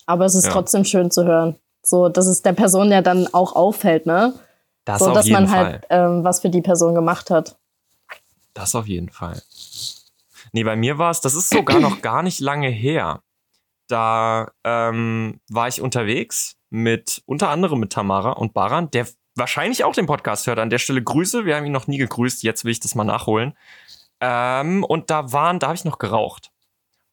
Aber 0.10 0.26
es 0.26 0.34
ist 0.34 0.46
ja. 0.46 0.52
trotzdem 0.52 0.86
schön 0.86 1.12
zu 1.12 1.24
hören. 1.24 1.56
So, 1.84 2.10
dass 2.10 2.26
es 2.26 2.42
der 2.42 2.54
Person 2.54 2.92
ja 2.92 3.04
dann 3.04 3.28
auch 3.32 3.56
auffällt, 3.56 4.08
ne? 4.08 4.34
Das 4.84 5.00
so, 5.00 5.14
dass 5.14 5.28
man 5.28 5.52
halt 5.52 5.86
ähm, 5.92 6.24
was 6.24 6.40
für 6.40 6.50
die 6.50 6.64
Person 6.64 6.96
gemacht 6.96 7.30
hat. 7.30 7.60
Das 8.56 8.74
auf 8.74 8.88
jeden 8.88 9.10
Fall. 9.10 9.40
Nee, 10.52 10.64
bei 10.64 10.76
mir 10.76 10.98
war 10.98 11.12
es, 11.12 11.22
das 11.22 11.36
ist 11.36 11.52
sogar 11.52 11.80
noch 11.80 12.02
gar 12.02 12.24
nicht 12.24 12.40
lange 12.40 12.70
her. 12.70 13.22
Da 13.88 14.52
ähm, 14.64 15.42
war 15.48 15.68
ich 15.68 15.80
unterwegs 15.80 16.56
mit 16.72 17.22
unter 17.28 17.50
anderem 17.50 17.80
mit 17.80 17.92
Tamara 17.92 18.32
und 18.32 18.56
Baran, 18.56 18.90
der 18.90 19.06
wahrscheinlich 19.36 19.84
auch 19.84 19.94
den 19.94 20.08
Podcast 20.08 20.48
hört. 20.48 20.58
An 20.58 20.72
der 20.72 20.80
Stelle 20.80 21.04
Grüße, 21.04 21.46
wir 21.46 21.56
haben 21.56 21.68
ihn 21.68 21.72
noch 21.72 21.86
nie 21.86 22.00
gegrüßt, 22.00 22.42
jetzt 22.42 22.66
will 22.66 22.72
ich 22.72 22.80
das 22.80 22.96
mal 22.96 23.04
nachholen. 23.04 23.56
Ähm, 24.22 24.84
und 24.84 25.12
da 25.12 25.32
waren, 25.32 25.60
da 25.60 25.68
habe 25.68 25.76
ich 25.76 25.86
noch 25.86 26.00
geraucht. 26.00 26.52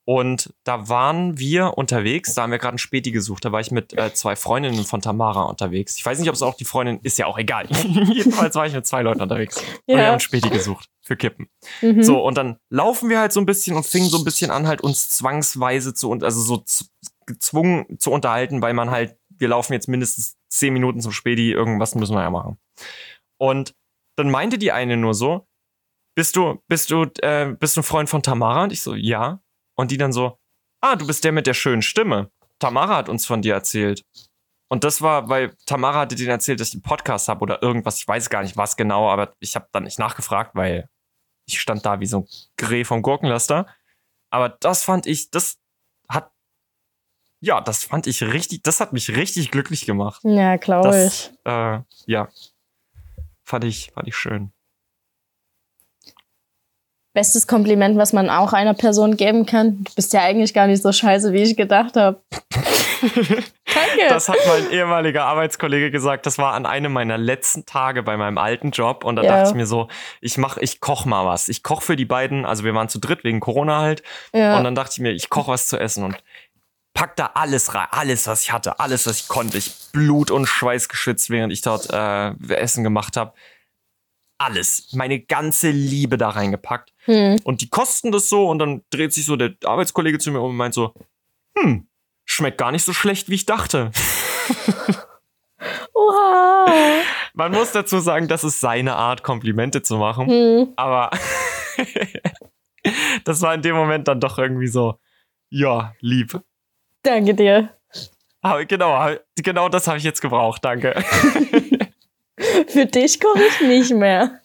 Und 0.08 0.54
da 0.62 0.88
waren 0.88 1.36
wir 1.36 1.76
unterwegs, 1.76 2.32
da 2.34 2.42
haben 2.42 2.52
wir 2.52 2.58
gerade 2.58 2.76
ein 2.76 2.78
Späti 2.78 3.10
gesucht. 3.10 3.44
Da 3.44 3.50
war 3.50 3.60
ich 3.60 3.72
mit 3.72 3.92
äh, 3.98 4.14
zwei 4.14 4.36
Freundinnen 4.36 4.84
von 4.84 5.00
Tamara 5.00 5.42
unterwegs. 5.42 5.96
Ich 5.98 6.06
weiß 6.06 6.20
nicht, 6.20 6.28
ob 6.28 6.36
es 6.36 6.42
auch 6.42 6.54
die 6.54 6.64
Freundin 6.64 7.00
ist, 7.02 7.18
ja 7.18 7.26
auch 7.26 7.36
egal. 7.38 7.66
Jedenfalls 8.14 8.54
war 8.54 8.66
ich 8.68 8.72
mit 8.72 8.86
zwei 8.86 9.02
Leuten 9.02 9.20
unterwegs. 9.20 9.56
Ja. 9.56 9.64
Und 9.86 9.96
wir 9.96 10.06
haben 10.06 10.12
ein 10.14 10.20
Späti 10.20 10.48
gesucht 10.48 10.88
für 11.02 11.16
Kippen. 11.16 11.48
Mhm. 11.82 12.04
So, 12.04 12.22
und 12.22 12.38
dann 12.38 12.58
laufen 12.70 13.08
wir 13.08 13.18
halt 13.18 13.32
so 13.32 13.40
ein 13.40 13.46
bisschen 13.46 13.76
und 13.76 13.84
fingen 13.84 14.08
so 14.08 14.18
ein 14.18 14.24
bisschen 14.24 14.52
an, 14.52 14.68
halt 14.68 14.80
uns 14.80 15.08
zwangsweise 15.08 15.92
zu, 15.92 16.12
also 16.12 16.40
so 16.40 16.62
gezwungen 17.26 17.98
zu 17.98 18.12
unterhalten, 18.12 18.62
weil 18.62 18.74
man 18.74 18.92
halt, 18.92 19.16
wir 19.28 19.48
laufen 19.48 19.72
jetzt 19.72 19.88
mindestens 19.88 20.36
zehn 20.48 20.72
Minuten 20.72 21.00
zum 21.00 21.10
Späti, 21.10 21.50
irgendwas 21.50 21.96
müssen 21.96 22.14
wir 22.14 22.22
ja 22.22 22.30
machen. 22.30 22.58
Und 23.38 23.74
dann 24.16 24.30
meinte 24.30 24.56
die 24.56 24.70
eine 24.70 24.96
nur 24.96 25.14
so, 25.14 25.48
bist 26.14 26.36
du, 26.36 26.62
bist 26.68 26.92
du, 26.92 27.06
äh, 27.22 27.56
bist 27.58 27.76
du 27.76 27.80
ein 27.80 27.84
Freund 27.84 28.08
von 28.08 28.22
Tamara? 28.22 28.62
Und 28.62 28.72
ich 28.72 28.82
so, 28.82 28.94
ja. 28.94 29.40
Und 29.76 29.90
die 29.90 29.98
dann 29.98 30.12
so, 30.12 30.38
ah, 30.80 30.96
du 30.96 31.06
bist 31.06 31.24
der 31.24 31.32
mit 31.32 31.46
der 31.46 31.54
schönen 31.54 31.82
Stimme. 31.82 32.30
Tamara 32.58 32.96
hat 32.96 33.08
uns 33.08 33.26
von 33.26 33.42
dir 33.42 33.54
erzählt. 33.54 34.04
Und 34.68 34.82
das 34.82 35.00
war, 35.00 35.28
weil 35.28 35.54
Tamara 35.66 36.00
hatte 36.00 36.16
denen 36.16 36.30
erzählt, 36.30 36.58
dass 36.58 36.68
ich 36.68 36.74
einen 36.74 36.82
Podcast 36.82 37.28
habe 37.28 37.42
oder 37.42 37.62
irgendwas. 37.62 37.98
Ich 37.98 38.08
weiß 38.08 38.30
gar 38.30 38.42
nicht, 38.42 38.56
was 38.56 38.76
genau, 38.76 39.08
aber 39.08 39.34
ich 39.38 39.54
habe 39.54 39.68
dann 39.72 39.84
nicht 39.84 39.98
nachgefragt, 39.98 40.52
weil 40.54 40.88
ich 41.46 41.60
stand 41.60 41.86
da 41.86 42.00
wie 42.00 42.06
so 42.06 42.20
ein 42.20 42.28
Greh 42.56 42.84
vom 42.84 43.02
Gurkenlaster. 43.02 43.66
Aber 44.30 44.48
das 44.48 44.82
fand 44.82 45.06
ich, 45.06 45.30
das 45.30 45.58
hat, 46.08 46.32
ja, 47.40 47.60
das 47.60 47.84
fand 47.84 48.08
ich 48.08 48.22
richtig, 48.22 48.62
das 48.62 48.80
hat 48.80 48.92
mich 48.92 49.10
richtig 49.10 49.52
glücklich 49.52 49.86
gemacht. 49.86 50.20
Ja, 50.24 50.56
glaube 50.56 51.06
ich. 51.06 51.32
Äh, 51.44 51.80
ja, 52.06 52.28
fand 53.44 53.64
ich, 53.64 53.92
fand 53.94 54.08
ich 54.08 54.16
schön. 54.16 54.52
Bestes 57.16 57.46
Kompliment, 57.46 57.96
was 57.96 58.12
man 58.12 58.28
auch 58.28 58.52
einer 58.52 58.74
Person 58.74 59.16
geben 59.16 59.46
kann. 59.46 59.84
Du 59.84 59.94
bist 59.94 60.12
ja 60.12 60.20
eigentlich 60.20 60.52
gar 60.52 60.66
nicht 60.66 60.82
so 60.82 60.92
scheiße, 60.92 61.32
wie 61.32 61.44
ich 61.44 61.56
gedacht 61.56 61.96
habe. 61.96 62.20
Danke. 63.00 64.06
Das 64.10 64.28
hat 64.28 64.36
mein 64.46 64.70
ehemaliger 64.70 65.24
Arbeitskollege 65.24 65.90
gesagt. 65.90 66.26
Das 66.26 66.36
war 66.36 66.52
an 66.52 66.66
einem 66.66 66.92
meiner 66.92 67.16
letzten 67.16 67.64
Tage 67.64 68.02
bei 68.02 68.18
meinem 68.18 68.36
alten 68.36 68.70
Job. 68.70 69.02
Und 69.02 69.16
da 69.16 69.22
ja. 69.22 69.30
dachte 69.30 69.48
ich 69.48 69.56
mir 69.56 69.64
so, 69.64 69.88
ich 70.20 70.36
mach, 70.36 70.58
ich 70.58 70.80
koch 70.80 71.06
mal 71.06 71.24
was. 71.24 71.48
Ich 71.48 71.62
koch 71.62 71.80
für 71.80 71.96
die 71.96 72.04
beiden. 72.04 72.44
Also 72.44 72.64
wir 72.64 72.74
waren 72.74 72.90
zu 72.90 72.98
dritt 72.98 73.24
wegen 73.24 73.40
Corona 73.40 73.80
halt. 73.80 74.02
Ja. 74.34 74.58
Und 74.58 74.64
dann 74.64 74.74
dachte 74.74 74.90
ich 74.92 74.98
mir, 74.98 75.12
ich 75.12 75.30
koch 75.30 75.48
was 75.48 75.68
zu 75.68 75.78
essen 75.78 76.04
und 76.04 76.22
pack 76.92 77.16
da 77.16 77.30
alles 77.32 77.74
rein. 77.74 77.86
Alles, 77.92 78.26
was 78.26 78.42
ich 78.42 78.52
hatte. 78.52 78.78
Alles, 78.78 79.06
was 79.06 79.20
ich 79.20 79.28
konnte. 79.28 79.56
Ich 79.56 79.72
Blut 79.90 80.30
und 80.30 80.44
Schweiß 80.44 80.90
geschwitzt, 80.90 81.30
während 81.30 81.50
ich 81.50 81.62
dort 81.62 81.88
äh, 81.90 82.34
Essen 82.54 82.84
gemacht 82.84 83.16
habe 83.16 83.32
alles, 84.38 84.92
meine 84.92 85.20
ganze 85.20 85.70
Liebe 85.70 86.16
da 86.18 86.30
reingepackt. 86.30 86.92
Hm. 87.04 87.40
Und 87.44 87.60
die 87.60 87.68
kosten 87.68 88.12
das 88.12 88.28
so 88.28 88.48
und 88.48 88.58
dann 88.58 88.82
dreht 88.90 89.12
sich 89.12 89.24
so 89.24 89.36
der 89.36 89.54
Arbeitskollege 89.64 90.18
zu 90.18 90.30
mir 90.30 90.40
um 90.40 90.50
und 90.50 90.56
meint 90.56 90.74
so, 90.74 90.94
hm, 91.58 91.88
schmeckt 92.24 92.58
gar 92.58 92.72
nicht 92.72 92.84
so 92.84 92.92
schlecht, 92.92 93.28
wie 93.28 93.34
ich 93.34 93.46
dachte. 93.46 93.90
Oha. 95.94 96.66
Man 97.34 97.52
muss 97.52 97.72
dazu 97.72 98.00
sagen, 98.00 98.28
das 98.28 98.44
ist 98.44 98.60
seine 98.60 98.96
Art, 98.96 99.22
Komplimente 99.22 99.82
zu 99.82 99.96
machen. 99.96 100.28
Hm. 100.28 100.72
Aber 100.76 101.10
das 103.24 103.42
war 103.42 103.54
in 103.54 103.62
dem 103.62 103.74
Moment 103.74 104.08
dann 104.08 104.20
doch 104.20 104.38
irgendwie 104.38 104.68
so, 104.68 104.98
ja, 105.50 105.94
lieb. 106.00 106.40
Danke 107.02 107.34
dir. 107.34 107.70
Aber 108.42 108.64
genau, 108.64 109.16
genau 109.36 109.68
das 109.68 109.88
habe 109.88 109.98
ich 109.98 110.04
jetzt 110.04 110.20
gebraucht, 110.20 110.64
danke. 110.64 110.94
Für 112.68 112.86
dich 112.86 113.20
komme 113.20 113.44
ich 113.44 113.60
nicht 113.60 113.92
mehr. 113.92 114.40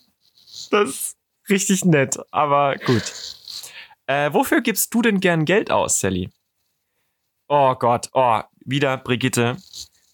Das 0.70 0.90
ist 0.90 1.18
richtig 1.50 1.86
nett, 1.86 2.18
aber 2.32 2.76
gut. 2.78 3.04
Äh, 4.08 4.34
wofür 4.34 4.62
gibst 4.62 4.94
du 4.94 5.02
denn 5.02 5.20
gern 5.20 5.46
Geld 5.46 5.72
aus, 5.72 6.00
Sally? 6.00 6.30
Oh 7.48 7.76
Gott, 7.76 8.10
oh, 8.14 8.42
wieder 8.66 8.98
Brigitte. 8.98 9.58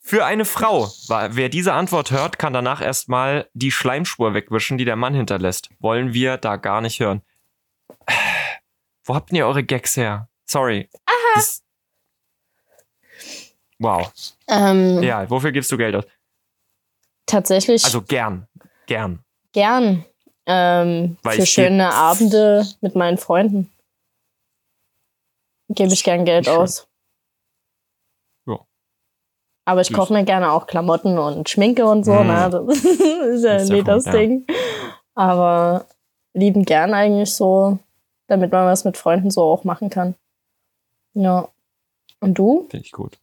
Für 0.02 0.26
eine 0.26 0.46
Frau. 0.46 0.90
Wer 1.10 1.50
diese 1.50 1.74
Antwort 1.74 2.12
hört, 2.12 2.40
kann 2.40 2.54
danach 2.54 2.82
erstmal 2.82 3.50
die 3.54 3.72
Schleimspur 3.72 4.34
wegwischen, 4.34 4.78
die 4.78 4.86
der 4.86 4.96
Mann 4.96 5.14
hinterlässt. 5.14 5.70
Wollen 5.80 6.14
wir 6.14 6.38
da 6.38 6.56
gar 6.56 6.82
nicht 6.82 7.00
hören. 7.00 7.22
Wo 9.04 9.16
habt 9.16 9.32
ihr 9.34 9.46
eure 9.46 9.64
Gags 9.64 9.98
her? 9.98 10.30
Sorry. 10.46 10.90
Aha. 11.06 11.14
Das, 11.36 11.62
Wow. 13.80 14.12
Ähm, 14.48 15.04
ja, 15.04 15.30
wofür 15.30 15.52
gibst 15.52 15.72
du 15.72 15.78
Geld 15.78 15.96
aus? 15.96 16.06
Tatsächlich. 17.28 17.84
Also 17.86 18.02
gern. 18.02 18.48
Gern. 18.88 19.24
Gern. 19.52 20.06
Ähm, 20.48 21.18
für 21.24 21.46
schöne 21.46 21.94
Abende 21.94 22.66
mit 22.82 22.96
meinen 22.96 23.18
Freunden. 23.18 23.70
Gebe 25.70 25.92
ich 25.92 26.04
gern 26.06 26.24
Geld 26.24 26.48
aus. 26.48 26.88
Ja. 28.46 28.58
Aber 29.66 29.82
ich 29.82 29.92
kaufe 29.92 30.14
mir 30.14 30.24
gerne 30.24 30.52
auch 30.52 30.66
Klamotten 30.66 31.20
und 31.20 31.50
Schminke 31.50 31.86
und 31.86 32.06
so, 32.06 32.14
mm. 32.14 32.28
ne? 32.28 32.50
Das 32.68 32.86
ist 32.86 33.44
ja 33.44 33.56
ist 33.58 33.70
nicht 33.70 33.88
das 33.88 34.06
ja. 34.06 34.12
Ding. 34.14 34.48
Aber 35.14 35.86
lieben 36.34 36.64
gern 36.64 36.94
eigentlich 36.94 37.34
so, 37.34 37.80
damit 38.28 38.54
man 38.54 38.68
was 38.68 38.86
mit 38.86 38.96
Freunden 38.96 39.30
so 39.30 39.42
auch 39.44 39.66
machen 39.66 39.90
kann. 39.90 40.16
Ja. 41.14 41.50
Und 42.22 42.36
du? 42.36 42.68
Finde 42.70 42.86
ich 42.86 42.94
gut. 42.94 43.20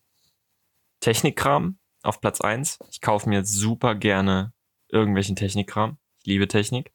Technikkram 1.00 1.78
auf 2.04 2.20
Platz 2.20 2.40
1. 2.40 2.78
Ich 2.90 3.00
kaufe 3.00 3.28
mir 3.28 3.44
super 3.44 3.94
gerne 3.94 4.52
irgendwelchen 4.88 5.36
Technikkram. 5.36 5.98
Ich 6.18 6.26
liebe 6.26 6.48
Technik. 6.48 6.92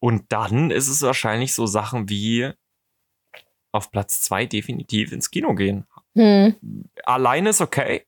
Und 0.00 0.32
dann 0.32 0.70
ist 0.70 0.88
es 0.88 1.02
wahrscheinlich 1.02 1.54
so 1.54 1.66
Sachen 1.66 2.08
wie 2.08 2.52
auf 3.72 3.90
Platz 3.90 4.22
2 4.22 4.46
definitiv 4.46 5.12
ins 5.12 5.30
Kino 5.30 5.54
gehen. 5.54 5.86
Hm. 6.16 6.56
Alleine 7.04 7.50
ist 7.50 7.60
okay, 7.60 8.06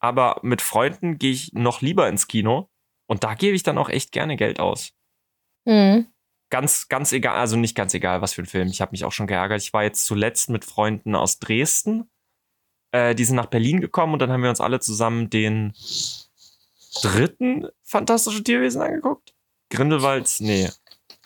aber 0.00 0.40
mit 0.42 0.62
Freunden 0.62 1.18
gehe 1.18 1.32
ich 1.32 1.52
noch 1.52 1.80
lieber 1.80 2.08
ins 2.08 2.26
Kino. 2.26 2.68
Und 3.06 3.22
da 3.22 3.34
gebe 3.34 3.54
ich 3.54 3.62
dann 3.62 3.78
auch 3.78 3.90
echt 3.90 4.12
gerne 4.12 4.36
Geld 4.36 4.60
aus. 4.60 4.92
Hm. 5.68 6.06
Ganz, 6.50 6.88
ganz 6.88 7.12
egal, 7.12 7.36
also 7.36 7.56
nicht 7.56 7.74
ganz 7.74 7.94
egal, 7.94 8.22
was 8.22 8.34
für 8.34 8.42
ein 8.42 8.46
Film. 8.46 8.68
Ich 8.68 8.80
habe 8.80 8.92
mich 8.92 9.04
auch 9.04 9.12
schon 9.12 9.26
geärgert. 9.26 9.60
Ich 9.60 9.72
war 9.72 9.82
jetzt 9.82 10.06
zuletzt 10.06 10.50
mit 10.50 10.64
Freunden 10.64 11.14
aus 11.14 11.38
Dresden. 11.38 12.10
Äh, 12.94 13.16
die 13.16 13.24
sind 13.24 13.34
nach 13.34 13.46
Berlin 13.46 13.80
gekommen 13.80 14.12
und 14.12 14.20
dann 14.20 14.30
haben 14.30 14.44
wir 14.44 14.50
uns 14.50 14.60
alle 14.60 14.78
zusammen 14.78 15.28
den 15.28 15.74
dritten 17.02 17.66
Fantastische 17.82 18.44
Tierwesen 18.44 18.82
angeguckt. 18.82 19.34
Grindelwalds, 19.70 20.38
nee. 20.38 20.70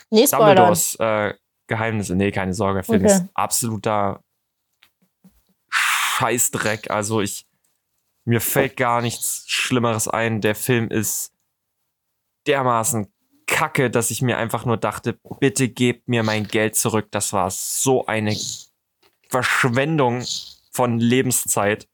Nee, 0.09 0.25
Dumbledores 0.25 0.95
äh, 0.99 1.35
Geheimnisse. 1.67 2.17
Nee, 2.17 2.31
keine 2.31 2.55
Sorge. 2.55 2.83
Film 2.83 3.05
okay. 3.05 3.13
ist 3.13 3.25
absoluter 3.35 4.25
Scheißdreck. 5.69 6.91
Also 6.91 7.21
ich, 7.21 7.47
mir 8.25 8.41
fällt 8.41 8.79
gar 8.79 9.03
nichts 9.03 9.45
Schlimmeres 9.47 10.09
ein. 10.09 10.41
Der 10.41 10.55
Film 10.55 10.89
ist 10.89 11.35
dermaßen 12.47 13.13
kacke, 13.47 13.91
dass 13.91 14.11
ich 14.11 14.23
mir 14.23 14.39
einfach 14.39 14.65
nur 14.65 14.79
dachte, 14.79 15.19
bitte 15.39 15.69
gebt 15.69 16.09
mir 16.09 16.23
mein 16.23 16.49
Geld 16.49 16.77
zurück. 16.77 17.09
Das 17.11 17.35
war 17.35 17.51
so 17.51 18.07
eine 18.07 18.35
Verschwendung 19.29 20.25
von 20.79 21.01
Lebenszeit. 21.01 21.89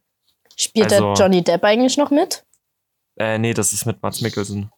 Spielt 0.57 0.93
also, 0.93 1.15
der 1.15 1.25
Johnny 1.25 1.43
Depp 1.43 1.65
eigentlich 1.65 1.97
noch 1.97 2.11
mit? 2.11 2.45
Äh, 3.17 3.39
nee, 3.39 3.55
das 3.55 3.73
ist 3.73 3.87
mit 3.87 4.03
Mats 4.03 4.21
Mikkelsen. 4.21 4.71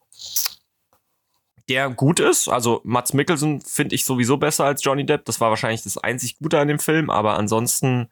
Der 1.68 1.90
gut 1.90 2.20
ist. 2.20 2.48
Also 2.48 2.80
Mats 2.84 3.14
Mikkelsen 3.14 3.60
finde 3.62 3.96
ich 3.96 4.04
sowieso 4.04 4.36
besser 4.36 4.64
als 4.64 4.84
Johnny 4.84 5.04
Depp. 5.04 5.24
Das 5.24 5.40
war 5.40 5.50
wahrscheinlich 5.50 5.82
das 5.82 5.98
einzig 5.98 6.38
Gute 6.38 6.60
an 6.60 6.68
dem 6.68 6.78
Film, 6.78 7.10
aber 7.10 7.36
ansonsten 7.36 8.08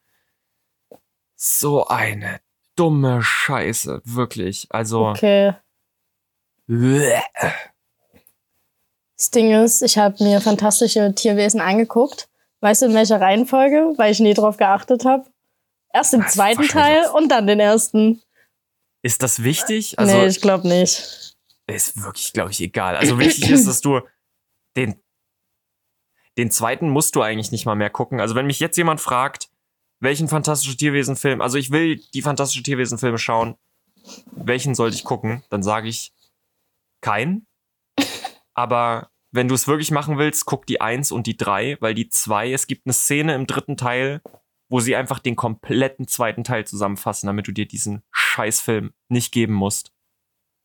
so 1.37 1.87
eine 1.87 2.41
dumme 2.75 3.23
Scheiße, 3.23 4.03
wirklich. 4.05 4.67
Also. 4.71 5.11
Okay. 5.11 5.55
Das 9.17 9.31
Ding 9.31 9.53
ist, 9.53 9.83
ich 9.83 9.97
habe 9.97 10.25
mir 10.25 10.41
fantastische 10.41 11.15
Tierwesen 11.15 11.61
angeguckt. 11.61 12.29
Weißt 12.63 12.83
du, 12.83 12.87
in 12.87 12.95
welcher 12.95 13.21
Reihenfolge? 13.21 13.93
Weil 13.97 14.11
ich 14.11 14.19
nie 14.19 14.35
drauf 14.35 14.57
geachtet 14.57 15.05
habe. 15.05 15.27
Erst 15.95 16.13
den 16.13 16.27
zweiten 16.27 16.67
Teil 16.67 17.07
und 17.15 17.29
dann 17.29 17.47
den 17.47 17.61
ersten. 17.61 18.21
Ist 19.03 19.23
das 19.23 19.45
wichtig? 19.45 19.97
Also, 19.97 20.17
nee, 20.17 20.27
ich 20.27 20.41
glaube 20.41 20.67
nicht. 20.67 21.37
Ist 21.69 22.03
wirklich, 22.03 22.33
glaube 22.33 22.51
ich, 22.51 22.61
egal. 22.61 22.97
Also 22.97 23.19
wichtig 23.19 23.49
ist, 23.49 23.69
dass 23.69 23.81
du 23.81 24.01
den, 24.77 25.01
den 26.37 26.51
zweiten 26.51 26.91
musst 26.91 27.15
du 27.15 27.23
eigentlich 27.23 27.53
nicht 27.53 27.65
mal 27.65 27.77
mehr 27.77 27.91
gucken. 27.91 28.21
Also 28.21 28.35
wenn 28.35 28.47
mich 28.47 28.59
jetzt 28.59 28.77
jemand 28.77 29.01
fragt, 29.01 29.51
welchen 30.01 30.27
Fantastische 30.27 30.77
Tierwesen-Film, 30.77 31.41
also 31.41 31.59
ich 31.59 31.71
will 31.71 32.03
die 32.13 32.23
Fantastische 32.23 32.65
Tierwesen-Filme 32.65 33.19
schauen, 33.19 33.55
welchen 34.33 34.75
sollte 34.75 34.97
ich 34.97 35.05
gucken? 35.05 35.45
Dann 35.49 35.63
sage 35.63 35.89
ich 35.89 36.13
keinen. 37.01 37.47
Aber 38.55 39.11
wenn 39.31 39.47
du 39.47 39.55
es 39.55 39.69
wirklich 39.69 39.93
machen 39.93 40.19
willst, 40.19 40.45
guck 40.45 40.67
die 40.67 40.81
1 40.81 41.13
und 41.13 41.29
die 41.29 41.37
3, 41.37 41.77
weil 41.81 41.95
die 41.95 42.09
2, 42.09 42.53
es 42.53 42.67
gibt 42.67 42.85
eine 42.87 42.93
Szene 42.93 43.35
im 43.37 43.47
dritten 43.47 43.77
Teil, 43.77 44.21
wo 44.69 44.81
sie 44.81 44.97
einfach 44.97 45.19
den 45.19 45.37
kompletten 45.37 46.09
zweiten 46.09 46.45
Teil 46.45 46.67
zusammenfassen, 46.67 47.27
damit 47.27 47.47
du 47.47 47.53
dir 47.53 47.67
diesen 47.67 48.03
Scheißfilm 48.11 48.93
nicht 49.09 49.33
geben 49.33 49.55
musst 49.55 49.93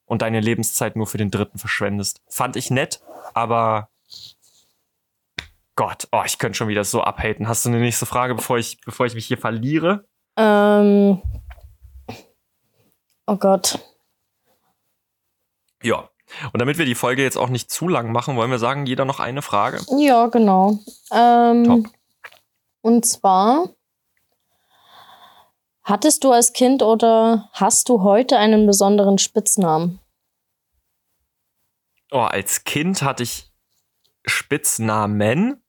und 0.05 0.21
deine 0.21 0.39
Lebenszeit 0.39 0.95
nur 0.95 1.07
für 1.07 1.17
den 1.17 1.31
dritten 1.31 1.59
verschwendest. 1.59 2.21
Fand 2.27 2.55
ich 2.55 2.71
nett, 2.71 3.01
aber 3.33 3.89
Gott, 5.75 6.09
oh, 6.11 6.23
ich 6.25 6.39
könnte 6.39 6.57
schon 6.57 6.67
wieder 6.67 6.83
so 6.83 7.01
abhaten. 7.01 7.47
Hast 7.47 7.63
du 7.63 7.69
eine 7.69 7.79
nächste 7.79 8.05
Frage, 8.05 8.35
bevor 8.35 8.57
ich, 8.57 8.81
bevor 8.81 9.05
ich 9.05 9.13
mich 9.13 9.25
hier 9.25 9.37
verliere? 9.37 10.05
Ähm. 10.35 11.21
Oh 13.25 13.37
Gott. 13.37 13.79
Ja. 15.81 16.09
Und 16.51 16.59
damit 16.59 16.77
wir 16.77 16.85
die 16.85 16.95
Folge 16.95 17.23
jetzt 17.23 17.37
auch 17.37 17.49
nicht 17.49 17.71
zu 17.71 17.87
lang 17.87 18.11
machen, 18.11 18.35
wollen 18.35 18.51
wir 18.51 18.59
sagen, 18.59 18.85
jeder 18.87 19.05
noch 19.05 19.19
eine 19.19 19.41
Frage? 19.41 19.79
Ja, 19.97 20.27
genau. 20.27 20.79
Ähm, 21.11 21.63
Top. 21.63 21.85
Und 22.81 23.05
zwar, 23.05 23.69
hattest 25.89 26.23
du 26.23 26.31
als 26.31 26.53
Kind 26.53 26.81
oder 26.81 27.49
hast 27.53 27.89
du 27.89 28.03
heute 28.03 28.37
einen 28.37 28.65
besonderen 28.65 29.17
Spitznamen? 29.17 29.99
Oh, 32.11 32.19
als 32.19 32.63
Kind 32.63 33.01
hatte 33.01 33.23
ich 33.23 33.51
Spitznamen. 34.25 35.61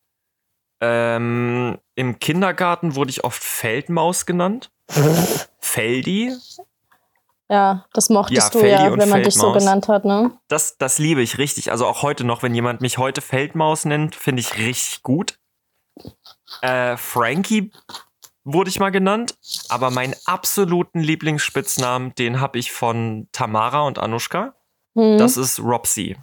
Ähm, 0.80 1.78
Im 1.94 2.18
Kindergarten 2.18 2.94
wurde 2.94 3.10
ich 3.10 3.24
oft 3.24 3.42
Feldmaus 3.42 4.24
genannt. 4.26 4.70
Feldi. 5.58 6.34
Ja, 7.50 7.86
das 7.92 8.10
mochtest 8.10 8.54
ja, 8.54 8.60
du 8.60 8.66
ja, 8.66 8.84
wenn 8.84 9.08
man 9.08 9.22
Feldmaus. 9.22 9.24
dich 9.24 9.34
so 9.34 9.52
genannt 9.52 9.88
hat, 9.88 10.04
ne? 10.04 10.30
Das, 10.48 10.78
das 10.78 10.98
liebe 10.98 11.20
ich 11.20 11.36
richtig. 11.36 11.72
Also 11.72 11.86
auch 11.86 12.02
heute 12.02 12.24
noch, 12.24 12.42
wenn 12.42 12.54
jemand 12.54 12.80
mich 12.80 12.96
heute 12.96 13.20
Feldmaus 13.20 13.84
nennt, 13.84 14.14
finde 14.14 14.40
ich 14.40 14.56
richtig 14.56 15.02
gut. 15.02 15.38
Äh, 16.62 16.96
Frankie 16.96 17.72
wurde 18.44 18.70
ich 18.70 18.80
mal 18.80 18.90
genannt, 18.90 19.38
aber 19.68 19.90
meinen 19.90 20.14
absoluten 20.24 21.00
Lieblingsspitznamen, 21.00 22.14
den 22.14 22.40
habe 22.40 22.58
ich 22.58 22.72
von 22.72 23.28
Tamara 23.32 23.82
und 23.82 23.98
Anushka. 23.98 24.56
Mhm. 24.94 25.18
Das 25.18 25.36
ist 25.36 25.60
Robsy. 25.60 26.16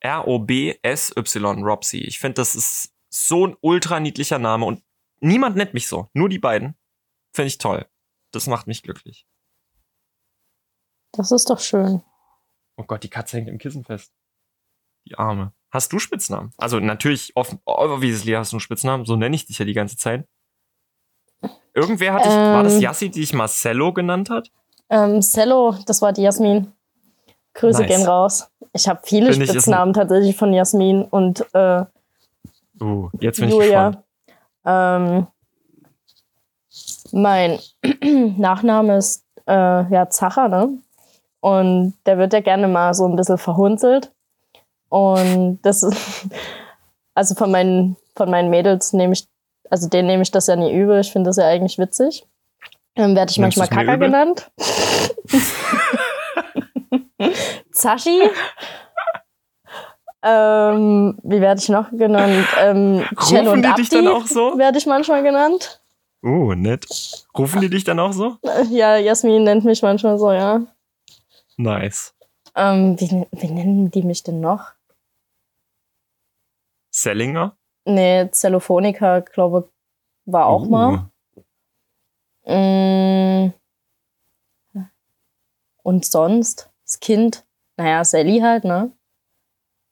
R-O-B-S-Y, 0.00 1.64
Robsy. 1.64 1.98
Ich 1.98 2.18
finde, 2.18 2.34
das 2.34 2.54
ist 2.54 2.94
so 3.10 3.46
ein 3.46 3.56
ultra 3.60 4.00
niedlicher 4.00 4.38
Name 4.38 4.64
und 4.64 4.82
niemand 5.20 5.56
nennt 5.56 5.74
mich 5.74 5.88
so. 5.88 6.08
Nur 6.12 6.28
die 6.28 6.38
beiden. 6.38 6.76
Finde 7.34 7.48
ich 7.48 7.58
toll. 7.58 7.86
Das 8.32 8.46
macht 8.46 8.66
mich 8.66 8.82
glücklich. 8.82 9.26
Das 11.12 11.32
ist 11.32 11.50
doch 11.50 11.60
schön. 11.60 12.02
Oh 12.76 12.84
Gott, 12.84 13.02
die 13.02 13.10
Katze 13.10 13.38
hängt 13.38 13.48
im 13.48 13.58
Kissen 13.58 13.84
fest. 13.84 14.12
Die 15.06 15.16
Arme. 15.16 15.52
Hast 15.70 15.92
du 15.92 15.98
Spitznamen? 15.98 16.52
Also 16.56 16.80
natürlich, 16.80 17.32
obviously 17.34 18.32
hast 18.32 18.52
du 18.52 18.56
einen 18.56 18.60
Spitznamen. 18.60 19.04
So 19.04 19.16
nenne 19.16 19.34
ich 19.34 19.46
dich 19.46 19.58
ja 19.58 19.64
die 19.64 19.74
ganze 19.74 19.96
Zeit. 19.96 20.28
Irgendwer 21.78 22.14
hatte 22.14 22.28
ich, 22.28 22.34
ähm, 22.34 22.40
war 22.40 22.62
das 22.64 22.74
ähm. 22.74 22.80
Yassi, 22.80 23.10
die 23.10 23.20
dich 23.20 23.32
Marcello 23.32 23.92
genannt 23.92 24.30
hat? 24.30 24.50
Ähm, 24.90 25.20
Cello, 25.20 25.76
das 25.86 26.02
war 26.02 26.12
die 26.12 26.22
Jasmin. 26.22 26.72
Grüße 27.54 27.82
nice. 27.82 27.88
gehen 27.88 28.06
raus. 28.06 28.48
Ich 28.72 28.88
habe 28.88 29.00
viele 29.04 29.32
Find 29.32 29.48
Spitznamen 29.48 29.92
tatsächlich 29.92 30.36
von 30.36 30.52
Jasmin 30.52 31.02
und 31.04 31.44
äh, 31.54 31.84
Uh, 32.80 33.08
jetzt 33.20 33.40
bin 33.40 33.50
Julia. 33.50 33.90
ich. 33.90 34.34
Ähm, 34.64 35.26
mein 37.12 37.58
Nachname 38.38 38.98
ist 38.98 39.24
äh, 39.46 39.52
ja 39.92 40.08
Zacher, 40.10 40.48
ne? 40.48 40.78
Und 41.40 41.94
der 42.06 42.18
wird 42.18 42.32
ja 42.32 42.40
gerne 42.40 42.68
mal 42.68 42.94
so 42.94 43.06
ein 43.06 43.16
bisschen 43.16 43.38
verhunzelt. 43.38 44.12
Und 44.88 45.60
das 45.62 45.82
ist, 45.82 46.28
also 47.14 47.34
von 47.34 47.50
meinen, 47.50 47.96
von 48.16 48.30
meinen 48.30 48.50
Mädels 48.50 48.92
nehme 48.92 49.14
ich, 49.14 49.26
also 49.70 49.88
denen 49.88 50.08
nehme 50.08 50.22
ich 50.22 50.30
das 50.30 50.46
ja 50.46 50.56
nie 50.56 50.72
übel. 50.72 51.00
Ich 51.00 51.12
finde 51.12 51.30
das 51.30 51.36
ja 51.36 51.46
eigentlich 51.46 51.78
witzig. 51.78 52.24
Dann 52.94 53.14
werde 53.14 53.30
ich 53.30 53.38
manchmal 53.38 53.68
Kaka 53.68 53.96
genannt. 53.96 54.50
Zashi 57.72 58.22
ähm, 60.22 61.16
wie 61.22 61.40
werde 61.40 61.60
ich 61.60 61.68
noch 61.68 61.90
genannt? 61.90 62.46
Ähm, 62.58 63.04
Rufen 63.16 63.62
die 63.62 63.72
dich 63.74 63.88
dann 63.88 64.08
auch 64.08 64.26
so? 64.26 64.58
Werde 64.58 64.78
ich 64.78 64.86
manchmal 64.86 65.22
genannt. 65.22 65.80
Oh, 66.22 66.54
nett. 66.54 66.86
Rufen 67.36 67.60
die 67.60 67.70
dich 67.70 67.84
dann 67.84 68.00
auch 68.00 68.12
so? 68.12 68.36
Ja, 68.70 68.96
Jasmin 68.96 69.44
nennt 69.44 69.64
mich 69.64 69.82
manchmal 69.82 70.18
so, 70.18 70.32
ja. 70.32 70.62
Nice. 71.56 72.14
Ähm, 72.56 73.00
wie, 73.00 73.26
wie 73.30 73.50
nennen 73.50 73.90
die 73.92 74.02
mich 74.02 74.24
denn 74.24 74.40
noch? 74.40 74.72
Sellinger? 76.90 77.56
Nee, 77.88 78.30
Zellophonica, 78.30 79.20
glaube 79.20 79.70
war 80.26 80.46
auch 80.46 80.66
uh. 80.66 80.68
mal. 80.68 81.10
Mm, 82.44 83.52
und 85.82 86.04
sonst, 86.04 86.70
das 86.84 87.00
Kind, 87.00 87.46
naja, 87.78 88.04
Sally 88.04 88.40
halt, 88.40 88.64
ne? 88.64 88.92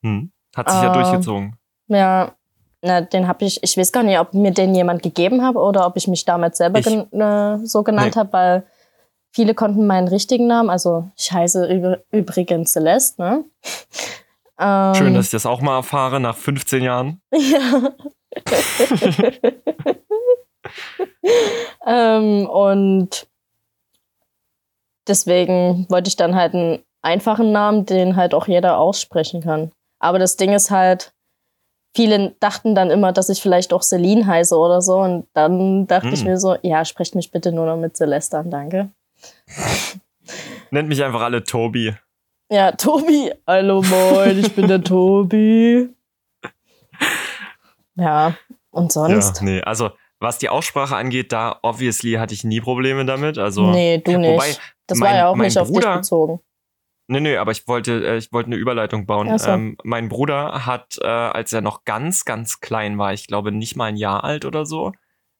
Hm. 0.03 0.31
Hat 0.55 0.69
sich 0.69 0.79
äh, 0.79 0.83
ja 0.83 0.93
durchgezogen. 0.93 1.57
Ja, 1.87 2.35
na, 2.83 3.01
den 3.01 3.27
habe 3.27 3.45
ich, 3.45 3.63
ich 3.63 3.75
weiß 3.77 3.91
gar 3.91 4.03
nicht, 4.03 4.19
ob 4.19 4.35
mir 4.35 4.51
den 4.51 4.75
jemand 4.75 5.01
gegeben 5.01 5.43
hat 5.43 5.55
oder 5.55 5.87
ob 5.87 5.97
ich 5.97 6.07
mich 6.07 6.23
damals 6.23 6.59
selber 6.59 6.81
gen 6.81 7.11
äh, 7.13 7.65
so 7.65 7.81
genannt 7.81 8.15
nee. 8.15 8.19
habe, 8.19 8.33
weil 8.33 8.67
viele 9.31 9.55
konnten 9.55 9.87
meinen 9.87 10.07
richtigen 10.07 10.45
Namen, 10.45 10.69
also 10.69 11.09
ich 11.15 11.31
heiße 11.31 12.01
übrigens 12.11 12.73
Celeste, 12.73 13.21
ne? 13.21 13.43
Ähm, 14.59 14.95
Schön, 14.95 15.13
dass 15.13 15.25
ich 15.25 15.31
das 15.31 15.45
auch 15.45 15.61
mal 15.61 15.77
erfahre 15.77 16.19
nach 16.19 16.35
15 16.35 16.83
Jahren. 16.83 17.21
Ja. 17.33 17.93
ähm, 21.87 22.47
und 22.47 23.27
deswegen 25.07 25.85
wollte 25.89 26.09
ich 26.09 26.17
dann 26.17 26.35
halt 26.35 26.53
einen 26.53 26.83
einfachen 27.01 27.51
Namen, 27.51 27.85
den 27.85 28.15
halt 28.15 28.33
auch 28.33 28.47
jeder 28.47 28.77
aussprechen 28.77 29.41
kann. 29.41 29.71
Aber 29.99 30.19
das 30.19 30.35
Ding 30.35 30.53
ist 30.53 30.69
halt, 30.69 31.13
viele 31.95 32.35
dachten 32.39 32.75
dann 32.75 32.91
immer, 32.91 33.11
dass 33.11 33.29
ich 33.29 33.41
vielleicht 33.41 33.73
auch 33.73 33.81
Celine 33.81 34.27
heiße 34.27 34.55
oder 34.55 34.81
so. 34.81 34.97
Und 34.99 35.27
dann 35.33 35.87
dachte 35.87 36.07
hm. 36.07 36.13
ich 36.13 36.23
mir 36.25 36.37
so, 36.37 36.57
ja, 36.61 36.85
sprecht 36.85 37.15
mich 37.15 37.31
bitte 37.31 37.51
nur 37.51 37.65
noch 37.65 37.77
mit 37.77 37.97
Celeste 37.97 38.37
an, 38.37 38.51
danke. 38.51 38.89
Nennt 40.69 40.89
mich 40.89 41.03
einfach 41.03 41.21
alle 41.21 41.43
Tobi. 41.43 41.95
Ja, 42.49 42.71
Tobi. 42.71 43.31
Hallo 43.45 43.81
moin, 43.81 44.39
ich 44.39 44.55
bin 44.55 44.69
der 44.69 44.81
Tobi. 44.81 45.89
Ja, 47.95 48.37
und 48.71 48.91
sonst? 48.91 49.39
Ja, 49.39 49.43
nee, 49.43 49.61
also 49.61 49.91
was 50.19 50.37
die 50.37 50.47
Aussprache 50.47 50.95
angeht, 50.95 51.33
da 51.33 51.59
obviously 51.61 52.13
hatte 52.13 52.33
ich 52.33 52.45
nie 52.45 52.61
Probleme 52.61 53.05
damit. 53.05 53.37
Also, 53.37 53.71
nee, 53.71 53.97
du 53.97 54.17
nicht. 54.17 54.31
Wobei, 54.31 54.55
das 54.87 54.97
mein, 54.97 55.09
war 55.09 55.17
ja 55.17 55.27
auch 55.27 55.35
nicht 55.35 55.55
Bruder, 55.55 55.61
auf 55.61 55.71
dich 55.71 56.01
bezogen. 56.01 56.39
Nee, 57.09 57.19
nee, 57.19 57.37
aber 57.37 57.51
ich 57.51 57.67
wollte, 57.67 58.05
äh, 58.05 58.17
ich 58.17 58.31
wollte 58.31 58.47
eine 58.47 58.55
Überleitung 58.55 59.05
bauen. 59.05 59.37
So. 59.37 59.49
Ähm, 59.49 59.77
mein 59.83 60.07
Bruder 60.07 60.65
hat, 60.65 60.97
äh, 61.01 61.05
als 61.05 61.51
er 61.51 61.61
noch 61.61 61.83
ganz, 61.83 62.23
ganz 62.23 62.61
klein 62.61 62.97
war, 62.97 63.11
ich 63.11 63.27
glaube 63.27 63.51
nicht 63.51 63.75
mal 63.75 63.85
ein 63.85 63.97
Jahr 63.97 64.23
alt 64.23 64.45
oder 64.45 64.65
so, 64.65 64.93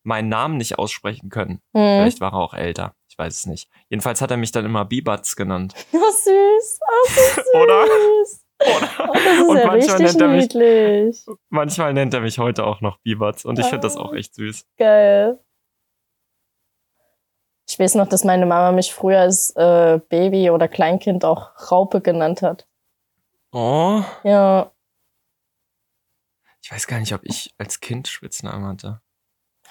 meinen 0.03 0.27
Namen 0.27 0.57
nicht 0.57 0.77
aussprechen 0.77 1.29
können. 1.29 1.61
Hm. 1.73 2.01
Vielleicht 2.01 2.19
war 2.19 2.33
er 2.33 2.39
auch 2.39 2.53
älter. 2.53 2.96
Ich 3.18 3.24
weiß 3.26 3.34
es 3.39 3.45
nicht. 3.47 3.68
Jedenfalls 3.89 4.22
hat 4.22 4.30
er 4.30 4.38
mich 4.38 4.51
dann 4.51 4.63
immer 4.63 4.86
Bibatz 4.86 5.36
genannt. 5.36 5.74
Oh, 5.91 6.11
süß. 6.11 6.80
Oh, 6.88 7.09
süß. 7.09 7.45
Oder? 7.55 7.84
Oder? 7.84 8.89
Oh, 8.99 9.13
das 9.13 9.26
ist 9.26 9.49
und 9.49 9.57
ja 9.57 9.65
manchmal 9.65 9.99
nennt 9.99 10.22
er 10.22 10.28
mich, 10.28 10.41
niedlich. 10.43 11.26
Manchmal 11.49 11.93
nennt 11.93 12.13
er 12.13 12.22
mich 12.22 12.38
heute 12.38 12.63
auch 12.63 12.82
noch 12.82 12.99
Bibatz 12.99 13.43
und 13.43 13.57
ich 13.57 13.65
finde 13.65 13.82
das 13.82 13.97
auch 13.97 14.13
echt 14.13 14.36
süß. 14.36 14.65
Geil. 14.78 15.39
Ich 17.68 17.80
weiß 17.80 17.95
noch, 17.95 18.07
dass 18.07 18.24
meine 18.24 18.45
Mama 18.45 18.72
mich 18.72 18.93
früher 18.93 19.20
als 19.22 19.49
äh, 19.55 19.99
Baby 20.09 20.51
oder 20.51 20.68
Kleinkind 20.68 21.26
auch 21.26 21.72
Raupe 21.72 22.01
genannt 22.01 22.43
hat. 22.43 22.68
Oh. 23.51 24.03
Ja. 24.24 24.72
Ich 26.61 26.72
weiß 26.72 26.86
gar 26.86 26.99
nicht, 26.99 27.13
ob 27.13 27.22
ich 27.24 27.55
als 27.57 27.80
Kind 27.80 28.07
Spitznamen 28.07 28.68
hatte. 28.68 29.01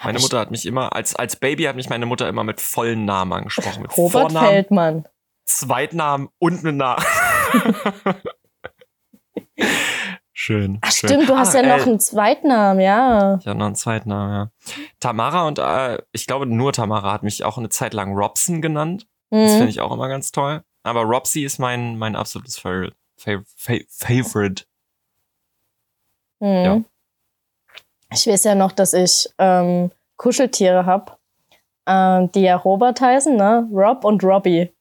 Meine 0.02 0.18
Mutter 0.18 0.38
hat 0.38 0.50
mich 0.50 0.66
immer, 0.66 0.94
als, 0.94 1.14
als 1.16 1.36
Baby 1.36 1.64
hat 1.64 1.76
mich 1.76 1.88
meine 1.88 2.06
Mutter 2.06 2.28
immer 2.28 2.44
mit 2.44 2.60
vollen 2.60 3.04
Namen 3.04 3.32
angesprochen. 3.32 3.82
Mit 3.82 3.96
Robert 3.96 4.32
Vornamen, 4.32 4.48
Feldmann. 4.48 5.08
Zweitnamen 5.46 6.28
und 6.38 6.62
mit 6.62 6.76
Namen. 6.76 7.04
Schön. 10.38 10.78
Ach 10.82 10.92
schön. 10.92 11.08
stimmt, 11.08 11.30
du 11.30 11.36
hast 11.36 11.56
ah, 11.56 11.62
ja 11.62 11.76
noch 11.76 11.86
äh, 11.86 11.88
einen 11.88 11.98
Zweitnamen, 11.98 12.80
ja. 12.80 13.38
Ich 13.40 13.46
habe 13.46 13.58
noch 13.58 13.66
einen 13.66 13.74
Zweitnamen, 13.74 14.32
ja. 14.32 14.50
Tamara 15.00 15.48
und 15.48 15.58
äh, 15.58 15.98
ich 16.12 16.26
glaube 16.26 16.44
nur 16.44 16.74
Tamara 16.74 17.10
hat 17.10 17.22
mich 17.22 17.42
auch 17.42 17.56
eine 17.56 17.70
Zeit 17.70 17.94
lang 17.94 18.12
Robson 18.12 18.60
genannt. 18.60 19.06
Mhm. 19.30 19.42
Das 19.42 19.54
finde 19.54 19.70
ich 19.70 19.80
auch 19.80 19.92
immer 19.92 20.08
ganz 20.08 20.32
toll. 20.32 20.62
Aber 20.82 21.02
Robsy 21.02 21.42
ist 21.42 21.58
mein, 21.58 21.96
mein 21.96 22.16
absolutes 22.16 22.58
Favorite. 22.58 22.94
Favorite. 23.16 24.64
Mhm. 26.40 26.64
Ja. 26.64 26.80
Ich 28.12 28.26
weiß 28.26 28.44
ja 28.44 28.54
noch, 28.54 28.72
dass 28.72 28.92
ich 28.92 29.28
ähm, 29.38 29.90
Kuscheltiere 30.16 30.86
habe, 30.86 31.12
äh, 31.86 32.28
die 32.34 32.42
ja 32.42 32.56
Robert 32.56 33.00
heißen, 33.00 33.36
ne? 33.36 33.68
Rob 33.72 34.04
und 34.04 34.22
Robbie. 34.22 34.72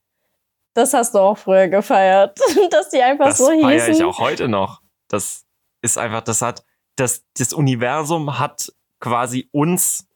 Das 0.74 0.92
hast 0.92 1.14
du 1.14 1.18
auch 1.18 1.38
früher 1.38 1.68
gefeiert, 1.68 2.38
dass 2.70 2.90
die 2.90 3.02
einfach 3.02 3.26
das 3.26 3.38
so 3.38 3.50
hießen. 3.50 3.62
Das 3.62 3.82
feiere 3.82 3.94
ich 3.94 4.04
auch 4.04 4.18
heute 4.18 4.48
noch. 4.48 4.82
Das 5.08 5.44
ist 5.82 5.98
einfach, 5.98 6.20
das 6.20 6.42
hat, 6.42 6.64
das, 6.96 7.24
das 7.38 7.52
Universum 7.52 8.38
hat 8.38 8.72
quasi 9.00 9.48
uns 9.52 10.06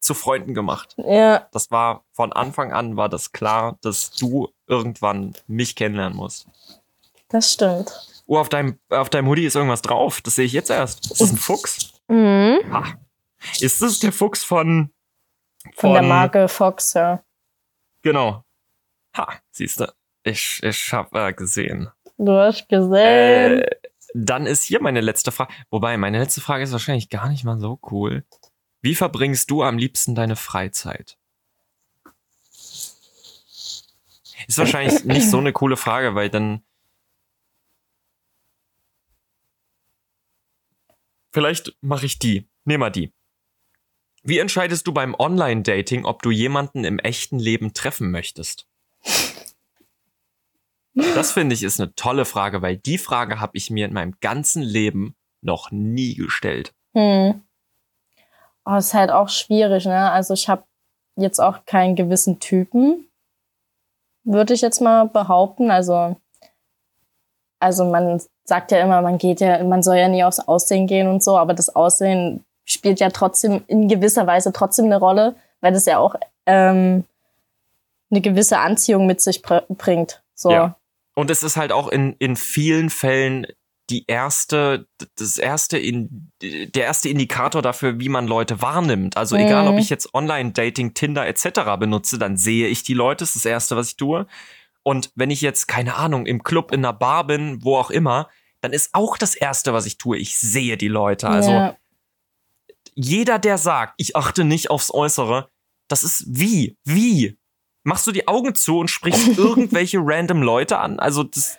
zu 0.00 0.14
Freunden 0.14 0.54
gemacht. 0.54 0.94
Ja. 0.98 1.48
Das 1.52 1.70
war 1.70 2.04
von 2.12 2.32
Anfang 2.32 2.72
an 2.72 2.96
war 2.96 3.08
das 3.08 3.32
klar, 3.32 3.78
dass 3.82 4.10
du 4.12 4.48
irgendwann 4.66 5.34
mich 5.46 5.74
kennenlernen 5.74 6.16
musst. 6.16 6.46
Das 7.28 7.52
stimmt. 7.52 7.90
Oh, 8.26 8.38
auf 8.38 8.48
deinem, 8.48 8.78
auf 8.90 9.10
deinem 9.10 9.26
Hoodie 9.28 9.46
ist 9.46 9.56
irgendwas 9.56 9.82
drauf. 9.82 10.20
Das 10.20 10.34
sehe 10.36 10.44
ich 10.44 10.52
jetzt 10.52 10.70
erst. 10.70 11.10
Ist 11.10 11.20
das 11.20 11.32
ein 11.32 11.38
Fuchs? 11.38 11.92
Mhm. 12.08 12.58
Ha. 12.72 12.94
Ist 13.60 13.80
das 13.82 13.98
der 14.00 14.12
Fuchs 14.12 14.44
von, 14.44 14.90
von, 15.62 15.72
von 15.74 15.92
der 15.92 16.02
Marke 16.02 16.48
Fox, 16.48 16.94
ja. 16.94 17.22
Genau. 18.02 18.44
Ha, 19.16 19.34
siehst 19.50 19.80
du. 19.80 19.92
Ich, 20.22 20.62
ich 20.62 20.92
habe 20.92 21.28
äh, 21.28 21.32
gesehen. 21.32 21.90
Du 22.16 22.32
hast 22.32 22.68
gesehen. 22.68 23.60
Äh, 23.60 23.70
dann 24.14 24.46
ist 24.46 24.64
hier 24.64 24.82
meine 24.82 25.00
letzte 25.00 25.32
Frage. 25.32 25.52
Wobei, 25.70 25.96
meine 25.96 26.18
letzte 26.18 26.40
Frage 26.40 26.64
ist 26.64 26.72
wahrscheinlich 26.72 27.10
gar 27.10 27.28
nicht 27.28 27.44
mal 27.44 27.58
so 27.58 27.78
cool. 27.90 28.24
Wie 28.80 28.94
verbringst 28.94 29.50
du 29.50 29.62
am 29.62 29.78
liebsten 29.78 30.14
deine 30.14 30.36
Freizeit? 30.36 31.18
Ist 34.46 34.58
wahrscheinlich 34.58 35.04
nicht 35.04 35.28
so 35.28 35.38
eine 35.38 35.52
coole 35.52 35.76
Frage, 35.76 36.14
weil 36.14 36.30
dann. 36.30 36.62
Vielleicht 41.38 41.76
mache 41.82 42.04
ich 42.04 42.18
die. 42.18 42.48
Nehm 42.64 42.80
mal 42.80 42.90
die. 42.90 43.12
Wie 44.24 44.40
entscheidest 44.40 44.88
du 44.88 44.92
beim 44.92 45.14
Online-Dating, 45.14 46.04
ob 46.04 46.20
du 46.20 46.32
jemanden 46.32 46.82
im 46.82 46.98
echten 46.98 47.38
Leben 47.38 47.74
treffen 47.74 48.10
möchtest? 48.10 48.66
Das 50.94 51.30
finde 51.30 51.54
ich 51.54 51.62
ist 51.62 51.80
eine 51.80 51.94
tolle 51.94 52.24
Frage, 52.24 52.60
weil 52.60 52.76
die 52.76 52.98
Frage 52.98 53.38
habe 53.38 53.56
ich 53.56 53.70
mir 53.70 53.86
in 53.86 53.92
meinem 53.92 54.16
ganzen 54.20 54.64
Leben 54.64 55.14
noch 55.40 55.70
nie 55.70 56.16
gestellt. 56.16 56.74
Hm. 56.96 57.40
Oh, 58.64 58.74
ist 58.74 58.94
halt 58.94 59.12
auch 59.12 59.28
schwierig, 59.28 59.84
ne? 59.84 60.10
Also 60.10 60.34
ich 60.34 60.48
habe 60.48 60.64
jetzt 61.14 61.38
auch 61.38 61.66
keinen 61.66 61.94
gewissen 61.94 62.40
Typen, 62.40 63.08
würde 64.24 64.54
ich 64.54 64.60
jetzt 64.60 64.80
mal 64.80 65.04
behaupten. 65.06 65.70
Also, 65.70 66.16
also 67.60 67.84
man 67.84 68.20
sagt 68.44 68.72
ja 68.72 68.80
immer, 68.80 69.02
man 69.02 69.18
geht 69.18 69.40
ja, 69.40 69.62
man 69.64 69.82
soll 69.82 69.96
ja 69.96 70.08
nie 70.08 70.24
aufs 70.24 70.40
Aussehen 70.40 70.86
gehen 70.86 71.08
und 71.08 71.22
so, 71.22 71.36
aber 71.36 71.54
das 71.54 71.74
Aussehen 71.74 72.44
spielt 72.64 73.00
ja 73.00 73.10
trotzdem 73.10 73.62
in 73.66 73.88
gewisser 73.88 74.26
Weise 74.26 74.52
trotzdem 74.52 74.86
eine 74.86 74.98
Rolle, 74.98 75.34
weil 75.60 75.72
das 75.72 75.86
ja 75.86 75.98
auch 75.98 76.14
ähm, 76.46 77.04
eine 78.10 78.20
gewisse 78.20 78.58
Anziehung 78.58 79.06
mit 79.06 79.20
sich 79.20 79.42
bringt. 79.42 80.22
So. 80.34 80.50
Ja. 80.50 80.76
Und 81.14 81.30
es 81.30 81.42
ist 81.42 81.56
halt 81.56 81.72
auch 81.72 81.88
in, 81.88 82.14
in 82.18 82.36
vielen 82.36 82.90
Fällen 82.90 83.46
die 83.90 84.04
erste, 84.06 84.86
das 85.16 85.38
erste 85.38 85.78
in, 85.78 86.30
der 86.42 86.84
erste 86.84 87.08
Indikator 87.08 87.62
dafür, 87.62 87.98
wie 87.98 88.10
man 88.10 88.26
Leute 88.26 88.60
wahrnimmt. 88.60 89.16
Also 89.16 89.36
mhm. 89.36 89.46
egal, 89.46 89.66
ob 89.66 89.78
ich 89.78 89.88
jetzt 89.88 90.14
Online-Dating, 90.14 90.94
Tinder 90.94 91.26
etc. 91.26 91.76
benutze, 91.78 92.18
dann 92.18 92.36
sehe 92.36 92.68
ich 92.68 92.82
die 92.82 92.94
Leute, 92.94 93.20
das 93.20 93.30
ist 93.30 93.44
das 93.44 93.50
erste, 93.50 93.76
was 93.76 93.88
ich 93.88 93.96
tue. 93.96 94.26
Und 94.88 95.12
wenn 95.14 95.30
ich 95.30 95.42
jetzt, 95.42 95.68
keine 95.68 95.96
Ahnung, 95.96 96.24
im 96.24 96.42
Club, 96.42 96.72
in 96.72 96.82
einer 96.82 96.94
Bar 96.94 97.26
bin, 97.26 97.62
wo 97.62 97.76
auch 97.76 97.90
immer, 97.90 98.30
dann 98.62 98.72
ist 98.72 98.94
auch 98.94 99.18
das 99.18 99.34
erste, 99.34 99.74
was 99.74 99.84
ich 99.84 99.98
tue, 99.98 100.16
ich 100.16 100.38
sehe 100.38 100.78
die 100.78 100.88
Leute. 100.88 101.28
Also 101.28 101.50
ja. 101.50 101.76
jeder, 102.94 103.38
der 103.38 103.58
sagt, 103.58 103.92
ich 103.98 104.16
achte 104.16 104.44
nicht 104.44 104.70
aufs 104.70 104.90
Äußere, 104.90 105.50
das 105.88 106.04
ist 106.04 106.24
wie, 106.26 106.78
wie 106.84 107.36
machst 107.82 108.06
du 108.06 108.12
die 108.12 108.28
Augen 108.28 108.54
zu 108.54 108.78
und 108.78 108.88
sprichst 108.88 109.28
irgendwelche 109.36 109.98
random 110.00 110.40
Leute 110.40 110.78
an. 110.78 110.98
Also 110.98 111.22
das. 111.22 111.58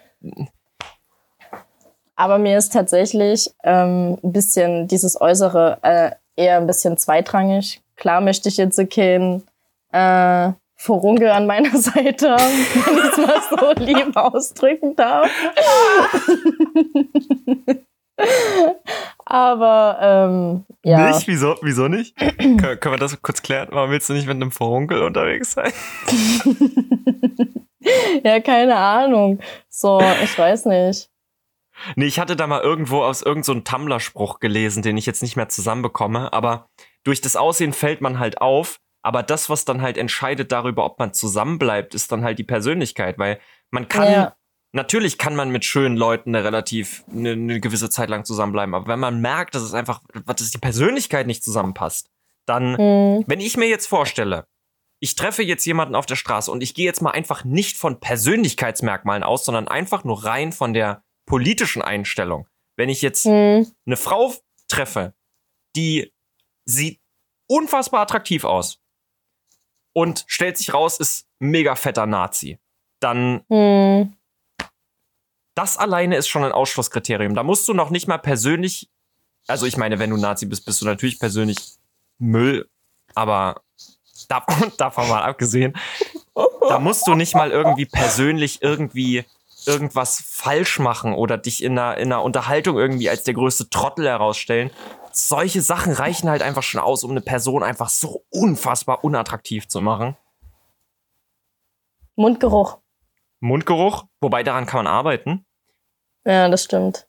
Aber 2.15 2.39
mir 2.39 2.57
ist 2.57 2.73
tatsächlich 2.73 3.51
ähm, 3.63 4.17
ein 4.23 4.31
bisschen 4.31 4.87
dieses 4.87 5.21
Äußere 5.21 5.77
äh, 5.83 6.11
eher 6.35 6.57
ein 6.57 6.65
bisschen 6.65 6.97
zweitrangig. 6.97 7.79
Klar 7.95 8.21
möchte 8.21 8.49
ich 8.49 8.57
jetzt 8.57 8.79
keinen 8.89 9.43
äh, 9.91 10.51
Furunkel 10.79 11.29
an 11.29 11.45
meiner 11.45 11.69
Seite, 11.77 12.37
wenn 12.37 12.97
ich 12.97 13.11
es 13.11 13.17
mal 13.17 13.41
so 13.49 13.71
lieb 13.83 14.15
ausdrücken 14.15 14.95
darf. 14.95 15.29
Aber 19.25 19.97
ähm, 20.01 20.65
ja. 20.83 21.11
Nicht? 21.11 21.27
Wieso, 21.27 21.57
wieso 21.61 21.87
nicht? 21.87 22.17
können, 22.17 22.79
können 22.79 22.93
wir 22.93 22.97
das 22.97 23.21
kurz 23.21 23.41
klären? 23.41 23.67
Warum 23.71 23.91
willst 23.91 24.09
du 24.09 24.13
nicht 24.13 24.27
mit 24.27 24.35
einem 24.35 24.51
Vorunkel 24.51 25.03
unterwegs 25.03 25.51
sein? 25.51 25.71
ja, 28.23 28.39
keine 28.39 28.75
Ahnung. 28.75 29.39
So, 29.67 30.01
ich 30.23 30.37
weiß 30.37 30.65
nicht. 30.65 31.09
Nee, 31.95 32.05
ich 32.05 32.19
hatte 32.19 32.35
da 32.35 32.47
mal 32.47 32.61
irgendwo 32.61 33.03
aus 33.03 33.21
irgendeinem 33.21 33.57
so 33.57 33.61
Tumblr-Spruch 33.61 34.39
gelesen, 34.39 34.83
den 34.83 34.97
ich 34.97 35.05
jetzt 35.05 35.21
nicht 35.21 35.35
mehr 35.35 35.49
zusammenbekomme, 35.49 36.33
aber 36.33 36.67
durch 37.03 37.21
das 37.21 37.35
Aussehen 37.35 37.71
fällt 37.71 38.01
man 38.01 38.19
halt 38.19 38.41
auf, 38.41 38.79
Aber 39.01 39.23
das, 39.23 39.49
was 39.49 39.65
dann 39.65 39.81
halt 39.81 39.97
entscheidet 39.97 40.51
darüber, 40.51 40.85
ob 40.85 40.99
man 40.99 41.13
zusammenbleibt, 41.13 41.95
ist 41.95 42.11
dann 42.11 42.23
halt 42.23 42.37
die 42.37 42.43
Persönlichkeit, 42.43 43.17
weil 43.17 43.39
man 43.71 43.87
kann, 43.87 44.11
ja. 44.11 44.35
natürlich 44.73 45.17
kann 45.17 45.35
man 45.35 45.51
mit 45.51 45.63
schönen 45.63 45.95
Leuten 45.95 46.35
eine 46.35 46.43
relativ, 46.43 47.03
eine, 47.09 47.31
eine, 47.31 47.59
gewisse 47.59 47.89
Zeit 47.89 48.09
lang 48.09 48.25
zusammenbleiben, 48.25 48.75
aber 48.75 48.87
wenn 48.87 48.99
man 48.99 49.21
merkt, 49.21 49.55
dass 49.55 49.63
es 49.63 49.73
einfach, 49.73 50.01
dass 50.25 50.51
die 50.51 50.57
Persönlichkeit 50.57 51.27
nicht 51.27 51.43
zusammenpasst, 51.43 52.09
dann, 52.45 52.73
mhm. 52.73 53.23
wenn 53.27 53.39
ich 53.39 53.55
mir 53.55 53.69
jetzt 53.69 53.87
vorstelle, 53.87 54.45
ich 55.01 55.15
treffe 55.15 55.43
jetzt 55.43 55.65
jemanden 55.65 55.95
auf 55.95 56.05
der 56.05 56.17
Straße 56.17 56.51
und 56.51 56.61
ich 56.61 56.73
gehe 56.73 56.85
jetzt 56.85 57.01
mal 57.01 57.11
einfach 57.11 57.45
nicht 57.45 57.77
von 57.77 58.01
Persönlichkeitsmerkmalen 58.01 59.23
aus, 59.23 59.45
sondern 59.45 59.69
einfach 59.69 60.03
nur 60.03 60.25
rein 60.25 60.51
von 60.51 60.73
der 60.73 61.03
politischen 61.25 61.81
Einstellung. 61.81 62.49
Wenn 62.75 62.89
ich 62.89 63.01
jetzt 63.01 63.25
mhm. 63.25 63.71
eine 63.85 63.95
Frau 63.95 64.33
treffe, 64.67 65.13
die 65.77 66.11
sieht 66.65 66.99
unfassbar 67.47 68.01
attraktiv 68.01 68.43
aus 68.43 68.79
und 69.99 70.23
stellt 70.27 70.57
sich 70.57 70.73
raus, 70.73 70.97
ist 70.97 71.27
mega 71.39 71.75
fetter 71.75 72.05
Nazi, 72.05 72.57
dann 73.01 73.43
mhm. 73.49 74.13
das 75.55 75.75
alleine 75.75 76.15
ist 76.15 76.29
schon 76.29 76.45
ein 76.45 76.53
Ausschlusskriterium. 76.53 77.35
Da 77.35 77.43
musst 77.43 77.67
du 77.67 77.73
noch 77.73 77.89
nicht 77.89 78.07
mal 78.07 78.17
persönlich, 78.17 78.89
also 79.47 79.65
ich 79.65 79.75
meine, 79.75 79.99
wenn 79.99 80.09
du 80.09 80.15
Nazi 80.15 80.45
bist, 80.45 80.65
bist 80.65 80.81
du 80.81 80.85
natürlich 80.85 81.19
persönlich 81.19 81.57
Müll, 82.17 82.69
aber 83.13 83.61
davon, 84.29 84.71
davon 84.77 85.09
mal 85.09 85.23
abgesehen, 85.23 85.75
da 86.69 86.79
musst 86.79 87.05
du 87.05 87.15
nicht 87.15 87.35
mal 87.35 87.51
irgendwie 87.51 87.85
persönlich 87.85 88.61
irgendwie 88.61 89.25
irgendwas 89.65 90.23
falsch 90.25 90.79
machen 90.79 91.13
oder 91.13 91.37
dich 91.37 91.61
in 91.61 91.77
einer, 91.77 91.97
in 91.97 92.13
einer 92.13 92.23
Unterhaltung 92.23 92.77
irgendwie 92.77 93.09
als 93.09 93.23
der 93.23 93.33
größte 93.33 93.69
Trottel 93.69 94.07
herausstellen. 94.07 94.71
Solche 95.11 95.61
Sachen 95.61 95.93
reichen 95.93 96.29
halt 96.29 96.41
einfach 96.41 96.63
schon 96.63 96.81
aus, 96.81 97.03
um 97.03 97.11
eine 97.11 97.21
Person 97.21 97.63
einfach 97.63 97.89
so 97.89 98.23
unfassbar 98.29 99.03
unattraktiv 99.03 99.67
zu 99.67 99.81
machen. 99.81 100.15
Mundgeruch. 102.15 102.79
Mundgeruch, 103.39 104.05
wobei 104.19 104.43
daran 104.43 104.65
kann 104.65 104.83
man 104.83 104.93
arbeiten. 104.93 105.45
Ja, 106.25 106.49
das 106.49 106.63
stimmt. 106.63 107.07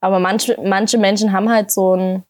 Aber 0.00 0.18
manche, 0.18 0.60
manche 0.60 0.98
Menschen 0.98 1.32
haben 1.32 1.48
halt 1.50 1.70
so 1.70 1.94
ein, 1.94 2.24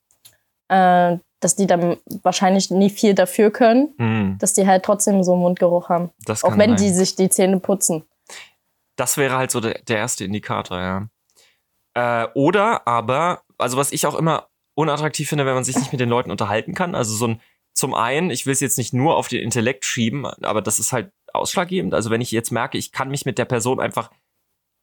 äh, 0.69 1.19
dass 1.41 1.57
die 1.57 1.67
dann 1.67 1.97
wahrscheinlich 2.23 2.71
nie 2.71 2.91
viel 2.91 3.15
dafür 3.15 3.51
können, 3.51 3.95
mm. 3.97 4.39
dass 4.39 4.53
die 4.53 4.67
halt 4.67 4.85
trotzdem 4.85 5.23
so 5.23 5.33
einen 5.33 5.43
Mundgeruch 5.43 5.89
haben. 5.89 6.11
Das 6.27 6.45
Auch 6.45 6.59
wenn 6.59 6.77
sein. 6.77 6.77
die 6.77 6.91
sich 6.91 7.17
die 7.17 7.31
Zähne 7.31 7.59
putzen. 7.61 8.05
Das 8.97 9.17
wäre 9.17 9.37
halt 9.37 9.51
so 9.51 9.61
der, 9.61 9.81
der 9.89 9.97
erste 9.97 10.25
Indikator, 10.25 10.79
ja. 10.79 11.09
Äh, 11.95 12.29
oder 12.35 12.87
aber, 12.87 13.43
also 13.57 13.79
was 13.79 13.93
ich 13.93 14.07
auch 14.07 14.15
immer 14.15 14.50
unattraktiv 14.75 15.29
finde, 15.29 15.47
wenn 15.47 15.55
man 15.55 15.65
sich 15.65 15.77
nicht 15.77 15.93
mit 15.93 16.01
den 16.01 16.09
Leuten 16.09 16.31
unterhalten 16.31 16.75
kann. 16.75 16.95
Also 16.95 17.15
so 17.15 17.29
ein, 17.29 17.41
zum 17.75 17.95
einen, 17.95 18.31
ich 18.31 18.47
will 18.47 18.53
es 18.53 18.61
jetzt 18.61 18.79
nicht 18.79 18.93
nur 18.93 19.17
auf 19.17 19.29
den 19.29 19.43
Intellekt 19.43 19.85
schieben, 19.85 20.27
aber 20.27 20.63
das 20.63 20.79
ist 20.79 20.93
halt 20.93 21.13
ausschlaggebend. 21.33 21.95
Also 21.95 22.11
wenn 22.11 22.21
ich 22.21 22.31
jetzt 22.31 22.51
merke, 22.51 22.79
ich 22.79 22.93
kann 22.93 23.11
mich 23.11 23.25
mit 23.25 23.39
der 23.39 23.45
Person 23.45 23.81
einfach 23.81 24.11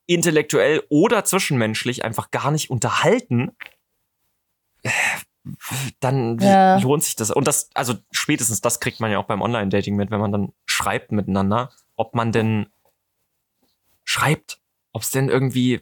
intellektuell 0.05 0.83
oder 0.89 1.25
zwischenmenschlich 1.25 2.03
einfach 2.05 2.31
gar 2.31 2.51
nicht 2.51 2.69
unterhalten, 2.69 3.51
dann 5.99 6.37
ja. 6.39 6.77
lohnt 6.77 7.03
sich 7.03 7.15
das. 7.15 7.31
Und 7.31 7.47
das, 7.47 7.69
also 7.73 7.95
spätestens 8.11 8.61
das 8.61 8.79
kriegt 8.79 8.99
man 8.99 9.11
ja 9.11 9.19
auch 9.19 9.25
beim 9.25 9.41
Online-Dating 9.41 9.95
mit, 9.95 10.11
wenn 10.11 10.19
man 10.19 10.31
dann 10.31 10.53
schreibt 10.65 11.11
miteinander, 11.11 11.71
ob 11.95 12.15
man 12.15 12.31
denn 12.31 12.67
schreibt. 14.03 14.59
Ob 14.93 15.03
es 15.03 15.11
denn 15.11 15.29
irgendwie, 15.29 15.81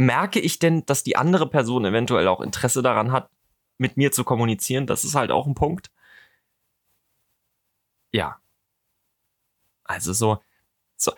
merke 0.00 0.40
ich 0.40 0.58
denn, 0.58 0.84
dass 0.86 1.04
die 1.04 1.16
andere 1.16 1.48
Person 1.48 1.84
eventuell 1.84 2.26
auch 2.26 2.40
Interesse 2.40 2.82
daran 2.82 3.12
hat, 3.12 3.30
mit 3.78 3.96
mir 3.96 4.12
zu 4.12 4.24
kommunizieren? 4.24 4.86
Das 4.86 5.04
ist 5.04 5.14
halt 5.14 5.30
auch 5.30 5.46
ein 5.46 5.54
Punkt. 5.54 5.90
Ja. 8.12 8.40
Also 9.84 10.12
so, 10.12 10.38
so. 10.96 11.12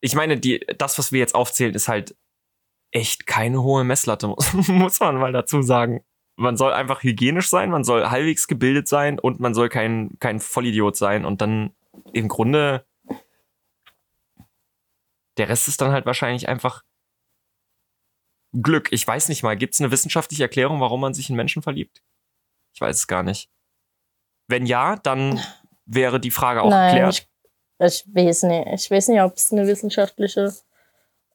Ich 0.00 0.14
meine, 0.14 0.38
die, 0.38 0.60
das, 0.78 0.98
was 0.98 1.12
wir 1.12 1.20
jetzt 1.20 1.34
aufzählen, 1.34 1.74
ist 1.74 1.88
halt 1.88 2.16
echt 2.90 3.26
keine 3.26 3.62
hohe 3.62 3.84
Messlatte, 3.84 4.28
muss 4.52 5.00
man 5.00 5.16
mal 5.16 5.32
dazu 5.32 5.62
sagen. 5.62 6.02
Man 6.36 6.56
soll 6.56 6.72
einfach 6.72 7.02
hygienisch 7.02 7.48
sein, 7.48 7.70
man 7.70 7.84
soll 7.84 8.10
halbwegs 8.10 8.46
gebildet 8.48 8.88
sein 8.88 9.18
und 9.18 9.40
man 9.40 9.54
soll 9.54 9.68
kein, 9.68 10.18
kein 10.20 10.40
Vollidiot 10.40 10.96
sein 10.96 11.24
und 11.24 11.40
dann 11.40 11.74
im 12.12 12.28
Grunde 12.28 12.84
der 15.38 15.48
Rest 15.48 15.68
ist 15.68 15.80
dann 15.80 15.92
halt 15.92 16.04
wahrscheinlich 16.04 16.48
einfach 16.48 16.82
Glück. 18.62 18.88
Ich 18.92 19.06
weiß 19.06 19.28
nicht 19.28 19.42
mal, 19.42 19.56
gibt 19.56 19.74
es 19.74 19.80
eine 19.80 19.90
wissenschaftliche 19.90 20.44
Erklärung, 20.44 20.80
warum 20.80 21.00
man 21.00 21.14
sich 21.14 21.30
in 21.30 21.36
Menschen 21.36 21.62
verliebt? 21.62 22.02
Ich 22.74 22.80
weiß 22.80 22.96
es 22.96 23.06
gar 23.06 23.22
nicht. 23.22 23.50
Wenn 24.48 24.66
ja, 24.66 24.96
dann 24.96 25.40
wäre 25.84 26.20
die 26.20 26.30
Frage 26.30 26.62
auch 26.62 26.70
Nein, 26.70 26.94
geklärt. 26.94 27.28
Ich, 27.78 28.04
ich 28.06 28.14
weiß 28.14 28.44
nicht. 28.44 28.66
Ich 28.72 28.90
weiß 28.90 29.08
nicht, 29.08 29.20
ob 29.20 29.36
es 29.36 29.52
eine 29.52 29.66
wissenschaftliche 29.66 30.54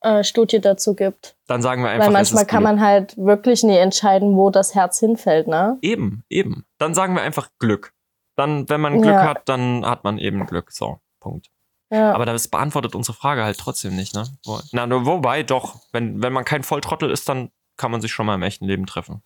äh, 0.01 0.23
Studie 0.23 0.59
dazu 0.59 0.95
gibt. 0.95 1.35
Dann 1.47 1.61
sagen 1.61 1.83
wir 1.83 1.89
einfach. 1.89 2.07
Weil 2.07 2.13
manchmal 2.13 2.45
kann 2.45 2.63
man 2.63 2.81
halt 2.81 3.17
wirklich 3.17 3.63
nie 3.63 3.77
entscheiden, 3.77 4.35
wo 4.35 4.49
das 4.49 4.73
Herz 4.73 4.99
hinfällt, 4.99 5.47
ne? 5.47 5.77
Eben, 5.81 6.23
eben. 6.29 6.65
Dann 6.77 6.93
sagen 6.93 7.13
wir 7.15 7.21
einfach 7.21 7.49
Glück. 7.59 7.93
Dann, 8.35 8.67
wenn 8.69 8.81
man 8.81 9.01
Glück 9.01 9.13
ja. 9.13 9.27
hat, 9.27 9.47
dann 9.49 9.85
hat 9.85 10.03
man 10.03 10.17
eben 10.17 10.45
Glück. 10.47 10.71
So, 10.71 10.99
Punkt. 11.19 11.50
Ja. 11.91 12.13
Aber 12.13 12.25
das 12.25 12.47
beantwortet 12.47 12.95
unsere 12.95 13.15
Frage 13.15 13.43
halt 13.43 13.59
trotzdem 13.59 13.97
nicht, 13.97 14.15
ne? 14.15 14.25
Na, 14.71 14.87
nur 14.87 15.05
wobei, 15.05 15.43
doch, 15.43 15.75
wenn, 15.91 16.23
wenn 16.23 16.31
man 16.31 16.45
kein 16.45 16.63
Volltrottel 16.63 17.11
ist, 17.11 17.27
dann 17.27 17.51
kann 17.75 17.91
man 17.91 17.99
sich 17.99 18.13
schon 18.13 18.25
mal 18.25 18.35
im 18.35 18.43
echten 18.43 18.65
Leben 18.65 18.85
treffen. 18.85 19.21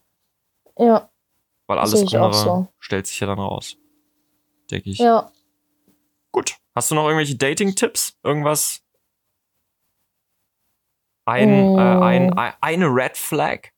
Ja. 0.77 1.09
Weil 1.67 1.77
alles 1.77 2.01
andere 2.01 2.33
so. 2.33 2.67
stellt 2.79 3.05
sich 3.05 3.19
ja 3.19 3.27
dann 3.27 3.39
raus. 3.39 3.77
Denke 4.71 4.89
ich. 4.89 4.97
Ja. 4.97 5.31
Gut. 6.31 6.57
Hast 6.73 6.89
du 6.89 6.95
noch 6.95 7.05
irgendwelche 7.05 7.35
Dating-Tipps? 7.35 8.17
Irgendwas? 8.23 8.81
Ein, 11.25 11.73
mm. 11.73 11.77
äh, 11.77 11.81
ein, 11.81 12.33
ein, 12.33 12.53
eine 12.61 12.87
Red 12.87 13.15
Flag? 13.15 13.69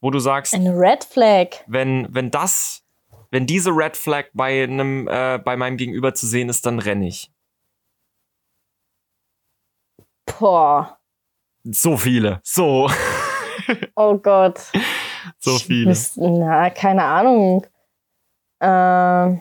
Wo 0.00 0.10
du 0.10 0.20
sagst. 0.20 0.54
Eine 0.54 0.76
Red 0.76 1.02
Flag. 1.02 1.64
Wenn, 1.66 2.06
wenn 2.10 2.30
das, 2.30 2.84
wenn 3.30 3.46
diese 3.46 3.70
Red 3.70 3.96
Flag 3.96 4.26
bei 4.34 4.62
einem, 4.62 5.08
äh, 5.08 5.40
bei 5.44 5.56
meinem 5.56 5.76
Gegenüber 5.76 6.14
zu 6.14 6.28
sehen 6.28 6.48
ist, 6.48 6.64
dann 6.64 6.78
renne 6.78 7.08
ich. 7.08 7.31
Boah. 10.38 10.98
So 11.64 11.96
viele. 11.96 12.40
So. 12.42 12.90
Oh 13.94 14.18
Gott. 14.18 14.60
So 15.38 15.58
viele. 15.58 15.92
Ich, 15.92 16.16
na, 16.16 16.70
keine 16.70 17.04
Ahnung. 17.04 17.64
Äh, 18.58 19.38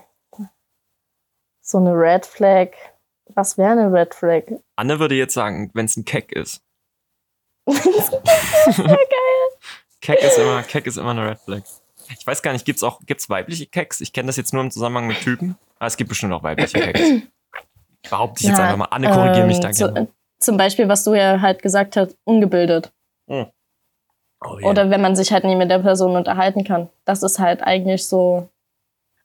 so 1.62 1.78
eine 1.78 1.94
Red 1.94 2.26
Flag. 2.26 2.70
Was 3.34 3.58
wäre 3.58 3.72
eine 3.72 3.92
Red 3.92 4.14
Flag? 4.14 4.44
Anne 4.76 5.00
würde 5.00 5.16
jetzt 5.16 5.34
sagen, 5.34 5.72
wenn 5.74 5.86
es 5.86 5.98
ein 5.98 6.06
Keck 6.06 6.32
ist. 6.32 6.62
geil. 7.66 7.78
Keck 10.02 10.22
ist 10.22 10.38
immer, 10.38 10.64
Keck 10.64 10.88
ist 10.88 10.98
immer 10.98 11.12
eine 11.12 11.30
Red 11.30 11.40
Flag. 11.40 11.62
Ich 12.20 12.28
weiß 12.28 12.42
gar 12.42 12.52
nicht, 12.54 12.66
gibt's 12.66 12.84
auch, 12.84 13.00
gibt's 13.06 13.30
weibliche 13.30 13.68
Kecks? 13.68 14.02
Ich 14.02 14.12
kenne 14.12 14.28
das 14.28 14.36
jetzt 14.36 14.54
nur 14.54 14.64
im 14.64 14.72
Zusammenhang 14.72 15.08
mit 15.08 15.22
Typen. 15.22 15.58
Aber 15.78 15.88
es 15.88 15.98
gibt 15.98 16.10
bestimmt 16.10 16.34
auch 16.34 16.44
weibliche 16.44 16.80
Kecks. 16.80 17.28
Behaupte 18.10 18.42
ich 18.42 18.50
jetzt 18.50 18.60
einfach 18.60 18.78
mal. 18.78 18.86
Anne, 18.86 19.10
korrigiere 19.10 19.42
ähm, 19.42 19.48
mich 19.48 19.60
da 19.60 19.72
gerne. 19.72 20.08
Zum 20.42 20.58
Beispiel, 20.58 20.90
was 20.90 21.04
du 21.04 21.14
ja 21.14 21.40
halt 21.40 21.62
gesagt 21.62 21.96
hast, 21.96 22.18
ungebildet. 22.26 22.92
Hm. 23.28 23.48
Oh, 24.44 24.58
yeah. 24.58 24.70
Oder 24.70 24.90
wenn 24.90 25.02
man 25.02 25.16
sich 25.16 25.32
halt 25.32 25.44
nie 25.44 25.56
mit 25.56 25.70
der 25.70 25.80
Person 25.80 26.16
unterhalten 26.16 26.64
kann. 26.64 26.90
Das 27.06 27.22
ist 27.22 27.40
halt 27.40 27.62
eigentlich 27.62 28.06
so. 28.06 28.50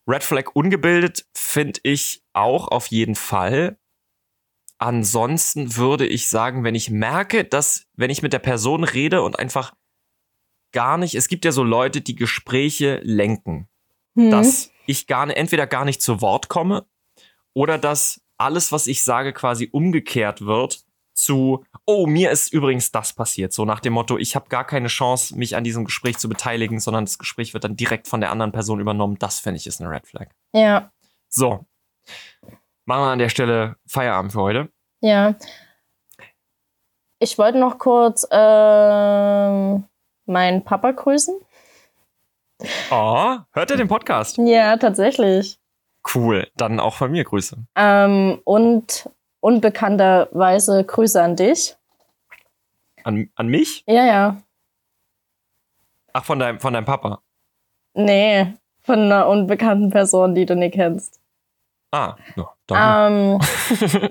Red 0.06 0.22
Flag 0.22 0.54
ungebildet 0.54 1.26
finde 1.34 1.80
ich 1.82 2.22
auch 2.34 2.68
auf 2.68 2.88
jeden 2.88 3.14
Fall. 3.14 3.78
Ansonsten 4.78 5.76
würde 5.76 6.06
ich 6.06 6.28
sagen, 6.28 6.62
wenn 6.64 6.74
ich 6.74 6.90
merke, 6.90 7.44
dass, 7.44 7.86
wenn 7.94 8.10
ich 8.10 8.22
mit 8.22 8.34
der 8.34 8.38
Person 8.38 8.84
rede 8.84 9.22
und 9.22 9.38
einfach 9.38 9.72
gar 10.72 10.98
nicht, 10.98 11.14
es 11.14 11.28
gibt 11.28 11.46
ja 11.46 11.52
so 11.52 11.62
Leute, 11.62 12.02
die 12.02 12.14
Gespräche 12.14 13.00
lenken, 13.02 13.68
hm. 14.16 14.30
dass 14.30 14.70
ich 14.84 15.06
gar 15.06 15.34
entweder 15.34 15.66
gar 15.66 15.86
nicht 15.86 16.02
zu 16.02 16.20
Wort 16.20 16.48
komme 16.48 16.84
oder 17.54 17.78
dass 17.78 18.20
alles, 18.36 18.70
was 18.70 18.86
ich 18.86 19.02
sage, 19.02 19.32
quasi 19.32 19.70
umgekehrt 19.72 20.44
wird 20.44 20.85
zu, 21.16 21.64
oh, 21.86 22.06
mir 22.06 22.30
ist 22.30 22.52
übrigens 22.52 22.92
das 22.92 23.12
passiert. 23.12 23.52
So 23.52 23.64
nach 23.64 23.80
dem 23.80 23.94
Motto, 23.94 24.18
ich 24.18 24.36
habe 24.36 24.48
gar 24.48 24.64
keine 24.64 24.88
Chance, 24.88 25.36
mich 25.36 25.56
an 25.56 25.64
diesem 25.64 25.84
Gespräch 25.84 26.18
zu 26.18 26.28
beteiligen, 26.28 26.78
sondern 26.78 27.04
das 27.04 27.18
Gespräch 27.18 27.54
wird 27.54 27.64
dann 27.64 27.76
direkt 27.76 28.06
von 28.06 28.20
der 28.20 28.30
anderen 28.30 28.52
Person 28.52 28.80
übernommen. 28.80 29.18
Das 29.18 29.38
fände 29.40 29.58
ich 29.58 29.66
ist 29.66 29.80
eine 29.80 29.90
Red 29.90 30.06
Flag. 30.06 30.28
Ja. 30.52 30.92
So. 31.28 31.64
Machen 32.84 33.02
wir 33.02 33.12
an 33.12 33.18
der 33.18 33.30
Stelle 33.30 33.76
Feierabend 33.86 34.32
für 34.32 34.42
heute. 34.42 34.68
Ja. 35.00 35.34
Ich 37.18 37.38
wollte 37.38 37.58
noch 37.58 37.78
kurz 37.78 38.24
äh, 38.30 38.36
meinen 40.26 40.64
Papa 40.64 40.92
grüßen. 40.92 41.40
Oh, 42.90 43.36
hört 43.52 43.70
er 43.70 43.76
den 43.76 43.88
Podcast? 43.88 44.38
Ja, 44.38 44.76
tatsächlich. 44.76 45.58
Cool, 46.14 46.48
dann 46.56 46.78
auch 46.78 46.94
von 46.94 47.10
mir 47.10 47.24
Grüße. 47.24 47.56
Ähm, 47.74 48.40
und 48.44 49.10
unbekannterweise 49.46 50.82
Grüße 50.82 51.22
an 51.22 51.36
dich. 51.36 51.76
An, 53.04 53.30
an 53.36 53.46
mich? 53.46 53.84
Ja, 53.86 54.04
ja. 54.04 54.42
Ach, 56.12 56.24
von 56.24 56.40
deinem, 56.40 56.58
von 56.58 56.72
deinem 56.72 56.84
Papa? 56.84 57.20
Nee, 57.94 58.54
Von 58.82 58.98
einer 58.98 59.28
unbekannten 59.28 59.90
Person, 59.90 60.34
die 60.34 60.46
du 60.46 60.56
nicht 60.56 60.74
kennst. 60.74 61.20
Ah, 61.92 62.16
ja, 62.34 62.52
danke. 62.66 63.40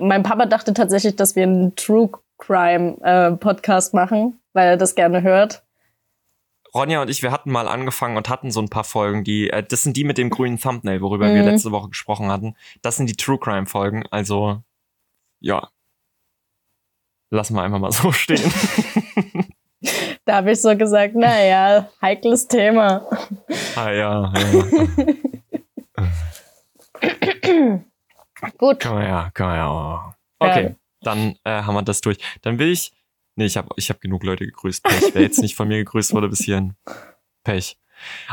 mein 0.00 0.22
Papa 0.22 0.46
dachte 0.46 0.72
tatsächlich, 0.72 1.16
dass 1.16 1.36
wir 1.36 1.42
einen 1.42 1.76
True 1.76 2.08
Crime 2.38 2.96
äh, 3.02 3.32
Podcast 3.32 3.92
machen, 3.92 4.40
weil 4.54 4.68
er 4.68 4.76
das 4.78 4.94
gerne 4.94 5.20
hört. 5.20 5.62
Ronja 6.74 7.02
und 7.02 7.10
ich, 7.10 7.22
wir 7.22 7.30
hatten 7.30 7.50
mal 7.50 7.68
angefangen 7.68 8.16
und 8.16 8.30
hatten 8.30 8.50
so 8.50 8.60
ein 8.60 8.70
paar 8.70 8.84
Folgen, 8.84 9.22
die, 9.22 9.50
äh, 9.50 9.62
das 9.62 9.82
sind 9.82 9.98
die 9.98 10.04
mit 10.04 10.16
dem 10.16 10.30
grünen 10.30 10.58
Thumbnail, 10.58 11.02
worüber 11.02 11.28
mhm. 11.28 11.34
wir 11.34 11.42
letzte 11.42 11.72
Woche 11.72 11.90
gesprochen 11.90 12.30
hatten. 12.30 12.56
Das 12.80 12.96
sind 12.96 13.10
die 13.10 13.16
True 13.16 13.38
Crime 13.38 13.66
Folgen, 13.66 14.04
also 14.10 14.62
ja. 15.40 15.68
Lassen 17.30 17.54
wir 17.54 17.62
einfach 17.62 17.78
mal 17.78 17.92
so 17.92 18.12
stehen. 18.16 18.52
da 20.24 20.36
habe 20.36 20.52
ich 20.52 20.60
so 20.60 20.76
gesagt, 20.76 21.14
naja, 21.14 21.90
heikles 22.00 22.46
Thema. 22.48 23.06
Ah 23.74 23.90
ja, 23.90 24.32
ja. 24.32 24.64
Gut. 28.58 28.80
Kann 28.80 28.94
man 28.94 29.04
ja, 29.04 29.30
kann 29.32 29.46
man 29.48 29.56
ja. 29.56 30.14
Okay, 30.38 30.62
ja. 30.64 30.74
dann 31.00 31.36
äh, 31.44 31.62
haben 31.62 31.74
wir 31.74 31.82
das 31.82 32.00
durch. 32.00 32.18
Dann 32.42 32.58
will 32.58 32.70
ich. 32.70 32.92
Nee, 33.34 33.46
ich 33.46 33.56
habe 33.56 33.68
ich 33.76 33.90
hab 33.90 34.00
genug 34.00 34.24
Leute 34.24 34.46
gegrüßt. 34.46 34.82
Pech. 34.82 35.14
Wer 35.14 35.22
jetzt 35.22 35.40
nicht 35.40 35.56
von 35.56 35.68
mir 35.68 35.78
gegrüßt 35.78 36.14
wurde 36.14 36.28
bis 36.28 36.40
hierhin. 36.40 36.74
Pech. 37.44 37.78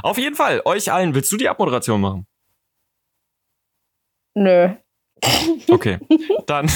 Auf 0.01 0.17
jeden 0.17 0.35
Fall, 0.35 0.61
euch 0.65 0.91
allen, 0.91 1.13
willst 1.15 1.31
du 1.31 1.37
die 1.37 1.49
Abmoderation 1.49 2.01
machen? 2.01 2.27
Nö. 4.35 4.75
Okay, 5.67 5.99
dann 6.45 6.69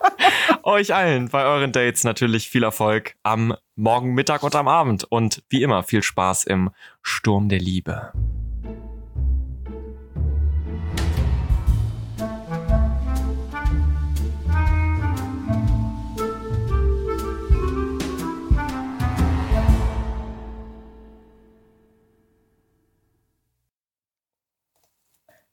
euch 0.62 0.94
allen 0.94 1.28
bei 1.28 1.44
euren 1.44 1.72
Dates 1.72 2.04
natürlich 2.04 2.48
viel 2.48 2.62
Erfolg 2.62 3.14
am 3.22 3.54
Morgen, 3.76 4.14
Mittag 4.14 4.42
und 4.42 4.54
am 4.54 4.68
Abend 4.68 5.04
und 5.04 5.42
wie 5.48 5.62
immer 5.62 5.82
viel 5.82 6.02
Spaß 6.02 6.44
im 6.44 6.70
Sturm 7.02 7.48
der 7.48 7.58
Liebe. 7.58 8.12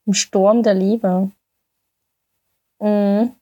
Im 0.06 0.14
Sturm 0.14 0.64
der 0.64 0.74
Liebe. 0.74 1.32
Mhm. 2.82 3.36